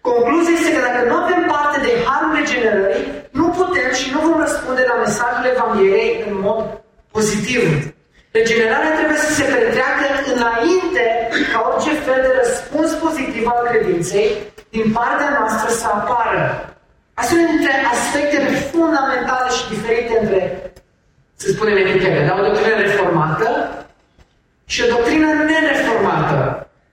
Concluzia 0.00 0.54
este 0.56 0.72
că 0.74 0.80
dacă 0.88 1.00
nu 1.08 1.16
avem 1.22 1.42
parte 1.54 1.78
de 1.86 1.92
harul 2.06 2.32
regenerării, 2.40 3.06
nu 3.40 3.46
putem 3.58 3.90
și 4.00 4.06
nu 4.14 4.18
vom 4.26 4.36
răspunde 4.44 4.82
la 4.90 4.96
mesajul 5.04 5.50
Evangheliei 5.54 6.24
în 6.28 6.34
mod 6.46 6.60
pozitiv. 7.14 7.62
Regenerarea 8.30 8.96
trebuie 8.98 9.20
să 9.26 9.32
se 9.38 9.44
petreacă 9.54 10.06
înainte 10.34 11.04
ca 11.52 11.58
orice 11.68 11.92
fel 12.06 12.20
de 12.26 12.32
răspuns 12.40 12.90
pozitiv 13.04 13.44
al 13.54 13.60
credinței 13.68 14.28
din 14.76 14.86
partea 14.98 15.30
noastră 15.38 15.68
să 15.80 15.86
apară. 15.98 16.44
Asta 17.18 17.30
sunt 17.30 17.46
dintre 17.52 17.74
aspectele 17.94 18.50
fundamentale 18.70 19.48
și 19.56 19.68
diferite 19.74 20.12
între, 20.20 20.40
să 21.40 21.46
spunem, 21.48 21.76
echipele, 21.76 22.26
da? 22.26 22.34
o 22.40 22.46
doctrină 22.48 22.76
reformată 22.84 23.48
și 24.72 24.82
o 24.84 24.90
doctrină 24.94 25.28
nereformată. 25.50 26.38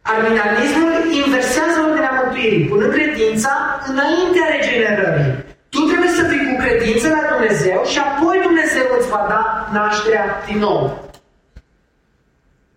Arminianismul 0.01 0.93
inversează 1.21 1.77
ordinea 1.87 2.13
mântuirii, 2.19 2.67
punând 2.71 2.93
credința 2.93 3.51
înaintea 3.89 4.45
regenerării. 4.55 5.31
Tu 5.73 5.79
trebuie 5.89 6.13
să 6.19 6.23
fii 6.29 6.47
cu 6.49 6.55
credință 6.63 7.07
la 7.07 7.23
Dumnezeu 7.31 7.79
și 7.91 7.99
apoi 8.09 8.35
Dumnezeu 8.47 8.87
îți 8.97 9.09
va 9.13 9.21
da 9.33 9.43
nașterea 9.77 10.25
din 10.47 10.57
nou. 10.67 11.04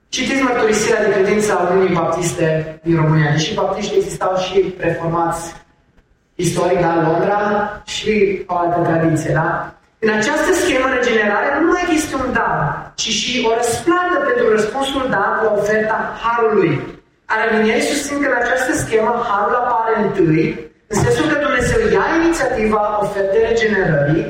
Citiți 0.08 0.42
mărturisirea 0.42 1.04
de 1.04 1.12
credință 1.12 1.52
a 1.52 1.68
Uniunii 1.70 1.94
Baptiste 1.94 2.46
din 2.82 2.96
România. 2.96 3.30
Deși 3.32 3.54
baptiști 3.54 3.96
existau 3.96 4.36
și 4.36 4.74
reformați 4.78 5.54
istoric 6.34 6.80
la 6.80 6.94
Londra 7.06 7.40
și 7.84 8.42
o 8.46 8.54
altă 8.56 8.78
tradiție, 8.88 9.32
da? 9.32 9.50
În 9.98 10.10
această 10.18 10.50
schemă 10.62 10.86
regenerare 10.96 11.48
nu 11.60 11.68
mai 11.72 11.84
este 11.98 12.14
un 12.14 12.32
dar, 12.32 12.92
ci 12.94 13.10
și 13.20 13.46
o 13.48 13.50
răsplată 13.58 14.16
pentru 14.28 14.44
răspunsul 14.56 15.04
dat 15.16 15.34
la 15.44 15.50
oferta 15.60 15.98
Harului. 16.22 16.72
Araminierii 17.24 17.90
susțin 17.92 18.16
că 18.20 18.26
în 18.30 18.36
această 18.42 18.72
schemă 18.82 19.12
Harul 19.28 19.54
apare 19.62 19.94
întâi, 20.04 20.44
în 20.90 20.96
sensul 21.02 21.26
că 21.30 21.36
Dumnezeu 21.46 21.80
ia 21.96 22.06
inițiativa 22.20 22.98
ofertei 23.02 23.48
regenerării, 23.50 24.24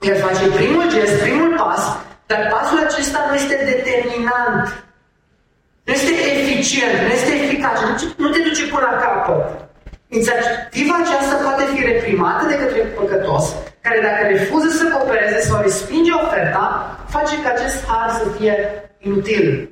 el 0.00 0.16
face 0.26 0.44
primul 0.58 0.84
gest, 0.94 1.14
primul 1.22 1.50
pas, 1.60 1.82
dar 2.30 2.40
pasul 2.52 2.78
acesta 2.86 3.18
nu 3.28 3.34
este 3.34 3.56
determinant, 3.72 4.66
nu 5.84 5.92
este 5.92 6.12
eficient, 6.32 6.96
nu 7.06 7.12
este 7.18 7.32
eficace, 7.44 7.82
nu 8.16 8.28
te 8.30 8.40
duce 8.48 8.64
până 8.72 8.86
la 8.90 8.96
capăt. 9.02 9.42
Inițiativa 10.08 10.94
aceasta 11.00 11.34
poate 11.46 11.64
fi 11.74 11.80
reprimată 11.92 12.46
de 12.46 12.58
către 12.62 12.80
păcătos, 12.80 13.44
care 13.80 13.98
dacă 14.00 14.20
refuză 14.26 14.68
să 14.68 14.84
coopereze 14.84 15.40
sau 15.40 15.62
respinge 15.62 16.12
oferta, 16.12 16.64
face 17.08 17.34
ca 17.42 17.48
acest 17.48 17.78
har 17.86 18.10
să 18.10 18.24
fie 18.36 18.54
inutil. 18.98 19.70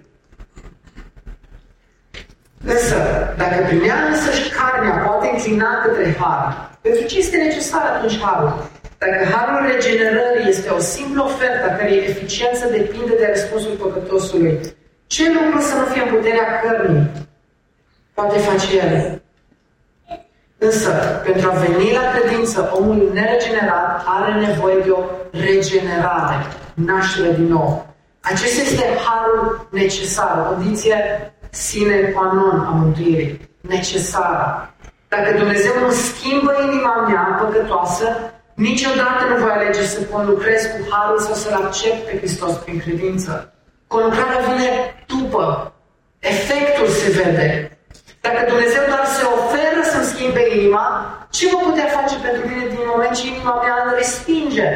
Însă, 2.64 2.98
dacă 3.36 3.64
primea 3.66 3.96
însăși 4.10 4.50
carnea 4.50 4.96
poate 5.06 5.26
inclina 5.32 5.82
către 5.84 6.16
har, 6.20 6.70
pentru 6.80 7.06
ce 7.06 7.18
este 7.18 7.36
necesar 7.36 7.82
atunci 7.82 8.20
harul? 8.20 8.52
Dacă 9.04 9.24
harul 9.32 9.66
regenerării 9.72 10.48
este 10.48 10.68
o 10.70 10.78
simplă 10.78 11.22
ofertă 11.22 11.64
a 11.70 11.76
cărei 11.76 12.06
eficiență 12.08 12.68
depinde 12.68 13.14
de 13.18 13.26
răspunsul 13.28 13.74
păcătosului, 13.82 14.60
ce 15.06 15.32
lucru 15.32 15.60
să 15.60 15.74
nu 15.74 15.84
fie 15.84 16.02
în 16.02 16.14
puterea 16.14 16.60
cărnii 16.60 17.10
poate 18.14 18.38
face 18.38 18.76
el? 18.76 19.22
Însă, 20.58 20.90
pentru 21.24 21.50
a 21.50 21.54
veni 21.54 21.92
la 21.92 22.04
credință, 22.14 22.70
omul 22.78 23.10
neregenerat 23.12 24.02
are 24.06 24.46
nevoie 24.46 24.78
de 24.84 24.90
o 24.90 25.02
regenerare, 25.30 26.38
naștere 26.74 27.32
din 27.32 27.46
nou. 27.46 27.94
Acesta 28.20 28.60
este 28.62 28.84
harul 29.04 29.68
necesar, 29.70 30.38
o 30.38 30.52
condiție 30.52 30.96
sine 31.50 31.96
qua 31.96 32.32
non 32.32 32.60
a 32.60 32.70
mântuirii, 32.70 33.50
necesară. 33.60 34.74
Dacă 35.08 35.36
Dumnezeu 35.36 35.72
nu 35.84 35.90
schimbă 35.90 36.52
inima 36.62 37.06
mea 37.08 37.38
păcătoasă, 37.40 38.06
niciodată 38.54 39.22
nu 39.28 39.36
voi 39.42 39.50
alege 39.50 39.82
să 39.82 40.00
conlucrez 40.02 40.62
cu 40.72 40.78
harul 40.90 41.18
sau 41.18 41.34
să-L 41.34 41.62
accept 41.64 42.00
pe 42.06 42.16
Hristos 42.18 42.52
prin 42.52 42.78
credință. 42.84 43.52
Conlucrarea 43.86 44.40
vine 44.48 44.70
după. 45.06 45.72
Efectul 46.18 46.88
se 46.88 47.10
vede. 47.10 47.78
Dacă 48.20 48.40
Dumnezeu 48.50 48.82
doar 48.92 49.04
se 49.16 49.24
oferă 49.38 49.80
să-mi 49.92 50.10
schimbe 50.12 50.42
inima, 50.56 50.86
ce 51.36 51.44
vă 51.52 51.58
putea 51.66 51.88
face 51.98 52.16
pentru 52.26 52.42
mine 52.48 52.66
din 52.74 52.84
moment 52.92 53.12
ce 53.18 53.26
inima 53.26 53.54
mea 53.62 53.76
îl 53.84 53.90
respinge? 54.00 54.68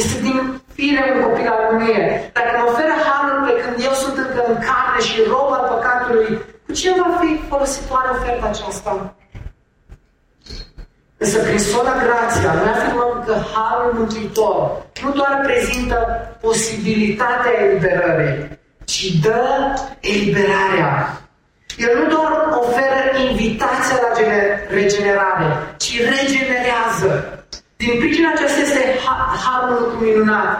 Este 0.00 0.16
din 0.26 0.38
fire 0.76 1.02
un 1.14 1.20
copil 1.24 1.48
al 1.56 1.64
mie. 1.80 2.04
Dacă 2.38 2.52
mă 2.58 2.64
oferă 2.70 2.94
harul 3.06 3.38
pe 3.46 3.52
când 3.62 3.76
eu 3.88 3.94
sunt 4.02 4.16
încă 4.24 4.40
în 4.50 4.56
carne 4.66 5.00
și 5.08 5.16
rob 5.32 5.48
al 5.56 5.64
păcatului, 5.72 6.28
cu 6.64 6.72
ce 6.80 6.88
va 7.00 7.08
fi 7.20 7.30
folositoare 7.48 8.08
oferta 8.16 8.46
aceasta? 8.46 8.92
Însă 11.24 11.38
prin 11.38 11.58
sola 11.58 11.94
grația, 12.04 12.52
noi 12.60 12.72
afirmăm 12.76 13.12
că 13.26 13.34
Harul 13.52 13.92
Mântuitor 13.98 14.56
nu 15.02 15.10
doar 15.18 15.40
prezintă 15.46 15.98
posibilitatea 16.40 17.52
eliberării, 17.64 18.58
ci 18.84 19.04
dă 19.24 19.44
eliberarea. 20.00 20.92
El 21.84 21.92
nu 22.00 22.06
doar 22.14 22.30
oferă 22.62 23.00
invitația 23.28 23.96
la 24.04 24.10
regenerare, 24.78 25.48
ci 25.82 25.92
regenerează. 26.14 27.10
Din 27.76 27.92
pricina 28.00 28.28
aceasta 28.32 28.60
este 28.60 28.82
harul 29.44 29.74
lucru 29.80 29.96
minunat. 30.04 30.50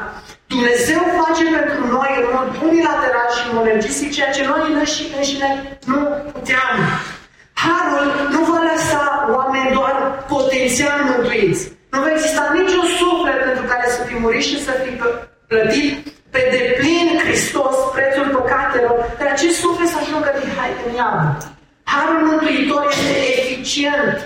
Dumnezeu 0.46 1.02
face 1.22 1.44
pentru 1.58 1.80
noi 1.96 2.10
în 2.20 2.26
mod 2.36 2.48
unilateral 2.68 3.28
și 3.36 3.52
monergistic 3.54 4.10
ceea 4.12 4.30
ce 4.36 4.42
noi 4.46 4.62
înșine 4.80 5.78
nu 5.90 5.98
puteam. 6.32 6.76
Harul 7.62 8.06
nu 8.34 8.40
va 8.50 8.60
lăsa 8.72 9.04
oameni 9.36 9.74
doar 9.78 9.94
potențial 10.34 10.98
mântuiți. 11.10 11.62
Nu 11.92 11.98
va 12.00 12.10
exista 12.10 12.42
niciun 12.58 12.86
suflet 13.00 13.38
pentru 13.46 13.64
care 13.72 13.86
să 13.96 14.00
fi 14.08 14.14
murit 14.22 14.44
și 14.50 14.64
să 14.66 14.72
fi 14.82 14.92
plătit 15.50 15.92
pe 16.34 16.42
deplin 16.54 17.06
Hristos 17.24 17.76
prețul 17.94 18.28
păcatelor, 18.36 18.96
dar 19.18 19.28
acest 19.32 19.56
suflet 19.64 19.88
să 19.88 19.98
ajungă 20.00 20.30
din 20.40 20.50
hai 20.56 20.72
în 20.86 20.94
iad. 21.00 21.36
Harul 21.92 22.20
Mântuitor 22.28 22.82
este 22.90 23.16
eficient 23.40 24.16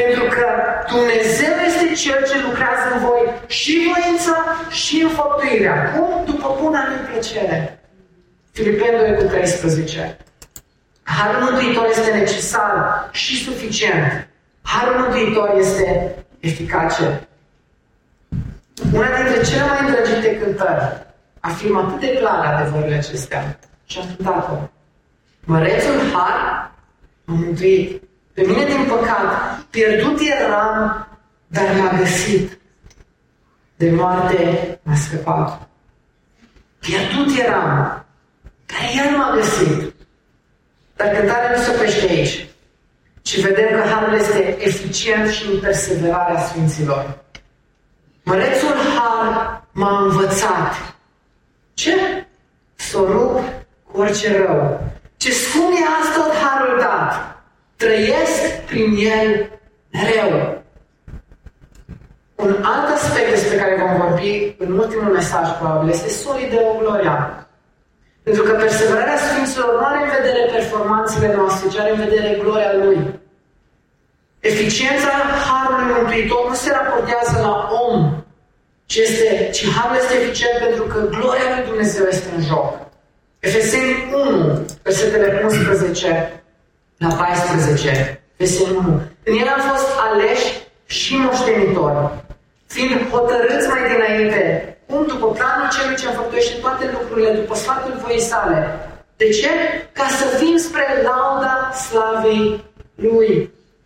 pentru 0.00 0.24
că 0.34 0.46
Dumnezeu 0.94 1.54
este 1.68 1.86
Cel 2.02 2.20
ce 2.28 2.36
lucrează 2.46 2.84
în 2.94 2.98
voi 3.06 3.24
și 3.46 3.74
voința 3.88 4.36
și 4.70 5.02
înfăptuirea. 5.02 5.92
Cum? 5.92 6.24
După 6.24 6.56
buna 6.60 6.80
lui 6.88 7.00
plăcere. 7.08 7.58
Filipeni 8.52 8.98
2 8.98 9.14
cu 9.16 9.22
13. 9.22 10.16
Harul 11.16 11.42
Mântuitor 11.42 11.86
este 11.90 12.10
necesar 12.12 13.08
și 13.12 13.44
suficient. 13.44 14.28
Harul 14.62 15.00
Mântuitor 15.00 15.54
este 15.56 16.14
eficace. 16.40 17.28
Una 18.92 19.06
dintre 19.16 19.42
cele 19.42 19.66
mai 19.66 19.78
îndrăgite 19.80 20.38
cântări 20.38 21.06
afirmă 21.40 21.80
atât 21.80 22.00
de 22.00 22.16
clar 22.18 22.54
adevărurile 22.54 22.96
acestea 22.96 23.58
și 23.86 23.98
am 23.98 24.06
cântat-o. 24.16 24.70
Mărețul 25.44 26.10
har 26.12 26.70
m-a 27.24 27.34
mântuit. 27.34 28.02
Pe 28.34 28.42
mine, 28.46 28.64
din 28.64 28.84
păcat, 28.88 29.58
pierdut 29.70 30.20
eram, 30.20 31.06
dar 31.46 31.64
m-a 31.78 31.98
găsit. 31.98 32.58
De 33.76 33.90
moarte 33.90 34.78
m-a 34.82 34.94
scăpat. 34.94 35.68
Pierdut 36.78 37.38
eram, 37.38 38.04
dar 38.66 39.06
El 39.06 39.16
m-a 39.16 39.34
găsit. 39.34 39.87
Dar 40.98 41.08
cântarea 41.08 41.50
nu 41.56 41.62
se 41.62 41.70
oprește 41.70 42.06
aici. 42.08 42.46
Și 43.22 43.40
vedem 43.40 43.68
că 43.70 43.88
Harul 43.88 44.14
este 44.14 44.56
eficient 44.58 45.30
și 45.30 45.46
în 45.52 45.60
perseverarea 45.60 46.40
Sfinților. 46.40 47.18
Mărețul 48.22 48.74
Har 48.96 49.62
m-a 49.72 50.02
învățat. 50.02 50.74
Ce? 51.74 52.26
Să 52.74 52.96
rup 52.96 53.40
cu 53.92 54.00
orice 54.00 54.36
rău. 54.36 54.80
Ce 55.16 55.32
spune 55.32 55.78
asta 56.00 56.22
tot 56.22 56.34
Harul 56.34 56.78
dat. 56.78 57.42
Trăiesc 57.76 58.64
prin 58.66 58.96
el 58.96 59.50
mereu. 59.92 60.62
Un 62.34 62.62
alt 62.62 62.94
aspect 62.94 63.30
despre 63.30 63.56
care 63.56 63.84
vom 63.86 64.08
vorbi 64.08 64.54
în 64.58 64.78
ultimul 64.78 65.12
mesaj, 65.12 65.48
probabil, 65.58 65.90
este 65.90 66.08
solidă 66.08 66.60
gloria. 66.78 67.47
Pentru 68.28 68.46
că 68.48 68.54
perseverarea 68.64 69.18
Sfinților 69.26 69.70
nu 69.78 69.84
are 69.90 70.00
în 70.02 70.10
vedere 70.18 70.42
performanțele 70.56 71.28
noastre, 71.36 71.68
ci 71.68 71.78
are 71.78 71.90
în 71.90 72.00
vedere 72.06 72.38
gloria 72.42 72.72
Lui. 72.82 72.98
Eficiența 74.40 75.12
Harului 75.46 75.92
Mântuitor 75.92 76.42
nu 76.48 76.54
se 76.54 76.70
raportează 76.78 77.36
la 77.46 77.54
om, 77.86 78.24
ci, 78.90 78.96
este, 78.96 79.48
ci 79.56 79.62
Harul 79.76 79.96
este 79.96 80.14
eficient 80.20 80.56
pentru 80.66 80.84
că 80.90 80.98
gloria 81.16 81.48
Lui 81.54 81.66
Dumnezeu 81.68 82.04
este 82.06 82.28
în 82.36 82.42
joc. 82.50 82.68
Efeseni 83.38 83.92
1, 84.12 84.66
versetele 84.82 85.40
11 85.44 86.42
la 87.04 87.08
14. 87.14 88.20
Efeseni 88.36 88.76
1. 88.76 89.02
În 89.28 89.34
el 89.42 89.48
am 89.56 89.62
fost 89.72 89.88
aleși 90.06 90.48
și 90.86 91.16
moștenitori, 91.16 92.10
fiind 92.66 93.10
hotărâți 93.10 93.68
mai 93.68 93.82
dinainte 93.92 94.42
Cum? 94.88 95.02
După 95.12 95.26
planul 95.38 95.68
celui 95.76 95.96
ce 96.00 96.06
înfăptuiește 96.08 96.54
toate 96.64 96.84
lucrurile, 96.96 97.30
după 97.40 97.54
sfatul 97.62 97.94
voii 98.04 98.28
sale. 98.32 98.58
De 99.20 99.28
ce? 99.38 99.52
Ca 99.98 100.06
să 100.18 100.24
fim 100.38 100.56
spre 100.66 100.86
lauda 101.08 101.54
slavei 101.86 102.64
Lui. 103.06 103.30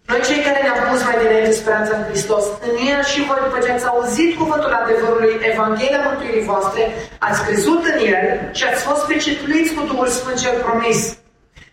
Noi 0.08 0.20
cei 0.28 0.44
care 0.46 0.60
ne-am 0.62 0.80
pus 0.90 1.00
mai 1.08 1.16
dinainte 1.22 1.52
speranța 1.60 1.92
în 1.96 2.04
Hristos, 2.08 2.44
în 2.68 2.74
El 2.92 3.00
și 3.10 3.20
voi, 3.28 3.40
după 3.46 3.58
ce 3.64 3.70
ați 3.72 3.88
auzit 3.92 4.30
cuvântul 4.40 4.72
adevărului, 4.82 5.32
Evanghelia 5.50 6.02
Mântuirii 6.06 6.48
voastre, 6.50 6.82
ați 7.26 7.42
crezut 7.46 7.82
în 7.92 7.98
El 8.14 8.26
și 8.56 8.64
ați 8.64 8.84
fost 8.88 9.02
pecetuliți 9.08 9.74
cu 9.74 9.82
Duhul 9.90 10.08
Sfânt 10.16 10.38
cel 10.44 10.56
promis. 10.66 10.98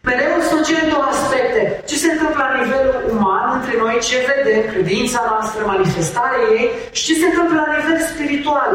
Mereu 0.09 0.36
sunt 0.49 0.63
cele 0.67 0.84
două 0.91 1.05
aspecte. 1.13 1.61
Ce 1.89 1.95
se 2.03 2.11
întâmplă 2.11 2.41
la 2.47 2.57
nivelul 2.61 2.95
uman 3.13 3.47
între 3.57 3.73
noi, 3.84 3.95
ce 4.07 4.27
vedem, 4.30 4.61
credința 4.71 5.21
noastră, 5.32 5.59
manifestarea 5.73 6.43
ei 6.57 6.65
și 6.95 7.05
ce 7.07 7.13
se 7.21 7.25
întâmplă 7.30 7.55
la 7.63 7.69
nivel 7.77 7.99
spiritual. 8.11 8.71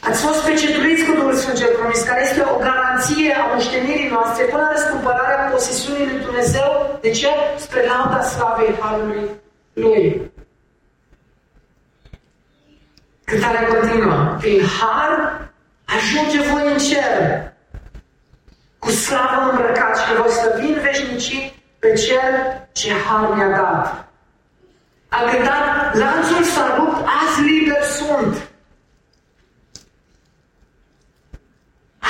Ați 0.00 0.22
fost 0.22 0.44
pecetuliți 0.44 1.04
cu 1.04 1.12
Duhul 1.12 1.34
Sfânt 1.34 1.56
cel 1.58 1.74
promis, 1.78 2.02
care 2.02 2.22
este 2.22 2.42
o 2.52 2.58
garanție 2.58 3.34
a 3.34 3.52
moștenirii 3.52 4.08
noastre 4.08 4.44
până 4.44 4.62
la 4.62 4.72
răscumpărarea 4.72 5.50
posesiunii 5.52 6.10
lui 6.10 6.24
Dumnezeu. 6.24 6.98
De 7.00 7.10
ce? 7.10 7.28
Spre 7.56 7.80
lauda 7.86 8.22
slavei 8.22 8.78
Harului 8.80 9.30
Lui. 9.72 10.30
Cântarea 13.24 13.66
continuă. 13.66 14.36
Prin 14.40 14.60
har 14.78 15.40
ajunge 15.84 16.40
voi 16.50 16.72
în 16.72 16.78
cer. 16.78 17.52
Cu 18.78 18.90
slavă 18.90 19.50
îmbrăcat 19.50 19.98
și 19.98 20.14
voi 20.20 20.30
slăvi 20.30 20.66
în 20.66 20.80
veșnicii 20.80 21.62
pe 21.78 21.92
Cel 21.92 22.68
ce 22.72 22.92
har 22.92 23.34
mi-a 23.34 23.48
dat. 23.48 24.08
A 25.08 25.30
cântat, 25.30 25.94
lanțul 25.94 26.42
s-a 26.42 26.74
rupt, 26.76 27.06
azi 27.20 27.40
liber 27.42 27.82
sunt. 27.82 28.45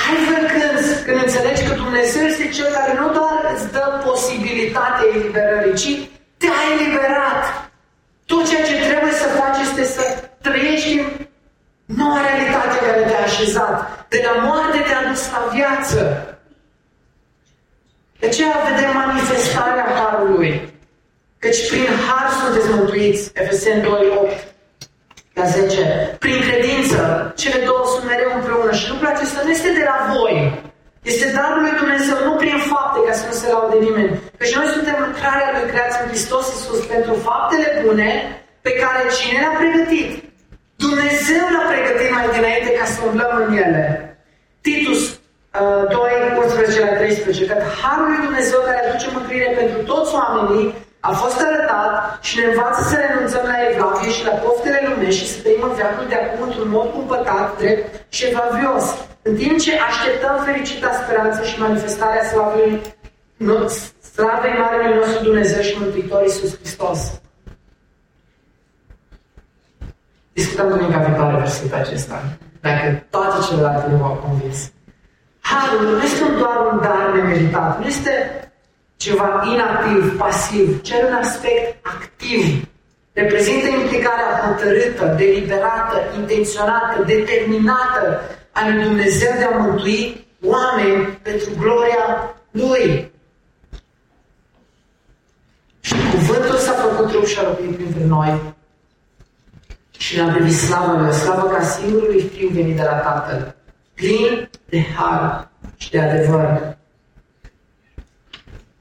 Altfel 0.09 0.43
când, 0.53 0.79
când 1.05 1.19
înțelegi 1.25 1.65
că 1.67 1.73
Dumnezeu 1.83 2.23
este 2.25 2.47
Cel 2.55 2.69
care 2.77 2.93
nu 3.01 3.07
doar 3.17 3.39
îți 3.53 3.71
dă 3.71 3.85
posibilitatea 4.05 5.05
eliberării, 5.13 5.79
ci 5.81 5.91
te-a 6.41 6.59
eliberat. 6.73 7.43
Tot 8.25 8.43
ceea 8.49 8.65
ce 8.65 8.75
trebuie 8.89 9.11
să 9.23 9.27
faci 9.39 9.59
este 9.67 9.83
să 9.95 10.03
trăiești 10.41 10.91
în 10.99 11.07
noua 11.85 12.19
realitate 12.27 12.75
care 12.85 13.01
te-a 13.09 13.23
așezat. 13.29 14.05
De 14.09 14.19
la 14.25 14.33
moarte 14.47 14.79
te-a 14.87 15.03
dus 15.09 15.23
la 15.31 15.41
viață. 15.55 15.99
De 18.19 18.25
aceea 18.27 18.65
vedem 18.69 18.91
manifestarea 18.93 19.87
Harului. 19.97 20.73
Căci 21.39 21.69
prin 21.69 21.87
Har 22.05 22.27
sunteți 22.41 22.69
mântuiți. 22.75 23.31
Efeseni 23.33 23.81
2, 23.81 23.91
8 24.21 24.56
la 25.39 25.45
10. 25.45 26.17
Prin 26.23 26.39
credință, 26.47 26.99
cele 27.41 27.59
două 27.69 27.83
sunt 27.93 28.05
mereu 28.11 28.31
împreună 28.35 28.71
și 28.79 28.89
lucrul 28.91 29.13
acesta 29.13 29.39
nu 29.43 29.51
este 29.57 29.71
de 29.79 29.83
la 29.91 29.97
voi. 30.13 30.35
Este 31.11 31.27
darul 31.37 31.61
lui 31.65 31.75
Dumnezeu, 31.81 32.17
nu 32.27 32.33
prin 32.41 32.57
fapte, 32.71 32.99
ca 33.07 33.13
să 33.19 33.25
nu 33.29 33.35
se 33.41 33.47
laude 33.53 33.77
nimeni. 33.87 34.11
Căci 34.39 34.55
noi 34.59 34.67
suntem 34.75 34.97
lucrarea 35.07 35.49
lui 35.55 35.69
creați 35.71 35.97
în 36.01 36.07
Hristos 36.11 36.45
Iisus 36.53 36.81
pentru 36.93 37.13
faptele 37.27 37.67
bune 37.83 38.09
pe 38.65 38.71
care 38.81 39.01
cine 39.17 39.37
le-a 39.41 39.55
pregătit? 39.61 40.09
Dumnezeu 40.85 41.43
le-a 41.53 41.67
pregătit 41.73 42.09
mai 42.17 42.27
dinainte 42.35 42.69
ca 42.79 42.85
să 42.93 42.97
umblăm 43.07 43.33
în 43.43 43.49
ele. 43.63 43.83
Titus 44.65 45.01
uh, 45.09 45.83
2, 45.89 46.11
11 46.43 46.79
la 46.87 46.93
13, 46.99 47.45
că 47.49 47.55
Harul 47.81 48.07
lui 48.11 48.25
Dumnezeu 48.27 48.59
care 48.67 48.79
aduce 48.81 49.07
mântuire 49.15 49.49
pentru 49.59 49.79
toți 49.91 50.11
oamenii 50.19 50.65
a 51.09 51.11
fost 51.21 51.39
arătat 51.47 51.93
și 52.27 52.33
ne 52.39 52.45
învață 52.51 52.81
să 52.89 52.95
renunțăm 52.95 53.45
la 53.51 53.57
evlavie 53.69 54.11
și 54.17 54.25
la 54.29 54.35
poftele 54.43 54.79
lumești 54.87 55.21
și 55.21 55.31
să 55.31 55.37
trăim 55.41 55.61
în 55.67 55.73
veacul 55.77 56.07
de 56.11 56.15
acum 56.15 56.41
într-un 56.47 56.69
mod 56.77 56.87
cumpătat, 56.97 57.57
drept 57.59 58.13
și 58.15 58.25
evlavios. 58.29 58.85
În 59.27 59.35
timp 59.41 59.57
ce 59.59 59.71
așteptăm 59.89 60.35
fericita 60.47 60.89
speranță 61.01 61.39
și 61.43 61.59
manifestarea 61.59 62.23
slavei, 62.31 62.81
slavei 64.13 64.59
Marelui 64.61 64.97
nostru 64.99 65.23
Dumnezeu 65.23 65.61
și 65.61 65.77
Mântuitor 65.79 66.21
Iisus 66.23 66.51
Hristos. 66.59 66.99
Discutăm 70.33 70.67
duminica 70.69 70.99
viitoare 71.05 71.37
versetul 71.37 71.77
acesta, 71.77 72.17
dacă 72.61 72.85
toate 73.09 73.37
celelalte 73.47 73.85
nu 73.91 73.97
v-au 73.97 74.17
convins. 74.25 74.71
Harul 75.39 75.81
nu 75.87 76.03
este 76.03 76.25
doar 76.41 76.57
un 76.71 76.79
dar 76.81 77.11
nemeritat, 77.13 77.79
nu 77.79 77.85
este 77.85 78.11
ceva 78.97 79.43
inactiv, 79.53 80.17
pasiv, 80.17 80.81
cer 80.81 81.03
un 81.03 81.13
aspect 81.13 81.85
activ. 81.85 82.67
Reprezintă 83.13 83.67
implicarea 83.67 84.43
hotărâtă, 84.45 85.15
deliberată, 85.17 85.97
intenționată, 86.19 87.03
determinată 87.05 88.21
a 88.51 88.69
lui 88.69 88.83
Dumnezeu 88.83 89.31
de 89.37 89.43
a 89.43 89.57
mântui 89.57 90.27
oameni 90.43 91.05
pentru 91.21 91.49
gloria 91.59 92.35
Lui. 92.51 93.11
Și 95.79 95.93
cuvântul 96.11 96.55
s-a 96.55 96.71
făcut 96.71 97.09
trup 97.09 97.25
și 97.25 97.39
a 97.39 97.43
locuit 97.43 97.75
printre 97.75 98.03
noi. 98.05 98.55
Și 99.97 100.15
ne-a 100.15 100.33
privit 100.33 100.55
slavă 100.55 101.01
Lui, 101.01 101.13
slavă 101.13 101.47
ca 101.47 101.63
singurului 101.63 102.31
Fiu 102.35 102.47
venit 102.47 102.75
de 102.75 102.83
la 102.83 102.95
Tatăl, 102.95 103.55
plin 103.93 104.49
de 104.69 104.85
har 104.95 105.49
și 105.77 105.91
de 105.91 105.99
adevăr. 106.01 106.76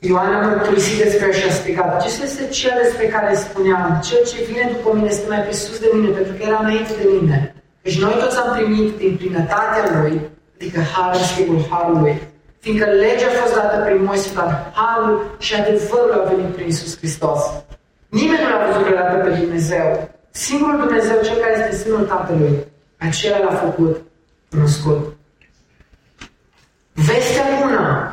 Ioan 0.09 0.33
a 0.35 0.47
mărturisit 0.47 0.99
despre 1.03 1.33
și 1.33 1.49
a 1.49 1.53
strigat, 1.53 1.91
acesta 1.95 2.25
este 2.25 2.45
cel 2.47 2.77
despre 2.83 3.07
care 3.07 3.35
spuneam, 3.35 4.01
cel 4.09 4.23
ce 4.31 4.45
vine 4.49 4.65
după 4.75 4.89
mine 4.97 5.09
este 5.11 5.29
mai 5.29 5.43
presus 5.47 5.79
de 5.79 5.91
mine, 5.95 6.09
pentru 6.09 6.33
că 6.33 6.43
era 6.43 6.59
înainte 6.63 6.93
de 7.01 7.07
mine. 7.15 7.55
Deci 7.83 8.01
noi 8.01 8.15
toți 8.23 8.39
am 8.43 8.51
primit 8.57 8.97
din 8.97 9.17
plinătatea 9.17 9.85
Lui, 9.95 10.15
adică 10.57 10.81
Harul, 10.93 11.21
Schimbul 11.31 11.67
Harului, 11.71 12.15
fiindcă 12.59 12.87
legea 13.05 13.27
a 13.31 13.39
fost 13.43 13.55
dată 13.55 13.77
prin 13.85 14.05
Moise, 14.05 14.31
dar 14.35 14.73
Harul 14.79 15.37
și 15.39 15.55
adevărul 15.55 16.13
a 16.13 16.29
venit 16.29 16.51
prin 16.55 16.67
Iisus 16.67 16.99
Hristos. 16.99 17.41
Nimeni 18.09 18.43
nu 18.43 18.49
l-a 18.49 18.67
văzut 18.67 18.83
vreodată 18.85 19.17
pe 19.17 19.31
Dumnezeu. 19.41 19.87
Singurul 20.31 20.79
Dumnezeu, 20.85 21.17
Cel 21.25 21.37
care 21.37 21.55
este 21.59 21.83
Sânul 21.83 22.07
Tatălui, 22.07 22.55
acela 22.99 23.39
l-a 23.39 23.55
făcut 23.55 24.03
cunoscut. 24.51 25.17
Vestea 26.93 27.45
bună 27.61 28.06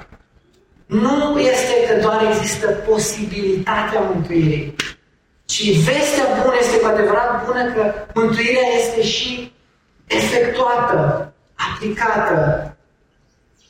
nu 1.01 1.39
este 1.39 1.73
că 1.87 2.01
doar 2.01 2.19
există 2.29 2.67
posibilitatea 2.67 3.99
mântuirii, 3.99 4.75
ci 5.45 5.63
vestea 5.85 6.25
bună 6.41 6.55
este 6.59 6.77
cu 6.79 6.87
adevărat 6.87 7.45
bună 7.45 7.63
că 7.73 7.93
mântuirea 8.13 8.67
este 8.79 9.01
și 9.01 9.53
efectuată, 10.07 11.33
aplicată 11.55 12.37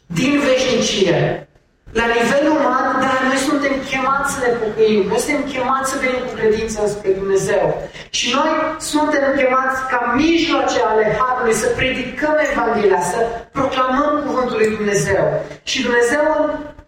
din 0.05 0.39
veșnicie. 0.39 1.47
La 1.91 2.05
nivel 2.05 2.45
uman, 2.57 2.85
dar 3.03 3.15
noi 3.27 3.39
suntem 3.49 3.73
chemați 3.89 4.33
să 4.33 4.39
ne 4.45 4.51
pocăim, 4.61 5.01
noi 5.07 5.19
suntem 5.19 5.43
chemați 5.51 5.89
să 5.91 5.97
venim 6.03 6.21
cu 6.25 6.33
credință 6.39 6.87
spre 6.87 7.09
Dumnezeu. 7.11 7.65
Și 8.09 8.25
noi 8.35 8.51
suntem 8.79 9.25
chemați 9.37 9.79
ca 9.91 9.99
mijloace 10.15 10.79
ale 10.91 11.05
Harului 11.19 11.53
să 11.53 11.67
predicăm 11.79 12.35
Evanghelia, 12.51 13.01
să 13.01 13.19
proclamăm 13.51 14.11
Cuvântul 14.25 14.57
lui 14.57 14.75
Dumnezeu. 14.75 15.23
Și 15.63 15.81
Dumnezeu 15.81 16.25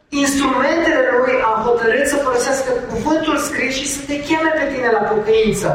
instrumentele 0.09 1.01
lui 1.17 1.33
a 1.49 1.53
hotărât 1.65 2.07
să 2.07 2.15
folosească 2.15 2.71
cuvântul 2.91 3.37
scris 3.37 3.73
și 3.75 3.87
să 3.87 3.99
te 4.07 4.17
cheme 4.27 4.51
pe 4.59 4.65
tine 4.73 4.89
la 4.91 5.03
pocăință. 5.13 5.69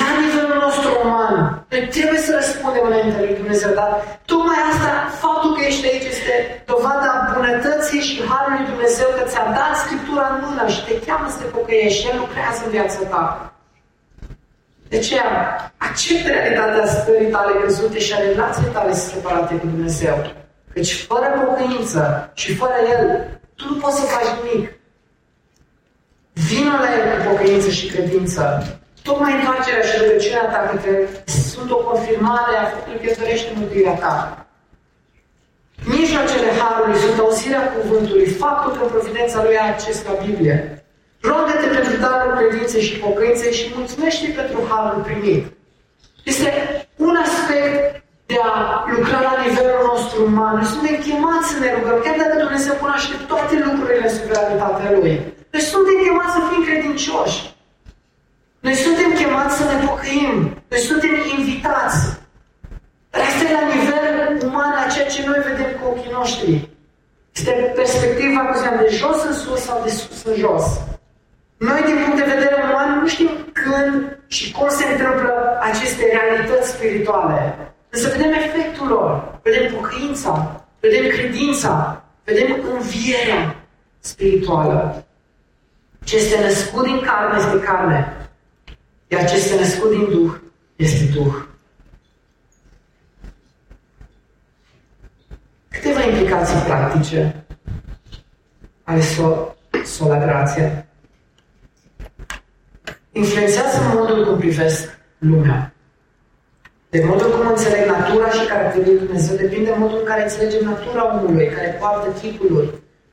La 0.00 0.08
nivelul 0.22 0.58
nostru 0.66 0.90
uman, 1.04 1.34
noi 1.70 1.82
trebuie 1.96 2.20
să 2.26 2.30
răspundem 2.34 2.84
înainte 2.86 3.18
lui 3.24 3.40
Dumnezeu, 3.40 3.70
dar 3.80 3.90
tocmai 4.30 4.60
asta, 4.70 4.92
faptul 5.22 5.50
că 5.54 5.62
ești 5.64 5.88
aici 5.90 6.10
este 6.14 6.34
dovada 6.70 7.10
bunătății 7.34 8.06
și 8.08 8.24
harului 8.28 8.58
lui 8.58 8.70
Dumnezeu 8.72 9.08
că 9.16 9.22
ți-a 9.30 9.46
dat 9.58 9.72
Scriptura 9.84 10.24
în 10.30 10.36
mână 10.44 10.64
și 10.74 10.84
te 10.86 10.94
cheamă 11.06 11.26
să 11.30 11.38
te 11.40 11.48
pocăiești, 11.56 12.06
El 12.08 12.16
lucrează 12.22 12.60
în 12.64 12.70
viața 12.76 13.00
ta. 13.12 13.26
De 14.90 14.96
aceea, 14.96 15.28
acceptă 15.86 16.28
realitatea 16.28 16.86
stării 16.86 17.34
tale 17.36 17.52
căzute 17.60 17.98
și 17.98 18.12
a 18.14 18.18
relației 18.18 18.70
tale 18.76 18.92
separate 18.92 19.54
cu 19.54 19.66
Dumnezeu. 19.66 20.16
Deci, 20.74 20.92
fără 21.08 21.26
pocăință 21.44 22.30
și 22.34 22.56
fără 22.60 22.78
El, 22.94 23.02
tu 23.56 23.64
nu 23.70 23.76
poți 23.80 23.98
să 24.00 24.04
faci 24.14 24.30
nimic. 24.38 24.72
Vină 26.32 26.74
la 26.82 26.88
El 26.96 27.04
cu 27.12 27.18
pocăință 27.28 27.70
și 27.70 27.86
credință. 27.86 28.42
Tocmai 29.02 29.32
întoarcerea 29.34 29.84
și 29.88 29.98
rugăciunea 30.00 30.46
ta 30.52 30.60
către 30.70 30.94
sunt 31.50 31.70
o 31.70 31.76
confirmare 31.76 32.56
a 32.56 32.70
faptului 32.72 33.00
că 33.02 33.14
dorește 33.20 33.50
mântuirea 33.54 33.96
ta. 34.04 34.46
Mijloacele 35.84 36.50
Harului 36.60 37.02
sunt 37.04 37.18
auzirea 37.18 37.72
cuvântului, 37.76 38.26
faptul 38.26 38.72
că 38.72 38.84
providența 38.84 39.42
lui 39.42 39.58
are 39.58 39.72
acces 39.72 40.04
la 40.08 40.14
Biblie. 40.24 40.84
Rogă-te 41.20 41.66
pentru 41.76 41.96
darul 41.96 42.32
credinței 42.38 42.82
și 42.82 42.98
pocăinței 42.98 43.52
și 43.52 43.72
mulțumește 43.74 44.26
pentru 44.40 44.58
Harul 44.68 45.02
primit. 45.02 45.44
Este 46.24 46.50
un 46.96 47.16
aspect 47.26 48.03
de 48.30 48.36
a 48.50 48.52
lucra 48.94 49.18
la 49.28 49.34
nivelul 49.44 49.82
nostru 49.90 50.18
uman. 50.30 50.54
Noi 50.58 50.68
suntem 50.74 50.96
chemați 51.06 51.48
să 51.50 51.56
ne 51.58 51.70
rugăm, 51.76 51.98
chiar 52.04 52.16
dacă 52.22 52.34
Dumnezeu 52.44 52.74
cunoaște 52.82 53.14
toate 53.30 53.54
lucrurile 53.66 54.06
în 54.06 54.14
suveranitatea 54.18 54.90
Lui. 54.96 55.14
Noi 55.52 55.64
suntem 55.72 55.96
chemați 56.04 56.34
să 56.36 56.40
fim 56.48 56.62
credincioși. 56.68 57.38
Noi 58.66 58.76
suntem 58.84 59.10
chemați 59.20 59.56
să 59.58 59.64
ne 59.70 59.78
pocăim. 59.86 60.34
Noi 60.70 60.82
suntem 60.90 61.14
invitați. 61.36 62.00
Dar 63.10 63.20
asta 63.28 63.42
e 63.48 63.56
la 63.60 63.66
nivel 63.74 64.06
uman, 64.46 64.70
la 64.78 64.92
ceea 64.92 65.12
ce 65.14 65.20
noi 65.26 65.40
vedem 65.48 65.70
cu 65.76 65.82
ochii 65.90 66.16
noștri. 66.18 66.52
Este 67.36 67.52
perspectiva, 67.80 68.40
cum 68.40 68.56
ziceam, 68.56 68.76
de 68.84 68.88
jos 69.00 69.18
în 69.28 69.34
sus 69.42 69.60
sau 69.68 69.78
de 69.84 69.90
sus 69.90 70.18
în 70.30 70.36
jos. 70.44 70.66
Noi, 71.68 71.80
din 71.88 71.98
punct 72.02 72.18
de 72.20 72.32
vedere 72.34 72.56
uman, 72.68 72.88
nu 73.00 73.06
știm 73.06 73.30
când 73.52 74.18
și 74.26 74.52
cum 74.52 74.68
se 74.68 74.84
întâmplă 74.92 75.58
aceste 75.60 76.04
realități 76.16 76.70
spirituale. 76.70 77.73
Însă 77.94 78.08
vedem 78.08 78.32
efectul 78.32 78.86
lor, 78.86 79.38
vedem 79.42 79.74
pocăința, 79.74 80.64
vedem 80.80 81.08
credința, 81.08 82.04
vedem 82.24 82.64
învierea 82.74 83.66
spirituală. 83.98 85.06
Ce 86.04 86.16
este 86.16 86.40
născut 86.40 86.84
din 86.84 87.00
carne 87.00 87.38
este 87.38 87.60
carne, 87.60 88.28
iar 89.08 89.28
ce 89.28 89.36
este 89.36 89.58
născut 89.58 89.90
din 89.90 90.04
Duh 90.10 90.34
este 90.76 91.04
Duh. 91.04 91.34
Câteva 95.68 96.02
implicații 96.04 96.58
practice 96.66 97.44
ale 98.82 99.00
so- 99.00 99.54
sola 99.84 100.18
grație. 100.18 100.86
Influențează 103.12 103.78
modul 103.94 104.24
cum 104.26 104.38
privesc 104.38 104.98
lumea. 105.18 105.73
De 106.94 107.02
modul 107.10 107.30
cum 107.34 107.46
înțeleg 107.54 107.84
natura 107.96 108.28
și 108.36 108.44
caracterul 108.52 108.86
lui 108.88 109.02
Dumnezeu 109.04 109.34
depinde 109.44 109.70
de 109.70 109.76
modul 109.82 109.98
în 110.02 110.08
care 110.10 110.22
înțelegem 110.22 110.62
natura 110.72 111.02
omului, 111.14 111.52
care 111.56 111.78
poartă 111.80 112.08
chipul 112.20 112.48
lui. 112.54 112.68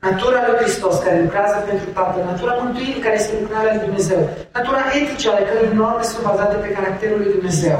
Natura 0.06 0.40
lui 0.46 0.58
Hristos, 0.60 0.94
care 1.04 1.18
lucrează 1.24 1.56
pentru 1.68 1.88
Tatăl, 1.96 2.22
natura 2.32 2.54
mântuirii, 2.62 3.04
care 3.06 3.16
este 3.20 3.32
lucrarea 3.40 3.72
lui 3.74 3.84
Dumnezeu, 3.86 4.20
natura 4.56 4.82
etică, 4.98 5.28
ale 5.30 5.42
cărei 5.48 5.76
norme 5.80 6.04
sunt 6.10 6.22
bazate 6.28 6.56
pe 6.62 6.74
caracterul 6.76 7.18
lui 7.22 7.34
Dumnezeu. 7.36 7.78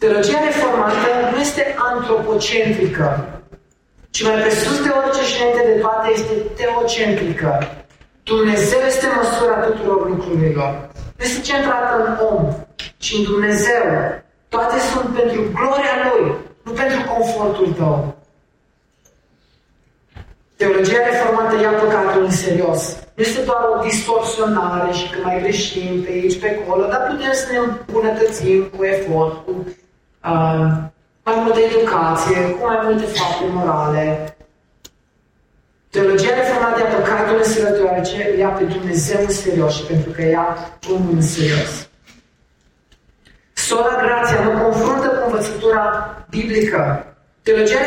Teologia 0.00 0.40
reformată 0.48 1.08
nu 1.30 1.38
este 1.46 1.62
antropocentrică, 1.90 3.06
ci 4.14 4.20
mai 4.26 4.36
presus 4.42 4.76
de 4.84 4.90
orice 5.00 5.22
și 5.30 5.36
de 5.56 5.74
toate 5.84 6.06
este 6.16 6.34
teocentrică. 6.58 7.50
Dumnezeu 8.30 8.80
este 8.92 9.06
măsura 9.18 9.56
tuturor 9.66 10.00
lucrurilor. 10.12 10.70
Nu 11.16 11.22
este 11.28 11.40
centrată 11.50 11.92
în 12.04 12.08
om, 12.30 12.40
ci 13.02 13.10
în 13.18 13.22
Dumnezeu. 13.30 13.86
Toate 14.48 14.78
sunt 14.92 15.14
pentru 15.14 15.40
gloria 15.54 15.94
Lui, 16.08 16.34
nu 16.64 16.72
pentru 16.72 17.00
confortul 17.12 17.72
tău. 17.72 18.16
Teologia 20.56 21.04
reformată 21.10 21.60
ia 21.60 21.70
păcatul 21.70 22.24
în 22.24 22.30
serios. 22.30 22.96
Nu 23.14 23.22
este 23.22 23.40
doar 23.40 23.62
o 23.74 23.82
distorsionare 23.82 24.92
și 24.92 25.10
că 25.10 25.18
mai 25.22 25.40
greșim 25.42 26.02
pe 26.02 26.10
aici, 26.10 26.40
pe 26.40 26.58
acolo, 26.60 26.86
dar 26.86 27.06
putem 27.10 27.32
să 27.32 27.46
ne 27.52 27.58
îmbunătățim 27.58 28.70
cu 28.76 28.84
efort, 28.84 29.44
cu 29.44 29.50
uh, 30.30 30.66
mai 31.24 31.36
multă 31.42 31.58
educație, 31.58 32.50
cu 32.50 32.66
mai 32.66 32.78
multe 32.82 33.04
fapte 33.04 33.44
morale. 33.52 34.36
Teologia 35.90 36.34
reformată 36.34 36.80
ia 36.80 36.86
păcatul 36.86 37.36
în 37.36 37.44
serios, 37.44 37.76
deoarece 37.76 38.36
ia 38.38 38.48
pe 38.48 38.64
Dumnezeu 38.64 39.20
în 39.20 39.30
serios 39.30 39.74
și 39.76 39.82
pentru 39.82 40.10
că 40.10 40.22
ia 40.22 40.56
omul 40.90 41.14
în 41.14 41.22
serios. 41.22 41.87
Sola 43.68 43.94
Grația 44.02 44.40
nu 44.46 44.52
confruntă 44.62 45.08
cu 45.08 45.22
învățătura 45.26 45.84
biblică, 46.34 46.80
Teologia 47.42 47.80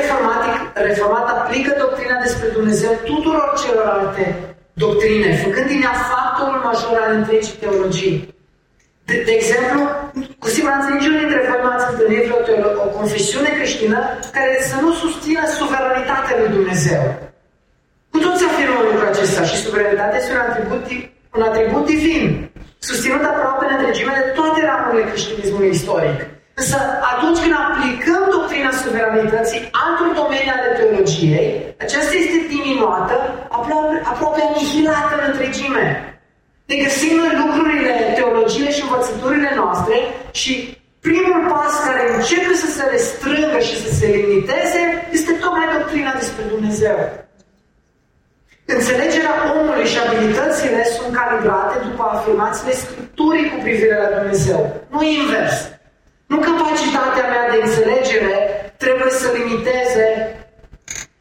reformată 0.88 1.30
aplică 1.34 1.72
doctrina 1.84 2.18
despre 2.26 2.48
Dumnezeu 2.58 2.92
tuturor 3.10 3.50
celorlalte 3.62 4.24
doctrine, 4.84 5.30
făcând 5.44 5.68
din 5.72 5.82
ea 5.86 5.96
factorul 6.12 6.60
major 6.68 6.98
al 7.06 7.12
întregii 7.20 7.60
teologii. 7.62 8.18
De, 9.08 9.16
de 9.28 9.34
exemplu, 9.40 9.82
cu 10.42 10.48
siguranță 10.56 10.88
niciunul 10.90 11.20
dintre 11.24 11.48
voi 11.48 11.62
nu 11.64 11.70
ați 11.76 11.90
întâlnit 11.92 12.26
o, 12.36 12.38
o 12.86 12.88
confesiune 12.98 13.50
creștină 13.58 14.00
care 14.36 14.54
să 14.70 14.76
nu 14.84 14.92
susțină 15.02 15.44
suveranitatea 15.60 16.36
lui 16.40 16.50
Dumnezeu. 16.58 17.04
Cu 18.12 18.18
toți 18.26 18.46
afirmăm 18.50 18.84
lucrul 18.90 19.12
acesta 19.12 19.42
și 19.50 19.62
suveranitatea 19.66 20.20
este 20.20 20.34
un 20.34 20.44
atribut, 20.48 20.84
un 21.38 21.42
atribut 21.50 21.86
divin, 21.86 22.51
susținut 22.90 23.24
aproape 23.32 23.64
în 23.66 23.76
întregime 23.78 24.14
de 24.20 24.26
toate 24.38 24.60
ramurile 24.70 25.10
creștinismului 25.10 25.74
istoric. 25.78 26.18
Însă 26.62 26.78
atunci 27.12 27.40
când 27.44 27.56
aplicăm 27.66 28.24
doctrina 28.36 28.72
suveranității 28.84 29.62
altor 29.84 30.10
domenii 30.22 30.54
ale 30.56 30.70
teologiei, 30.78 31.48
aceasta 31.86 32.14
este 32.24 32.40
diminuată, 32.54 33.16
aproape, 33.58 33.96
aproape 34.12 34.40
anihilată 34.50 35.14
în 35.18 35.24
întregime. 35.32 35.86
Ne 36.70 36.76
găsim 36.86 37.16
în 37.28 37.34
lucrurile, 37.44 37.94
teologiile 38.18 38.72
și 38.76 38.86
învățăturile 38.86 39.52
noastre 39.62 39.96
și 40.40 40.54
primul 41.08 41.40
pas 41.52 41.74
care 41.86 42.04
începe 42.16 42.54
să 42.64 42.68
se 42.76 42.84
restrângă 42.94 43.60
și 43.68 43.76
să 43.84 43.90
se 44.00 44.08
limiteze 44.18 44.82
este 45.18 45.32
tocmai 45.44 45.68
doctrina 45.78 46.12
despre 46.22 46.44
Dumnezeu. 46.54 46.98
Înțelegerea 48.78 49.36
omului 49.54 49.86
și 49.92 49.98
abilitățile 50.06 50.82
sunt 50.96 51.10
calibrate 51.20 51.76
după 51.88 52.04
afirmațiile 52.16 52.74
Scripturii 52.84 53.50
cu 53.52 53.58
privire 53.66 53.96
la 54.04 54.10
Dumnezeu, 54.18 54.62
nu 54.94 55.00
invers. 55.20 55.56
Nu 56.32 56.38
capacitatea 56.50 57.26
mea 57.34 57.46
de 57.52 57.58
înțelegere 57.66 58.36
trebuie 58.84 59.12
să 59.22 59.28
limiteze 59.38 60.06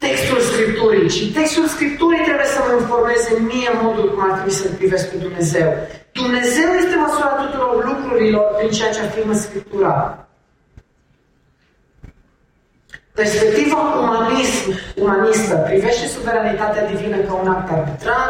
textul 0.05 0.39
Scripturii, 0.49 1.09
ci 1.15 1.21
textul 1.39 1.65
Scripturii 1.75 2.27
trebuie 2.27 2.49
să 2.55 2.59
mă 2.65 2.71
informeze 2.81 3.31
mie 3.51 3.71
modul 3.83 4.05
cum 4.11 4.21
ar 4.27 4.31
trebui 4.35 4.59
să-L 4.59 4.73
privesc 4.79 5.05
pe 5.09 5.17
Dumnezeu. 5.25 5.69
Dumnezeu 6.21 6.69
este 6.81 6.95
măsura 7.05 7.31
tuturor 7.41 7.73
lucrurilor 7.89 8.45
prin 8.57 8.71
ceea 8.77 8.91
ce 8.95 9.01
afirmă 9.01 9.33
Scriptura. 9.45 9.95
Perspectiva 13.21 13.79
umanism, 14.03 14.79
umanistă 14.95 15.55
privește 15.55 16.07
suveranitatea 16.07 16.87
divină 16.91 17.17
ca 17.17 17.33
un 17.33 17.47
act 17.47 17.71
arbitrar, 17.71 18.29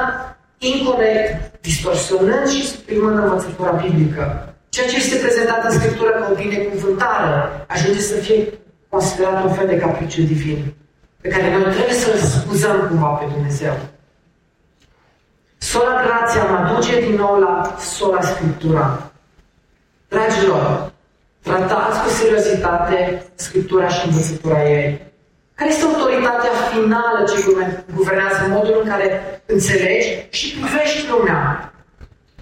incorrect, 0.57 1.61
distorsionând 1.61 2.47
și 2.47 2.67
suprimând 2.67 3.17
învățătura 3.17 3.71
biblică. 3.71 4.53
Ceea 4.69 4.87
ce 4.87 4.95
este 4.95 5.17
prezentat 5.17 5.63
în 5.63 5.79
Scriptură 5.79 6.09
ca 6.09 6.27
o 6.31 6.35
binecuvântare 6.35 7.65
ajunge 7.67 7.99
să 7.99 8.15
fie 8.15 8.53
considerat 8.89 9.43
un 9.43 9.53
fel 9.53 9.67
de 9.67 9.77
capriciu 9.77 10.21
divin, 10.21 10.73
pe 11.21 11.27
care 11.29 11.51
noi 11.51 11.73
trebuie 11.73 11.93
să-l 11.93 12.17
scuzăm 12.17 12.87
cumva 12.87 13.07
pe 13.07 13.25
Dumnezeu. 13.33 13.73
Sola 15.57 16.01
Grația 16.05 16.43
mă 16.43 16.73
duce 16.73 16.99
din 16.99 17.15
nou 17.15 17.39
la 17.39 17.75
sola 17.79 18.21
Scriptura. 18.21 19.11
Dragilor, 20.07 20.90
tratați 21.43 21.97
cu 22.03 22.09
seriozitate 22.09 22.97
Scriptura 23.35 23.87
și 23.87 24.07
învățătura 24.07 24.69
ei. 24.69 25.09
Care 25.55 25.69
este 25.69 25.85
autoritatea 25.85 26.53
finală 26.71 27.19
ce 27.29 27.37
guvernează 27.95 28.41
modul 28.49 28.79
în 28.83 28.89
care 28.89 29.07
înțelegi 29.45 30.07
și 30.29 30.55
privești 30.55 31.09
lumea? 31.11 31.73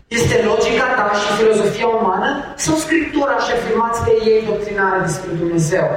Este 0.07 0.35
logica 0.49 0.87
ta 0.97 1.11
și 1.21 1.29
filozofia 1.37 1.87
umană 1.87 2.29
sau 2.55 2.75
Scriptura 2.75 3.37
și 3.45 3.51
afirmațiile 3.51 4.13
ei 4.31 4.45
doctrinare 4.49 4.99
despre 5.07 5.31
Dumnezeu? 5.41 5.87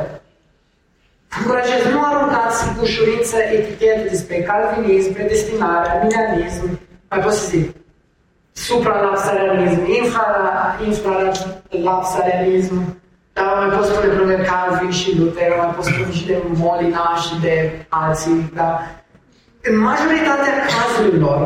Încurajez, 1.38 1.82
nu 1.92 2.00
aruncați 2.05 2.59
cu 2.64 2.82
ușurință 2.82 3.36
etichete 3.57 4.07
despre 4.11 4.36
calvinism, 4.50 5.12
predestinare, 5.12 5.88
arminianism, 5.88 6.78
mai 7.11 7.20
pot 7.20 7.32
să 7.32 7.46
zic, 7.46 7.66
supralapsarianism, 8.53 9.80
infralapsarianism, 10.86 13.00
dar 13.32 13.46
mai 13.59 13.76
pot 13.76 13.84
spune 13.84 14.14
probleme 14.14 14.48
Calvin 14.50 14.90
și 14.90 15.18
Luther, 15.18 15.53
mai 15.59 15.74
pot 15.74 15.84
spune 15.84 16.12
și 16.12 16.26
de 16.26 16.36
Molina 16.62 17.07
și 17.24 17.34
de 17.40 17.55
alții, 17.88 18.53
dar 18.55 18.72
în 19.68 19.76
majoritatea 19.88 20.55
cazurilor, 20.72 21.40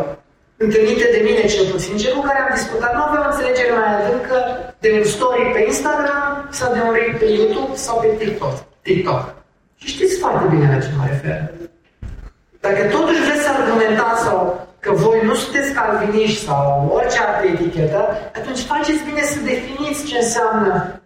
întâlnite 0.57 1.07
de 1.15 1.21
mine 1.29 1.45
cel 1.55 1.67
puțin, 1.73 1.97
cel 1.97 2.13
cu 2.15 2.23
care 2.29 2.39
am 2.41 2.55
discutat, 2.59 2.93
nu 2.95 3.03
aveau 3.03 3.25
înțelegere 3.27 3.73
mai 3.79 3.89
adâncă 3.95 4.39
de 4.83 4.89
un 4.99 5.05
story 5.15 5.45
pe 5.55 5.61
Instagram 5.71 6.33
sau 6.59 6.69
de 6.75 6.81
un 6.87 6.93
reel 6.97 7.15
pe 7.21 7.27
YouTube 7.37 7.75
sau 7.87 7.95
pe 8.01 8.09
TikTok. 8.19 8.55
TikTok. 8.83 9.23
Și 9.81 9.87
știți 9.95 10.19
foarte 10.23 10.45
bine 10.53 10.67
la 10.73 10.83
ce 10.85 10.91
mă 10.99 11.07
refer. 11.13 11.39
Dacă 12.67 12.83
totuși 12.97 13.25
vreți 13.27 13.45
să 13.45 13.51
argumentați 13.51 14.23
sau 14.27 14.39
că 14.87 14.93
voi 14.93 15.19
nu 15.29 15.35
sunteți 15.35 15.73
calviniști 15.79 16.45
sau 16.47 16.91
orice 16.97 17.19
altă 17.27 17.45
etichetă, 17.53 18.01
atunci 18.39 18.69
faceți 18.73 19.05
bine 19.09 19.23
să 19.33 19.39
definiți 19.53 20.07
ce 20.09 20.17
înseamnă 20.17 21.01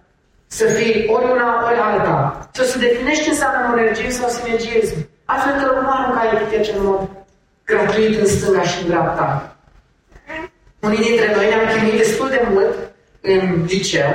să 0.59 0.64
fii 0.76 0.95
ori 1.14 1.26
una, 1.35 1.49
ori 1.66 1.81
alta. 1.89 2.49
Sau 2.53 2.64
să 2.64 2.78
definești 2.78 3.24
ce 3.24 3.31
înseamnă 3.31 3.59
monergism 3.68 4.20
sau 4.20 4.28
sinergism. 4.28 4.97
Altfel 5.24 5.53
te 5.59 5.64
nu 5.64 5.91
arunca 5.97 6.22
etichete 6.33 6.70
în 6.76 6.85
mod 6.87 7.01
gratuit 7.64 8.14
în 8.20 8.26
stânga 8.26 8.62
și 8.70 8.83
în 8.83 8.89
dreapta. 8.89 9.57
Unii 10.87 11.07
dintre 11.09 11.26
noi 11.35 11.47
ne-am 11.49 11.66
chinuit 11.72 11.99
destul 12.05 12.28
de 12.37 12.43
mult 12.53 12.74
în 13.20 13.43
liceu 13.72 14.12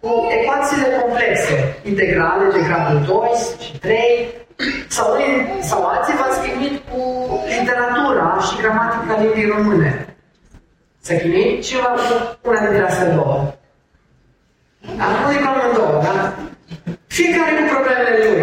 cu 0.00 0.10
ecuațiile 0.38 0.88
complexe, 1.00 1.56
integrale 1.90 2.44
de 2.54 2.60
gradul 2.66 2.98
2 3.06 3.18
și 3.64 3.78
3, 3.78 4.45
sau, 4.96 5.06
unii, 5.14 5.62
sau 5.62 5.80
alții 5.84 6.18
v-ați 6.20 6.40
chinuit 6.44 6.76
cu 6.88 7.00
literatura 7.58 8.26
și 8.46 8.60
gramatica 8.60 9.20
limbii 9.20 9.52
române. 9.54 9.90
S-a 11.00 11.14
chinuit 11.14 11.62
ceva 11.68 11.90
cu 12.40 12.48
una 12.48 12.60
dintre 12.60 12.86
astea 12.86 13.14
două. 13.14 13.36
Acum 15.04 15.26
e 15.36 15.44
cam 15.44 15.56
în 15.68 15.74
două, 15.78 15.96
da? 16.04 16.14
Fiecare 17.06 17.50
cu 17.56 17.64
problemele 17.74 18.18
lui. 18.26 18.42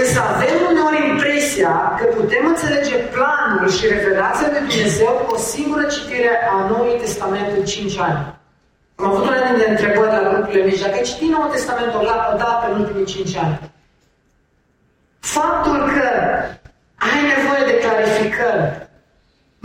Însă 0.00 0.18
avem 0.32 0.56
uneori 0.70 1.08
impresia 1.12 1.72
că 1.98 2.04
putem 2.18 2.44
înțelege 2.52 2.96
planul 3.14 3.68
și 3.76 3.84
revelația 3.94 4.48
de 4.54 4.60
Dumnezeu 4.68 5.12
cu 5.20 5.34
o 5.34 5.38
singură 5.52 5.84
citire 5.96 6.32
a 6.52 6.54
Noului 6.68 7.00
Testament 7.04 7.48
în 7.58 7.64
5 7.64 7.98
ani. 7.98 8.20
Am 8.94 9.06
avut 9.10 9.24
una 9.28 9.40
dintre 9.48 9.70
întrebări 9.70 10.16
la 10.16 10.28
grupurile 10.32 10.64
mici. 10.64 10.84
Dacă 10.86 10.98
citi 11.08 11.32
Noul 11.34 11.50
Testament 11.54 11.92
o 12.00 12.02
dată 12.42 12.64
în 12.68 12.80
ultimii 12.80 13.04
5 13.04 13.36
ani, 13.36 13.54
faptul 15.36 15.78
că 15.94 16.08
ai 17.08 17.18
nevoie 17.32 17.62
de 17.70 17.78
clarificări 17.82 18.66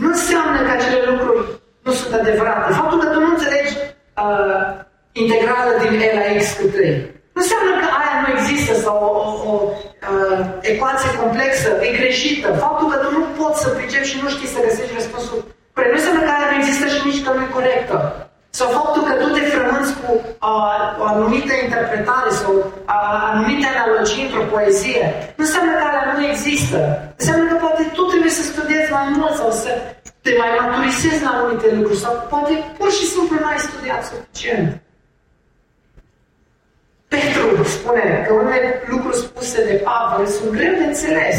nu 0.02 0.08
înseamnă 0.16 0.58
că 0.66 0.70
acele 0.72 1.00
lucruri 1.10 1.40
nu 1.86 1.92
sunt 1.92 2.12
adevărate. 2.20 2.72
Faptul 2.72 2.98
că 3.00 3.08
tu 3.08 3.20
nu 3.20 3.30
înțelegi 3.34 3.74
uh, 4.24 4.60
integrală 5.12 5.72
din 5.82 6.00
E 6.00 6.10
la 6.18 6.26
X 6.40 6.44
cu 6.58 6.66
3 6.66 7.16
nu 7.34 7.44
înseamnă 7.44 7.72
că 7.82 7.88
aia 8.00 8.16
nu 8.22 8.28
există 8.36 8.72
sau 8.84 8.96
o, 9.08 9.10
o, 9.28 9.32
o 9.50 9.54
uh, 10.12 10.40
ecuație 10.72 11.18
complexă 11.22 11.68
e 11.86 11.98
greșită. 11.98 12.48
Faptul 12.64 12.86
că 12.90 12.96
tu 12.96 13.10
nu 13.16 13.22
poți 13.38 13.62
să 13.62 13.68
pricepi 13.68 14.10
și 14.10 14.20
nu 14.22 14.28
știi 14.34 14.54
să 14.54 14.64
găsești 14.66 14.98
răspunsul 14.98 15.40
corect 15.74 15.92
nu 15.94 16.00
înseamnă 16.00 16.22
că 16.26 16.32
aia 16.34 16.50
nu 16.50 16.58
există 16.60 16.86
și 16.94 17.06
nici 17.08 17.22
că 17.24 17.30
nu 17.32 17.42
e 17.46 17.56
corectă. 17.58 17.96
Sau 18.50 18.68
faptul 18.68 19.02
că 19.08 19.12
tu 19.22 19.28
te 19.36 19.40
frămânți 19.40 19.92
cu 20.00 20.10
uh, 20.14 21.00
o 21.00 21.04
anumită 21.04 21.52
interpretare 21.64 22.30
sau 22.30 22.52
uh, 22.56 23.30
anumite 23.30 23.66
analogii 23.66 24.24
într-o 24.24 24.48
poezie, 24.52 25.04
nu 25.36 25.44
înseamnă 25.44 25.72
că 25.72 25.84
aia 25.84 26.04
nu 26.16 26.26
există. 26.26 26.78
Înseamnă 27.18 27.44
că 27.50 27.56
poate 27.64 27.82
tu 27.94 28.02
trebuie 28.02 28.30
să 28.38 28.42
studiezi 28.42 28.90
mai 28.92 29.06
mult 29.16 29.34
sau 29.34 29.50
să 29.50 29.70
te 30.22 30.30
mai 30.38 30.50
maturisezi 30.58 31.22
la 31.22 31.30
anumite 31.30 31.74
lucruri 31.74 31.98
sau 32.04 32.12
poate 32.30 32.52
pur 32.78 32.90
și 32.92 33.04
simplu 33.14 33.36
nu 33.38 33.46
ai 33.46 33.58
studiat 33.68 34.02
suficient. 34.10 34.80
Petru 37.08 37.64
spune 37.64 38.24
că 38.26 38.32
unele 38.32 38.82
lucruri 38.86 39.16
spuse 39.16 39.64
de 39.64 39.74
Pavel 39.86 40.26
sunt 40.26 40.50
greu 40.50 40.72
de 40.72 40.84
înțeles. 40.84 41.38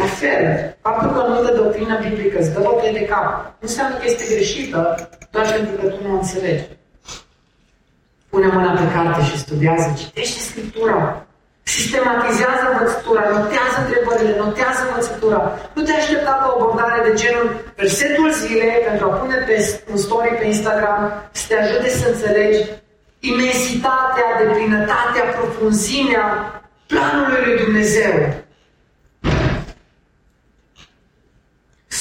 La 0.00 0.08
fel, 0.20 0.76
faptul 0.80 1.10
că 1.12 1.20
anumită 1.20 1.52
doctrină 1.54 1.98
biblică 2.04 2.38
îți 2.38 2.52
dă 2.52 2.60
o 2.68 2.80
de 2.92 3.04
cap, 3.04 3.26
nu 3.60 3.66
înseamnă 3.68 3.94
că 3.96 4.04
este 4.06 4.34
greșită 4.34 5.08
doar 5.30 5.46
pentru 5.56 5.74
că 5.78 5.86
tu 5.86 5.98
nu 6.02 6.14
o 6.14 6.18
înțelegi. 6.18 6.64
Pune 8.30 8.46
mâna 8.46 8.72
pe 8.72 8.86
carte 8.94 9.22
și 9.24 9.38
studiază, 9.38 9.94
citește 9.96 10.40
Scriptura, 10.50 11.26
Sistematizează 11.76 12.64
învățătura, 12.72 13.22
notează 13.36 13.76
întrebările, 13.84 14.32
notează 14.44 14.80
învățătura. 14.82 15.40
Nu 15.74 15.82
te 15.82 15.92
aștepta 15.92 16.32
pe 16.38 16.46
o 16.48 16.52
abordare 16.54 16.98
de 17.08 17.12
genul 17.22 17.46
versetul 17.80 18.28
zilei 18.40 18.84
pentru 18.88 19.04
a 19.06 19.16
pune 19.20 19.36
pe 19.46 19.54
un 19.90 19.98
story 20.04 20.38
pe 20.38 20.46
Instagram 20.46 21.00
să 21.38 21.44
te 21.48 21.54
ajute 21.62 21.88
să 21.88 22.04
înțelegi 22.08 22.60
imensitatea, 23.32 24.28
deplinătatea, 24.42 25.24
profunzimea 25.36 26.24
planului 26.90 27.40
lui 27.44 27.56
Dumnezeu. 27.64 28.14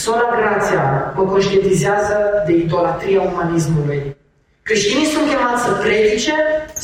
Sola 0.08 0.30
Grația 0.40 0.86
mă 1.16 1.24
conștientizează 1.32 2.18
de 2.48 2.54
idolatria 2.66 3.22
umanismului. 3.22 4.02
Creștinii 4.68 5.12
sunt 5.14 5.28
chemați 5.30 5.64
să 5.66 5.72
predice, 5.84 6.36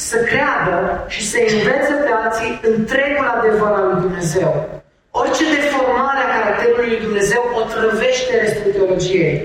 să 0.10 0.18
creadă 0.30 0.78
și 1.14 1.22
să 1.30 1.38
învețe 1.54 1.94
pe 2.06 2.12
alții 2.22 2.52
întregul 2.72 3.28
adevăr 3.36 3.72
al 3.80 3.86
lui 3.90 4.02
Dumnezeu. 4.06 4.52
Orice 5.22 5.44
deformare 5.56 6.22
a 6.24 6.32
caracterului 6.36 6.90
lui 6.92 7.04
Dumnezeu 7.06 7.44
o 7.60 7.62
trăvește 7.74 8.32
restul 8.42 8.72
teologiei. 8.76 9.36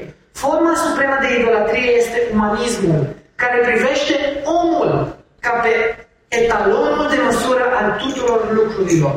Forma 0.43 0.73
supremă 0.85 1.17
de 1.21 1.29
idolatrie 1.39 1.91
este 2.03 2.19
umanismul, 2.35 3.01
care 3.43 3.59
privește 3.69 4.15
omul 4.59 4.91
ca 5.45 5.53
pe 5.65 5.73
etalonul 6.39 7.07
de 7.13 7.19
măsură 7.27 7.65
al 7.79 7.89
tuturor 8.03 8.41
lucrurilor. 8.59 9.15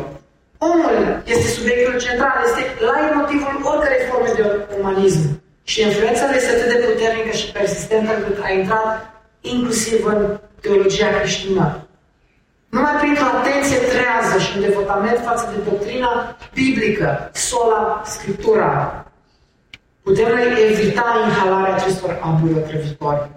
Omul 0.69 1.21
este 1.25 1.47
subiectul 1.47 1.99
central, 1.99 2.35
este 2.45 2.83
la 2.85 2.95
motivul 3.15 3.55
oricărei 3.71 4.07
forme 4.09 4.31
de 4.37 4.43
umanism. 4.79 5.41
Și 5.63 5.81
influența 5.81 6.35
este 6.35 6.51
atât 6.51 6.69
de 6.73 6.87
puternică 6.87 7.31
și 7.37 7.51
persistentă 7.51 8.11
încât 8.15 8.43
a 8.43 8.49
intrat 8.51 9.21
inclusiv 9.41 10.05
în 10.05 10.39
teologia 10.61 11.09
creștină. 11.17 11.87
Numai 12.69 12.95
printr-o 12.99 13.25
atenție 13.25 13.77
trează 13.77 14.39
și 14.39 14.51
un 14.55 14.61
devotament 14.61 15.19
față 15.23 15.45
de 15.51 15.69
doctrina 15.69 16.37
biblică, 16.53 17.29
sola 17.33 18.01
Scriptura, 18.05 19.05
putem 20.03 20.27
evita 20.69 21.05
inhalarea 21.25 21.75
acestor 21.75 22.19
aburi 22.21 22.53
otrăvitoare. 22.53 23.29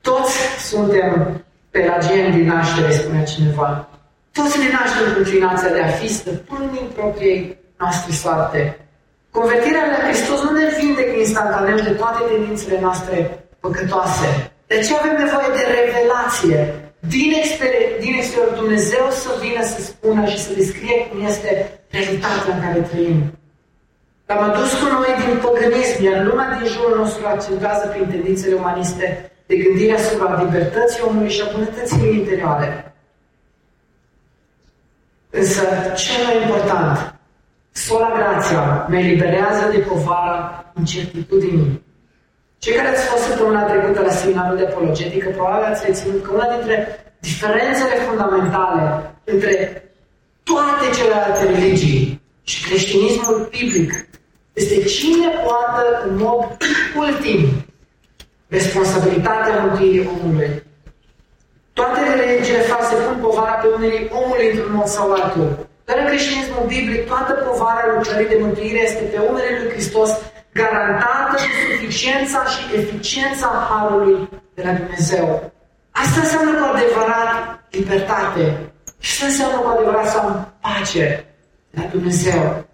Toți 0.00 0.36
suntem 0.58 1.44
pelagieni 1.70 2.34
din 2.36 2.46
naștere, 2.46 2.92
spune 2.92 3.22
cineva. 3.24 3.88
Toți 4.32 4.58
ne 4.58 4.68
naștem 4.76 5.06
cu 5.12 5.18
inclinația 5.18 5.70
de 5.76 5.82
a 5.82 5.96
fi 5.98 6.08
stăpânii 6.18 6.90
propriei 6.96 7.56
noastre 7.78 8.12
soarte. 8.12 8.60
Convertirea 9.30 9.86
la 9.92 9.98
Hristos 10.04 10.40
nu 10.42 10.52
ne 10.58 10.66
vindecă 10.78 11.14
instantaneu 11.18 11.78
de 11.88 11.94
toate 12.00 12.20
tendințele 12.30 12.80
noastre 12.80 13.14
păcătoase. 13.60 14.28
De 14.66 14.78
ce 14.84 14.90
avem 14.94 15.16
nevoie 15.24 15.50
de 15.58 15.64
revelație. 15.78 16.58
Din, 17.14 17.30
exterior, 17.42 17.90
din 18.04 18.14
exterior 18.20 18.52
Dumnezeu 18.62 19.04
să 19.22 19.30
vină 19.44 19.62
să 19.72 19.78
spună 19.82 20.22
și 20.32 20.38
să 20.44 20.50
descrie 20.60 20.96
cum 21.08 21.18
este 21.30 21.50
realitatea 21.90 22.54
în 22.54 22.60
care 22.64 22.80
trăim. 22.90 23.18
L-am 24.26 24.42
adus 24.50 24.70
cu 24.80 24.86
noi 24.96 25.12
din 25.22 25.34
păgânism, 25.44 25.98
iar 26.04 26.18
lumea 26.28 26.48
din 26.56 26.66
jurul 26.74 26.96
nostru 27.00 27.22
accentuează 27.26 27.84
prin 27.86 28.06
tendințele 28.12 28.54
umaniste 28.54 29.06
de 29.50 29.56
gândire 29.56 29.92
asupra 29.92 30.42
libertății 30.42 31.02
omului 31.08 31.30
și 31.30 31.42
a 31.42 31.52
bunătății 31.52 32.16
interioare. 32.18 32.94
Însă, 35.30 35.62
cel 35.96 36.24
mai 36.26 36.42
important, 36.42 37.14
Sola 37.72 38.12
Grația 38.16 38.86
mă 38.88 38.96
eliberează 38.96 39.68
de 39.70 39.78
povara 39.78 40.64
incertitudinii. 40.78 41.82
Cei 42.58 42.74
care 42.74 42.88
ați 42.88 43.06
fost 43.06 43.22
săptămâna 43.22 43.62
trecută 43.62 44.00
la 44.00 44.10
seminarul 44.10 44.56
de 44.56 44.66
apologetică, 44.66 45.28
probabil 45.28 45.64
ați 45.64 45.86
reținut 45.86 46.22
că 46.22 46.30
una 46.32 46.56
dintre 46.56 46.76
diferențele 47.18 47.94
fundamentale 48.08 49.14
între 49.24 49.54
toate 50.42 50.84
celelalte 50.96 51.44
religii 51.44 52.22
și 52.42 52.68
creștinismul 52.68 53.48
biblic 53.50 53.90
este 54.52 54.82
cine 54.82 55.28
poate 55.44 55.82
în 56.08 56.16
mod 56.16 56.56
ultim 56.96 57.68
responsabilitatea 58.56 59.60
mântuirii 59.64 60.10
omului. 60.14 60.50
Toate 61.72 62.00
religiile 62.20 62.62
false 62.70 62.94
pun 62.94 63.16
povara 63.26 63.54
pe 63.62 63.66
umerii 63.76 64.10
omului 64.20 64.50
într-un 64.50 64.74
mod 64.74 64.86
sau 64.86 65.12
altul. 65.12 65.68
Dar 65.84 65.96
în 65.98 66.06
creștinismul 66.06 66.64
biblic, 66.66 67.06
toată 67.06 67.32
povara 67.32 67.82
lucrării 67.94 68.32
de 68.32 68.38
mântuire 68.40 68.80
este 68.82 69.02
pe 69.12 69.18
umerii 69.28 69.58
lui 69.58 69.72
Hristos, 69.74 70.10
garantată 70.52 71.34
cu 71.34 71.56
suficiența 71.66 72.44
și 72.52 72.60
eficiența 72.80 73.46
Harului 73.68 74.28
de 74.54 74.62
la 74.66 74.72
Dumnezeu. 74.72 75.52
Asta 75.90 76.20
înseamnă 76.20 76.50
cu 76.58 76.64
adevărat 76.74 77.34
libertate. 77.70 78.44
Și 78.98 79.10
asta 79.12 79.26
înseamnă 79.26 79.56
cu 79.58 79.68
adevărat 79.68 80.08
să 80.10 80.18
am 80.18 80.54
pace 80.60 81.24
la 81.70 81.82
Dumnezeu. 81.90 82.64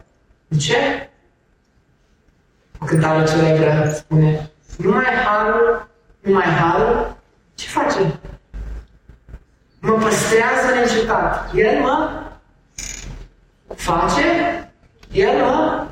De 0.49 0.57
ce? 0.57 1.11
O 2.81 2.85
cântare 2.85 3.25
celebră 3.25 3.93
spune, 3.95 4.51
numai 4.77 5.05
Harul, 5.05 5.89
numai 6.21 6.45
Harul, 6.45 7.17
ce 7.55 7.69
face? 7.69 8.21
Mă 9.81 9.93
păstrează 9.93 10.75
neîncetat. 10.75 11.51
El 11.55 11.81
mă 11.81 12.23
face, 13.75 14.25
El 15.13 15.39
mă 15.39 15.87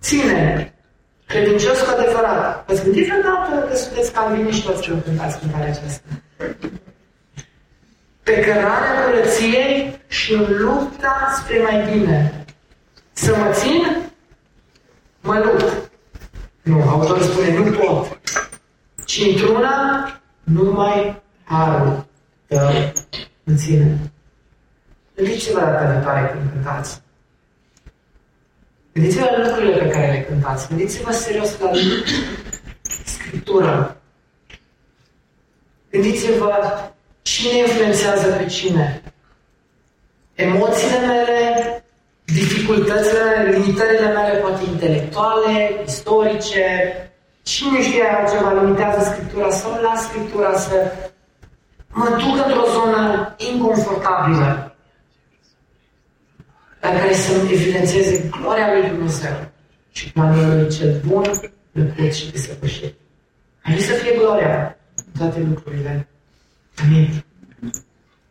ține 0.00 0.74
credincios 1.26 1.80
cu 1.80 1.90
adevărat. 1.98 2.70
Ați 2.70 2.82
gândit 2.82 3.06
vreodată 3.06 3.66
că 3.68 3.76
sunteți 3.76 4.12
calviniști 4.12 4.66
toți 4.66 4.88
când 4.88 5.02
cântați 5.02 5.38
cântarea 5.38 5.68
aceasta? 5.68 6.08
Pe 8.22 8.40
cărarea 8.40 9.04
curăției 9.04 10.00
și 10.06 10.32
în 10.34 10.46
lupta 10.58 11.34
spre 11.38 11.58
mai 11.62 11.90
bine. 11.92 12.44
Să 13.12 13.36
mă 13.36 13.52
țin, 13.52 13.96
mă 15.20 15.38
lupt. 15.38 15.81
Nu, 16.62 16.82
autorul 16.82 17.22
spune, 17.22 17.58
nu 17.58 17.70
pot. 17.70 18.20
Ci 19.04 19.20
într-una, 19.26 20.06
numai 20.42 21.22
harul 21.44 22.06
tău 22.46 22.92
îmi 23.44 23.56
ține. 23.56 24.12
Gândiți-vă 25.14 25.60
data 25.60 25.90
viitoare 25.90 26.28
când 26.28 26.50
cântați. 26.52 27.02
Gândiți-vă 28.92 29.24
la 29.24 29.46
lucrurile 29.46 29.76
pe 29.76 29.88
care 29.88 30.12
le 30.12 30.22
cântați. 30.22 30.68
Gândiți-vă 30.68 31.12
serios 31.12 31.58
la 31.58 31.70
Scriptura. 33.04 33.96
Gândiți-vă 35.90 36.90
cine 37.22 37.58
influențează 37.58 38.32
pe 38.32 38.46
cine. 38.46 39.02
Emoțiile 40.34 40.98
mele, 41.06 41.81
dificultățile 42.34 43.20
mele, 43.24 43.56
limitările 43.56 44.06
mele, 44.06 44.38
poate 44.38 44.62
intelectuale, 44.72 45.82
istorice, 45.86 46.66
Cine 47.42 47.82
știe 47.82 48.04
altceva 48.04 48.52
limitează 48.52 49.10
Scriptura 49.10 49.50
sau 49.50 49.80
las 49.82 50.02
Scriptura 50.02 50.58
să 50.58 50.92
mă 51.88 52.04
duc 52.04 52.46
într-o 52.46 52.66
zonă 52.72 53.34
inconfortabilă 53.36 54.76
la 56.80 56.88
care 56.88 57.14
să 57.14 57.32
evidențieze 57.52 58.28
gloria 58.40 58.72
lui 58.72 58.88
Dumnezeu 58.88 59.50
și 59.92 60.12
planul 60.12 60.56
lui 60.56 60.70
cel 60.70 61.00
bun, 61.06 61.24
plăcut 61.72 62.12
și 62.12 62.30
desăvârșit. 62.30 62.94
Aici 63.62 63.80
să 63.80 63.92
fie 63.92 64.16
gloria 64.16 64.76
în 64.96 65.20
toate 65.20 65.40
lucrurile. 65.40 66.08
Amin. 66.84 67.24